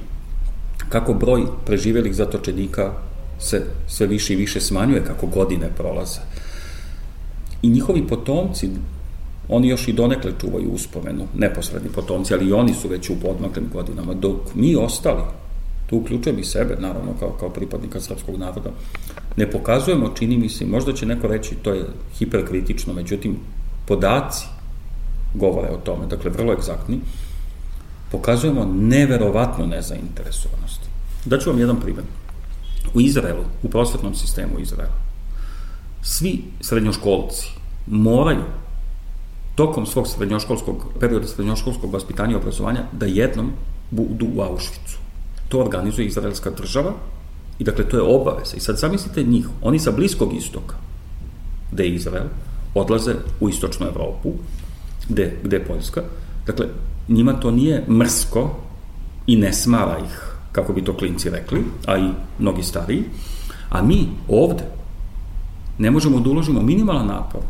kako 0.89 1.15
broj 1.15 1.47
preživelih 1.67 2.15
zatočenika 2.15 2.93
se 3.45 3.63
sve 3.87 4.07
više 4.07 4.33
i 4.33 4.37
više 4.37 4.61
smanjuje 4.61 5.05
kako 5.05 5.27
godine 5.27 5.69
prolaze. 5.77 6.21
I 7.63 7.69
njihovi 7.69 8.07
potomci, 8.07 8.71
oni 9.49 9.69
još 9.69 9.89
i 9.89 9.93
donekle 9.93 10.33
čuvaju 10.41 10.71
uspomenu, 10.71 11.27
neposredni 11.35 11.89
potomci, 11.89 12.35
ali 12.35 12.49
i 12.49 12.53
oni 12.53 12.75
su 12.75 12.89
već 12.89 13.11
u 13.11 13.21
podmaklim 13.23 13.69
godinama, 13.73 14.15
dok 14.15 14.55
mi 14.55 14.77
ostali, 14.77 15.23
tu 15.87 15.97
uključujem 15.97 16.39
i 16.39 16.45
sebe, 16.45 16.77
naravno, 16.81 17.13
kao, 17.21 17.31
kao 17.31 17.51
pripadnika 17.51 18.01
srpskog 18.01 18.39
naroda, 18.39 18.71
ne 19.37 19.51
pokazujemo, 19.51 20.13
čini 20.19 20.39
mi 20.39 20.49
se, 20.49 20.67
možda 20.67 20.93
će 20.93 21.07
neko 21.07 21.27
reći, 21.27 21.55
to 21.55 21.73
je 21.73 21.85
hiperkritično, 22.19 22.93
međutim, 22.93 23.37
podaci 23.87 24.47
govore 25.35 25.69
o 25.69 25.77
tome, 25.77 26.07
dakle, 26.07 26.31
vrlo 26.31 26.53
egzaktni, 26.53 27.01
pokazujemo 28.11 28.65
neverovatnu 28.75 29.67
nezainteresovanost. 29.67 30.81
Daću 31.25 31.51
vam 31.51 31.59
jedan 31.59 31.81
primjer. 31.81 32.05
U 32.95 33.01
Izraelu, 33.01 33.45
u 33.63 33.69
prosvetnom 33.69 34.15
sistemu 34.15 34.59
Izraela, 34.59 34.95
svi 36.03 36.43
srednjoškolci 36.61 37.49
moraju 37.87 38.45
tokom 39.55 39.87
svog 39.87 40.09
srednjoškolskog, 40.09 40.87
perioda 41.01 41.27
srednjoškolskog 41.27 41.93
vaspitanja 41.93 42.33
i 42.33 42.37
obrazovanja 42.37 42.83
da 42.93 43.07
jednom 43.07 43.53
budu 43.91 44.27
u 44.35 44.41
Auschwitzu. 44.41 44.97
To 45.49 45.61
organizuje 45.61 46.07
izraelska 46.07 46.51
država 46.51 46.93
i 47.59 47.65
dakle 47.65 47.89
to 47.89 47.97
je 47.97 48.03
obaveza. 48.03 48.57
I 48.57 48.61
sad 48.61 48.77
zamislite 48.77 49.23
njih, 49.23 49.49
oni 49.63 49.79
sa 49.79 49.91
bliskog 49.91 50.35
istoka, 50.35 50.77
gde 51.73 51.85
je 51.85 51.95
Izrael, 51.95 52.27
odlaze 52.75 53.15
u 53.41 53.49
istočnu 53.49 53.87
Evropu, 53.87 54.33
gde, 55.09 55.37
gde 55.43 55.57
je 55.57 55.65
Poljska, 55.65 56.03
dakle 56.47 56.67
njima 57.09 57.33
to 57.33 57.51
nije 57.51 57.85
mrsko 57.89 58.57
i 59.27 59.37
ne 59.37 59.53
smara 59.53 59.99
ih, 59.99 60.34
kako 60.55 60.73
bi 60.73 60.85
to 60.85 60.97
klinci 60.97 61.31
rekli, 61.31 61.65
a 61.87 61.99
i 61.99 62.11
mnogi 62.39 62.63
stariji, 62.63 63.05
a 63.71 63.83
mi 63.83 64.09
ovde 64.29 64.65
ne 65.79 65.91
možemo 65.91 66.21
da 66.21 66.31
uložimo 66.31 66.63
minimalan 66.63 67.07
napor 67.07 67.41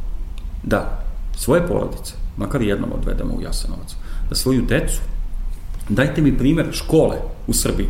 da 0.63 1.05
svoje 1.37 1.67
porodice, 1.67 2.15
makar 2.37 2.63
jednom 2.63 2.91
odvedemo 2.93 3.35
u 3.35 3.43
Jasenovac, 3.43 3.95
da 4.29 4.35
svoju 4.35 4.63
decu, 4.63 5.01
dajte 5.89 6.23
mi 6.23 6.39
primer 6.39 6.67
škole 6.73 7.17
u 7.47 7.53
Srbiji, 7.53 7.89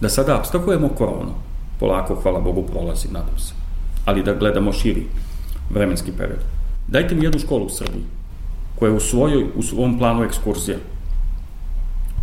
da 0.00 0.08
sada 0.08 0.38
abstrahujemo 0.38 0.88
koronu, 0.88 1.34
polako, 1.80 2.14
hvala 2.22 2.40
Bogu, 2.40 2.62
prolazi, 2.62 3.08
nadam 3.08 3.38
se, 3.38 3.54
ali 4.04 4.22
da 4.22 4.34
gledamo 4.34 4.72
širi 4.72 5.06
vremenski 5.70 6.12
period. 6.12 6.40
Dajte 6.88 7.14
mi 7.14 7.24
jednu 7.24 7.40
školu 7.40 7.64
u 7.64 7.70
Srbiji 7.70 8.04
koja 8.78 8.92
u, 8.92 9.00
svojoj, 9.00 9.46
u 9.56 9.62
svom 9.62 9.98
planu 9.98 10.24
ekskurzija 10.24 10.76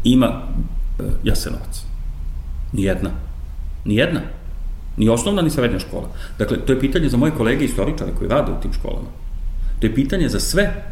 ima 0.03 0.27
e, 0.27 1.03
Jasenovac. 1.23 1.92
Nijedna. 2.73 3.09
Nijedna. 3.85 4.21
Ni 4.97 5.09
osnovna, 5.09 5.41
ni 5.41 5.49
srednja 5.49 5.79
škola. 5.79 6.07
Dakle, 6.39 6.57
to 6.65 6.73
je 6.73 6.79
pitanje 6.79 7.09
za 7.09 7.17
moje 7.17 7.31
kolege 7.31 7.65
istoričare 7.65 8.11
koji 8.17 8.29
rade 8.29 8.51
u 8.51 8.61
tim 8.61 8.73
školama. 8.73 9.07
To 9.79 9.87
je 9.87 9.95
pitanje 9.95 10.29
za 10.29 10.39
sve 10.39 10.83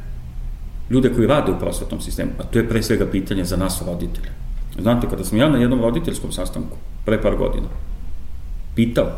ljude 0.89 1.13
koji 1.13 1.27
rade 1.27 1.51
u 1.51 1.59
prosvetnom 1.59 2.01
sistemu, 2.01 2.31
a 2.39 2.43
to 2.43 2.59
je 2.59 2.69
pre 2.69 2.83
svega 2.83 3.05
pitanje 3.05 3.45
za 3.45 3.57
nas 3.57 3.81
roditelje. 3.85 4.29
Znate, 4.79 5.07
kada 5.09 5.23
sam 5.23 5.37
ja 5.37 5.49
na 5.49 5.57
jednom 5.57 5.81
roditeljskom 5.81 6.31
sastanku, 6.31 6.77
pre 7.05 7.21
par 7.21 7.35
godina, 7.35 7.67
pitao, 8.75 9.11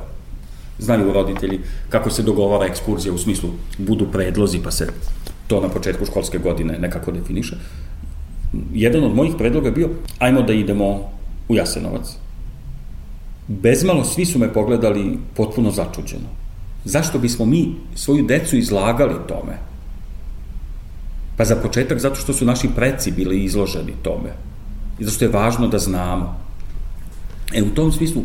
znaju 0.79 1.13
roditelji 1.13 1.59
kako 1.89 2.09
se 2.09 2.23
dogovara 2.23 2.65
ekskurzija 2.65 3.13
u 3.13 3.17
smislu 3.17 3.49
budu 3.77 4.07
predlozi 4.11 4.59
pa 4.63 4.71
se 4.71 4.87
to 5.47 5.61
na 5.61 5.69
početku 5.69 6.05
školske 6.05 6.37
godine 6.37 6.79
nekako 6.79 7.11
definiše. 7.11 7.55
Jedan 8.73 9.03
od 9.03 9.15
mojih 9.15 9.35
predloga 9.37 9.67
je 9.67 9.71
bio, 9.71 9.89
ajmo 10.19 10.41
da 10.41 10.53
idemo 10.53 11.11
u 11.49 11.55
Jasenovac. 11.55 12.22
Bezmalo 13.47 14.03
svi 14.03 14.25
su 14.25 14.39
me 14.39 14.53
pogledali 14.53 15.17
potpuno 15.35 15.71
začuđeno. 15.71 16.29
Zašto 16.85 17.19
bismo 17.19 17.45
mi 17.45 17.75
svoju 17.95 18.25
decu 18.25 18.57
izlagali 18.57 19.15
tome? 19.27 19.57
Pa 21.37 21.45
za 21.45 21.55
početak 21.55 21.99
zato 21.99 22.15
što 22.15 22.33
su 22.33 22.45
naši 22.45 22.69
preci 22.75 23.11
bili 23.11 23.43
izloženi 23.43 23.93
tome. 24.01 24.29
I 24.99 25.03
zato 25.03 25.15
što 25.15 25.25
je 25.25 25.31
važno 25.31 25.67
da 25.67 25.79
znamo. 25.79 26.39
E, 27.53 27.63
u 27.63 27.69
tom 27.69 27.91
smislu, 27.91 28.21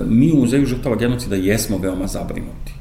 mi 0.00 0.32
u 0.32 0.36
Muzeju 0.36 0.66
žrtava 0.66 0.96
genocida 0.96 1.36
jesmo 1.36 1.78
veoma 1.78 2.06
zabrinuti. 2.06 2.72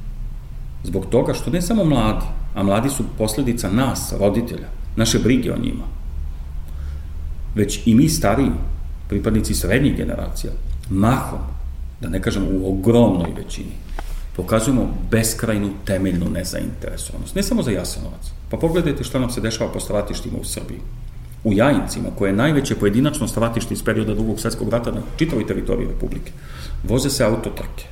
Zbog 0.84 1.06
toga 1.06 1.34
što 1.34 1.52
ne 1.52 1.62
samo 1.62 1.84
mladi, 1.84 2.26
a 2.56 2.64
mladi 2.64 2.90
su 2.90 3.04
posledica 3.18 3.70
nas, 3.72 4.14
roditelja, 4.20 4.68
naše 4.96 5.20
brige 5.20 5.54
o 5.54 5.58
njima, 5.58 5.84
već 7.56 7.80
i 7.86 7.96
mi 7.96 8.10
stariji, 8.10 8.52
pripadnici 9.08 9.54
srednjih 9.54 9.98
generacija, 9.98 10.54
mahom, 10.90 11.40
da 12.02 12.10
ne 12.10 12.22
kažem 12.22 12.44
u 12.52 12.70
ogromnoj 12.70 13.32
većini, 13.38 13.72
pokazujemo 14.36 14.94
beskrajnu 15.12 15.70
temeljnu 15.86 16.30
nezainteresovanost. 16.30 17.36
Ne 17.36 17.44
samo 17.44 17.64
za 17.64 17.72
Jasenovac. 17.72 18.32
Pa 18.50 18.58
pogledajte 18.58 19.04
šta 19.04 19.20
nam 19.20 19.30
se 19.30 19.42
dešava 19.42 19.72
po 19.72 19.80
stratištima 19.80 20.38
u 20.42 20.44
Srbiji. 20.44 20.80
U 21.44 21.54
Jajincima, 21.54 22.10
koje 22.18 22.30
je 22.30 22.36
najveće 22.36 22.76
pojedinačno 22.76 23.28
stratište 23.28 23.74
iz 23.74 23.84
perioda 23.84 24.14
drugog 24.14 24.40
svetskog 24.40 24.70
rata 24.70 24.92
na 24.92 25.02
čitavoj 25.18 25.48
teritoriji 25.48 25.88
Republike, 25.88 26.32
voze 26.84 27.10
se 27.10 27.24
autotrke, 27.24 27.86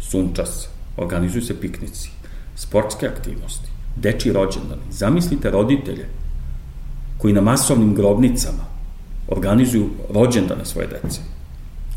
sunčas, 0.00 0.68
organizuju 0.96 1.42
se 1.42 1.60
piknici, 1.60 2.10
sportske 2.56 3.08
aktivnosti, 3.08 3.68
deči 3.96 4.32
rođendani. 4.32 4.82
Zamislite 4.90 5.50
roditelje 5.50 6.08
koji 7.18 7.34
na 7.34 7.40
masovnim 7.40 7.94
grobnicama 7.94 8.64
organizuju 9.28 9.90
rođendane 10.10 10.64
svoje 10.64 10.86
dece. 10.86 11.20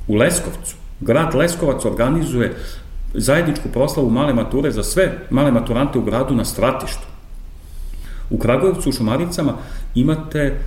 U 0.07 0.15
Leskovcu, 0.15 0.75
grad 1.00 1.36
Leskovac 1.36 1.86
organizuje 1.86 2.56
zajedničku 3.14 3.70
proslavu 3.74 4.10
male 4.10 4.34
mature 4.34 4.72
za 4.72 4.84
sve 4.84 5.28
male 5.30 5.52
maturante 5.52 6.00
u 6.00 6.02
gradu 6.02 6.36
na 6.36 6.45
stratištu. 6.45 7.08
U 8.30 8.38
Kragujevcu, 8.38 8.89
u 8.89 8.93
Šumaricama 8.93 9.54
imate 9.95 10.60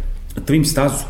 trim 0.45 0.64
stazu. 0.64 1.05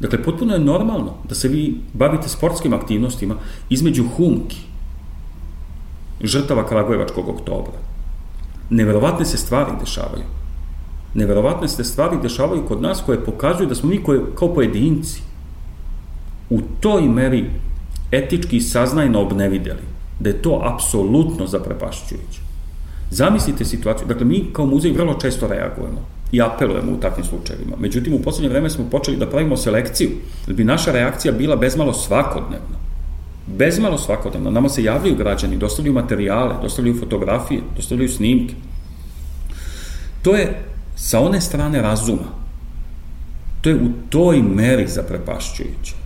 Dakle, 0.00 0.22
potpuno 0.22 0.54
je 0.54 0.60
normalno 0.60 1.14
da 1.28 1.34
se 1.34 1.48
vi 1.48 1.80
bavite 1.92 2.28
sportskim 2.28 2.72
aktivnostima 2.72 3.34
između 3.70 4.04
humki, 4.16 4.58
žrtava 6.20 6.66
Kragujevačkog 6.68 7.28
oktobra. 7.28 7.78
Neverovatne 8.70 9.24
se 9.24 9.36
stvari 9.36 9.72
dešavaju. 9.80 10.24
Neverovatne 11.14 11.68
se 11.68 11.84
stvari 11.84 12.16
dešavaju 12.22 12.66
kod 12.66 12.82
nas 12.82 13.02
koje 13.06 13.24
pokazuju 13.24 13.68
da 13.68 13.74
smo 13.74 13.88
mi 13.88 14.02
koje, 14.02 14.20
kao 14.34 14.54
pojedinci 14.54 15.22
u 16.52 16.60
toj 16.80 17.02
meri 17.02 17.44
etički 18.10 18.60
saznajno 18.60 19.20
obnevideli 19.20 19.80
da 20.20 20.28
je 20.28 20.42
to 20.42 20.60
apsolutno 20.74 21.46
zaprepašćujuće. 21.46 22.40
Zamislite 23.10 23.64
situaciju, 23.64 24.06
dakle 24.08 24.24
mi 24.24 24.44
kao 24.52 24.66
muzej 24.66 24.92
vrlo 24.92 25.14
često 25.14 25.48
reagujemo 25.48 26.06
i 26.32 26.42
apelujemo 26.42 26.92
u 26.92 27.00
takvim 27.00 27.24
slučajevima. 27.24 27.76
Međutim, 27.78 28.14
u 28.14 28.22
poslednje 28.22 28.48
vreme 28.48 28.70
smo 28.70 28.84
počeli 28.90 29.16
da 29.16 29.30
pravimo 29.30 29.56
selekciju, 29.56 30.10
da 30.46 30.52
bi 30.52 30.64
naša 30.64 30.92
reakcija 30.92 31.32
bila 31.32 31.56
bezmalo 31.56 31.92
svakodnevna. 31.92 32.76
Bezmalo 33.46 33.98
svakodnevno. 33.98 34.50
Nama 34.50 34.68
se 34.68 34.84
javljaju 34.84 35.16
građani, 35.16 35.56
dostavljaju 35.56 35.94
materijale, 35.94 36.54
dostavljaju 36.62 37.00
fotografije, 37.00 37.60
dostavljaju 37.76 38.08
snimke. 38.08 38.54
To 40.22 40.36
je 40.36 40.64
sa 40.96 41.20
one 41.20 41.40
strane 41.40 41.82
razuma. 41.82 42.42
To 43.60 43.70
je 43.70 43.76
u 43.76 43.88
toj 44.10 44.42
meri 44.42 44.86
zaprepašćujuće. 44.86 46.01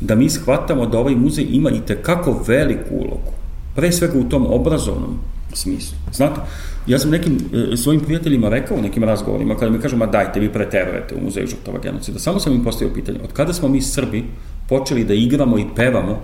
Da 0.00 0.14
mi 0.14 0.30
shvatamo 0.30 0.86
da 0.86 0.98
ovaj 0.98 1.14
muzej 1.14 1.46
ima 1.50 1.70
i 1.70 1.80
tekako 1.80 2.42
veliku 2.46 2.94
ulogu. 2.94 3.32
Pre 3.74 3.92
svega 3.92 4.18
u 4.18 4.28
tom 4.28 4.46
obrazovnom 4.46 5.18
smislu. 5.52 5.96
Znate, 6.12 6.40
ja 6.86 6.98
sam 6.98 7.10
nekim 7.10 7.38
e, 7.72 7.76
svojim 7.76 8.00
prijateljima 8.00 8.48
rekao 8.48 8.76
u 8.76 8.82
nekim 8.82 9.04
razgovorima, 9.04 9.56
kada 9.56 9.70
mi 9.70 9.80
kažu, 9.80 9.96
ma 9.96 10.06
dajte, 10.06 10.40
vi 10.40 10.52
preterujete 10.52 11.14
u 11.14 11.24
muzeju 11.24 11.46
žrtava 11.46 11.78
genocida, 11.78 12.18
samo 12.18 12.40
sam 12.40 12.52
im 12.52 12.64
postavio 12.64 12.94
pitanje, 12.94 13.18
od 13.24 13.32
kada 13.32 13.52
smo 13.52 13.68
mi 13.68 13.82
Srbi 13.82 14.24
počeli 14.68 15.04
da 15.04 15.14
igramo 15.14 15.58
i 15.58 15.64
pevamo 15.76 16.20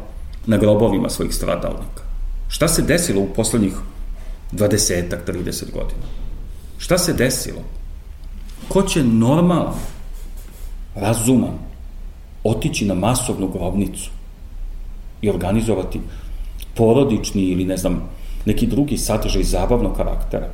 na 0.46 0.56
grobovima 0.56 1.08
svojih 1.08 1.34
stradalnika. 1.34 2.02
Šta 2.48 2.68
se 2.68 2.82
desilo 2.82 3.20
u 3.20 3.28
poslednjih 3.36 3.72
20-ak, 4.52 5.18
30 5.26 5.72
godina? 5.72 6.06
Šta 6.78 6.98
se 6.98 7.12
desilo? 7.12 7.62
Ko 8.68 8.82
će 8.82 9.04
normalan, 9.04 9.74
razuman, 10.94 11.58
otići 12.44 12.86
na 12.86 12.94
masovnu 12.94 13.48
grobnicu 13.48 14.10
i 15.22 15.30
organizovati 15.30 16.00
porodični 16.74 17.42
ili 17.42 17.64
ne 17.64 17.76
znam, 17.76 18.02
neki 18.44 18.66
drugi 18.66 18.98
sadržaj 18.98 19.42
zabavnog 19.42 19.96
karaktera. 19.96 20.48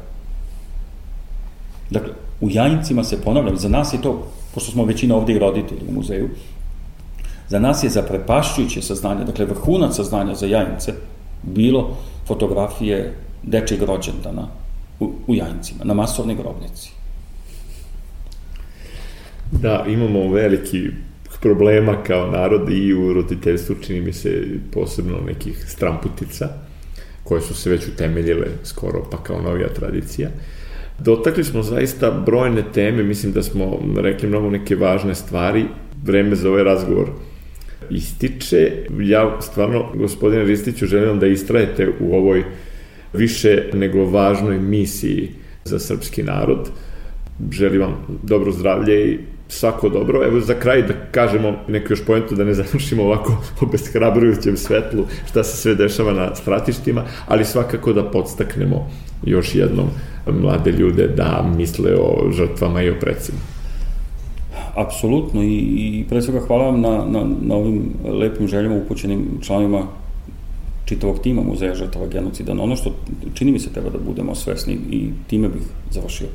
Dakle, 1.90 2.12
u 2.40 2.50
Jajincima 2.50 3.04
se 3.04 3.22
ponavljam, 3.22 3.56
za 3.56 3.68
nas 3.68 3.92
je 3.92 4.02
to, 4.02 4.26
pošto 4.54 4.72
smo 4.72 4.84
većina 4.84 5.16
ovde 5.16 5.32
i 5.32 5.38
roditelji 5.38 5.80
u 5.88 5.92
muzeju, 5.92 6.28
za 7.48 7.58
nas 7.58 7.84
je 7.84 7.90
zaprepašćujuće 7.90 8.82
saznanje, 8.82 9.24
dakle 9.24 9.44
vrhunac 9.44 9.96
saznanja 9.96 10.34
za 10.34 10.46
Jajince, 10.46 10.92
bilo 11.42 11.96
fotografije 12.26 13.14
dečeg 13.42 13.82
rođendana 13.82 14.48
u, 15.00 15.12
u 15.26 15.34
Jajincima, 15.34 15.84
na 15.84 15.94
masovnoj 15.94 16.36
grobnici. 16.36 16.90
Da, 19.50 19.84
imamo 19.88 20.32
veliki 20.32 20.90
problema 21.40 22.02
kao 22.02 22.30
narod 22.30 22.70
i 22.70 22.94
u 22.94 23.12
roditeljstvu 23.12 23.76
čini 23.80 24.00
mi 24.00 24.12
se 24.12 24.42
posebno 24.72 25.18
nekih 25.26 25.64
stramputica 25.68 26.48
koje 27.24 27.40
su 27.40 27.54
se 27.54 27.70
već 27.70 27.88
utemeljile 27.88 28.46
skoro 28.64 29.04
pa 29.10 29.22
kao 29.22 29.42
novija 29.42 29.68
tradicija. 29.68 30.28
Dotakli 30.98 31.44
smo 31.44 31.62
zaista 31.62 32.10
brojne 32.10 32.62
teme, 32.74 33.02
mislim 33.02 33.32
da 33.32 33.42
smo 33.42 33.78
rekli 33.96 34.28
mnogo 34.28 34.50
neke 34.50 34.76
važne 34.76 35.14
stvari. 35.14 35.64
Vreme 36.04 36.36
za 36.36 36.48
ovaj 36.48 36.64
razgovor 36.64 37.10
ističe. 37.90 38.72
Ja 39.00 39.36
stvarno, 39.40 39.92
gospodine 39.94 40.44
Ristiću, 40.44 40.86
želim 40.86 41.18
da 41.18 41.26
istrajete 41.26 41.88
u 42.00 42.14
ovoj 42.14 42.44
više 43.12 43.70
nego 43.74 44.04
važnoj 44.04 44.58
misiji 44.58 45.28
za 45.64 45.78
srpski 45.78 46.22
narod. 46.22 46.70
Želim 47.50 47.80
vam 47.80 48.18
dobro 48.22 48.52
zdravlje 48.52 49.04
i 49.04 49.18
svako 49.50 49.88
dobro. 49.88 50.24
Evo 50.24 50.40
za 50.40 50.54
kraj 50.54 50.82
da 50.82 50.94
kažemo 51.10 51.52
neku 51.68 51.92
još 51.92 52.04
pojentu 52.04 52.34
da 52.34 52.44
ne 52.44 52.54
završimo 52.54 53.02
ovako 53.02 53.36
obeshrabrujućem 53.66 54.56
svetlu 54.56 55.04
šta 55.30 55.44
se 55.44 55.56
sve 55.56 55.74
dešava 55.74 56.12
na 56.12 56.34
stratištima, 56.34 57.04
ali 57.26 57.44
svakako 57.44 57.92
da 57.92 58.10
podstaknemo 58.10 58.90
još 59.24 59.54
jednom 59.54 59.86
mlade 60.42 60.72
ljude 60.72 61.08
da 61.08 61.50
misle 61.56 61.94
o 61.94 62.30
žrtvama 62.32 62.82
i 62.82 62.90
o 62.90 62.94
predsima. 63.00 63.38
Apsolutno 64.74 65.42
i, 65.42 65.56
i 65.56 66.04
pre 66.08 66.22
svega 66.22 66.40
hvala 66.46 66.64
vam 66.64 66.80
na, 66.80 67.04
na, 67.04 67.26
na 67.42 67.54
ovim 67.54 67.82
lepim 68.04 68.48
željama 68.48 68.76
upućenim 68.76 69.26
članovima 69.42 69.82
čitavog 70.84 71.18
tima 71.22 71.42
Muzeja 71.42 71.74
žrtava 71.74 72.06
genocida. 72.06 72.52
Ono 72.52 72.76
što 72.76 72.94
čini 73.34 73.52
mi 73.52 73.58
se 73.58 73.72
treba 73.72 73.90
da 73.90 73.98
budemo 73.98 74.34
svesni 74.34 74.78
i 74.90 75.10
time 75.26 75.48
bih 75.48 75.62
završio. 75.90 76.26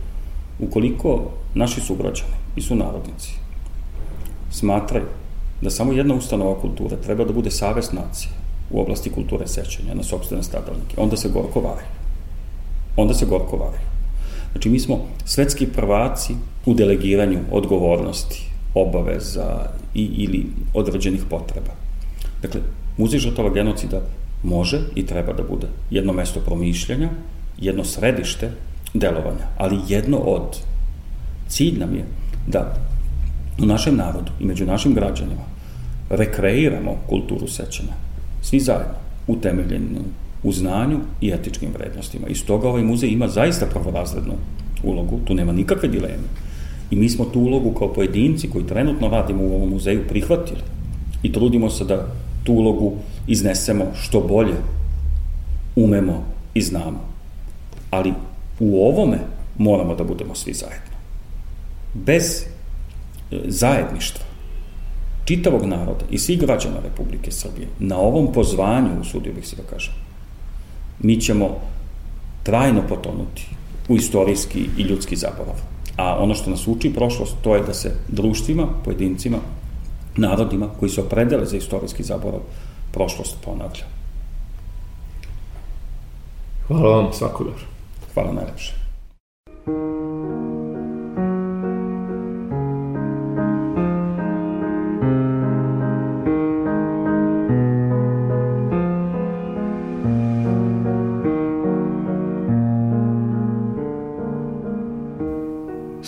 Ukoliko 0.59 1.21
naši 1.53 1.81
sugrađani 1.81 2.44
i 2.55 2.61
sunarodnici 2.61 3.31
smatraju 4.51 5.05
da 5.61 5.69
samo 5.69 5.93
jedna 5.93 6.15
ustanova 6.15 6.59
kulture 6.61 6.95
treba 7.05 7.25
da 7.25 7.33
bude 7.33 7.51
savest 7.51 7.93
nacije 7.93 8.31
u 8.71 8.81
oblasti 8.81 9.09
kulture 9.09 9.47
sećanja 9.47 9.93
na 9.93 10.03
sobstvene 10.03 10.43
stradalnike, 10.43 10.95
onda 10.97 11.17
se 11.17 11.29
gorko 11.29 11.59
varaju. 11.59 11.87
Onda 12.97 13.13
se 13.13 13.25
gorko 13.25 13.57
varaju. 13.57 13.87
Znači, 14.51 14.69
mi 14.69 14.79
smo 14.79 14.99
svetski 15.25 15.67
prvaci 15.67 16.33
u 16.65 16.73
delegiranju 16.73 17.39
odgovornosti, 17.51 18.45
obaveza 18.73 19.69
i, 19.93 20.03
ili 20.03 20.45
određenih 20.73 21.23
potreba. 21.29 21.71
Dakle, 22.41 22.61
Muzej 22.97 23.19
žrtava 23.19 23.49
genocida 23.49 24.01
može 24.43 24.79
i 24.95 25.05
treba 25.05 25.33
da 25.33 25.43
bude 25.43 25.67
jedno 25.89 26.13
mesto 26.13 26.39
promišljanja, 26.39 27.09
jedno 27.57 27.83
središte 27.83 28.51
delovanja, 28.93 29.47
ali 29.57 29.79
jedno 29.87 30.17
od. 30.17 30.57
Cilj 31.47 31.79
nam 31.79 31.95
je 31.95 32.05
da 32.47 32.73
u 33.63 33.65
našem 33.65 33.95
narodu 33.95 34.31
i 34.39 34.45
među 34.45 34.65
našim 34.65 34.93
građanima 34.93 35.41
rekreiramo 36.09 36.97
kulturu 37.09 37.47
sećanja. 37.47 37.93
Svi 38.41 38.59
zajedno, 38.59 38.93
utemeljenu 39.27 40.01
u 40.43 40.51
znanju 40.51 40.99
i 41.21 41.31
etičkim 41.31 41.69
vrednostima. 41.73 42.27
I 42.27 42.35
stoga 42.35 42.69
ovaj 42.69 42.83
muzej 42.83 43.09
ima 43.09 43.27
zaista 43.27 43.65
prvorazrednu 43.65 44.33
ulogu, 44.83 45.19
tu 45.25 45.33
nema 45.33 45.51
nikakve 45.51 45.89
dileme. 45.89 46.27
I 46.91 46.95
mi 46.95 47.09
smo 47.09 47.25
tu 47.25 47.39
ulogu 47.39 47.71
kao 47.71 47.93
pojedinci 47.93 48.49
koji 48.49 48.67
trenutno 48.67 49.09
radimo 49.09 49.43
u 49.43 49.55
ovom 49.55 49.69
muzeju 49.69 50.07
prihvatili 50.07 50.61
i 51.23 51.31
trudimo 51.33 51.69
se 51.69 51.85
da 51.85 52.07
tu 52.43 52.53
ulogu 52.53 52.93
iznesemo 53.27 53.85
što 54.01 54.19
bolje 54.19 54.55
umemo 55.75 56.23
i 56.53 56.61
znamo. 56.61 56.99
Ali 57.91 58.13
u 58.59 58.87
ovome 58.87 59.19
moramo 59.57 59.95
da 59.95 60.03
budemo 60.03 60.35
svi 60.35 60.53
zajedno. 60.53 60.94
Bez 61.95 62.41
e, 62.41 62.45
zajedništva 63.45 64.25
čitavog 65.25 65.65
naroda 65.65 66.05
i 66.09 66.17
svih 66.17 66.39
građana 66.39 66.79
Republike 66.83 67.31
Srbije 67.31 67.67
na 67.79 67.97
ovom 67.97 68.33
pozvanju, 68.33 69.01
usudio 69.01 69.33
bih 69.33 69.47
se 69.47 69.55
da 69.55 69.63
kažem, 69.63 69.93
mi 70.99 71.21
ćemo 71.21 71.49
trajno 72.43 72.81
potonuti 72.89 73.47
u 73.89 73.95
istorijski 73.95 74.69
i 74.77 74.81
ljudski 74.81 75.15
zaborav. 75.15 75.55
A 75.97 76.17
ono 76.23 76.35
što 76.35 76.49
nas 76.49 76.67
uči 76.67 76.93
prošlost, 76.93 77.35
to 77.41 77.55
je 77.55 77.63
da 77.63 77.73
se 77.73 77.91
društvima, 78.07 78.67
pojedincima, 78.83 79.37
narodima 80.15 80.69
koji 80.79 80.89
se 80.89 81.01
opredele 81.01 81.45
za 81.45 81.57
istorijski 81.57 82.03
zaborav, 82.03 82.39
prošlost 82.91 83.37
ponavlja. 83.45 83.85
Hvala 86.67 87.01
vam, 87.01 87.13
svako 87.13 87.43
dobro. 87.43 87.63
Hvala 88.13 88.33
najlepše. 88.33 88.84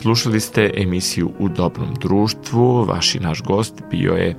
Slušali 0.07 0.39
ste 0.39 0.71
emisiju 0.75 1.31
U 1.39 1.49
dobrom 1.49 1.93
društvu. 1.93 2.85
Vaš 2.85 3.15
i 3.15 3.19
naš 3.19 3.41
gost 3.43 3.73
bio 3.91 4.13
je 4.13 4.35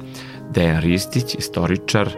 Dejan 0.55 0.83
Ristić, 0.83 1.35
istoričar, 1.35 2.11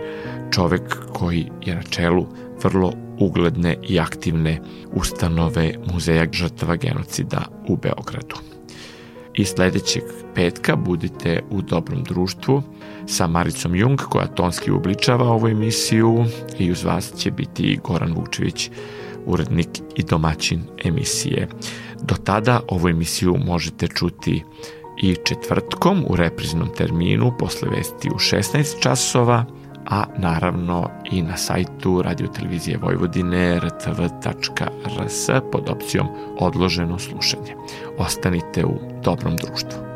čovek 0.50 0.96
koji 1.12 1.50
je 1.62 1.74
na 1.74 1.82
čelu 1.82 2.26
vrlo 2.62 2.92
ugledne 3.18 3.76
i 3.88 4.00
aktivne 4.00 4.60
ustanove 4.92 5.74
Muzeja 5.92 6.26
žrtava 6.32 6.76
genocida 6.76 7.44
u 7.68 7.76
Beogradu. 7.76 8.36
I 9.34 9.44
sledećeg 9.44 10.02
petka 10.34 10.76
budite 10.76 11.42
u 11.50 11.62
dobrom 11.62 12.04
društvu 12.04 12.62
sa 13.06 13.26
Maricom 13.26 13.76
Jung 13.76 14.00
koja 14.00 14.26
tonski 14.26 14.70
ubličava 14.70 15.28
ovu 15.28 15.48
emisiju 15.48 16.24
i 16.58 16.70
uz 16.70 16.84
vas 16.84 17.12
će 17.16 17.30
biti 17.30 17.78
Goran 17.84 18.12
Vučević, 18.12 18.70
urednik 19.26 19.68
i 19.96 20.02
domaćin 20.02 20.62
emisije. 20.84 21.48
Do 22.02 22.14
tada 22.24 22.60
ovu 22.68 22.88
emisiju 22.88 23.36
možete 23.46 23.88
čuti 23.88 24.44
i 25.02 25.16
četvrtkom 25.24 26.04
u 26.08 26.16
repriznom 26.16 26.68
terminu 26.76 27.32
posle 27.38 27.68
vesti 27.68 28.10
u 28.10 28.18
16 28.18 28.82
časova, 28.82 29.44
a 29.86 30.04
naravno 30.18 30.90
i 31.12 31.22
na 31.22 31.36
sajtu 31.36 32.02
radiotelevizije 32.02 32.78
Vojvodine 32.78 33.60
rtv.rs 33.60 35.26
pod 35.52 35.70
opcijom 35.70 36.06
odloženo 36.38 36.98
slušanje. 36.98 37.54
Ostanite 37.98 38.64
u 38.64 38.74
dobrom 39.02 39.36
društvu. 39.36 39.89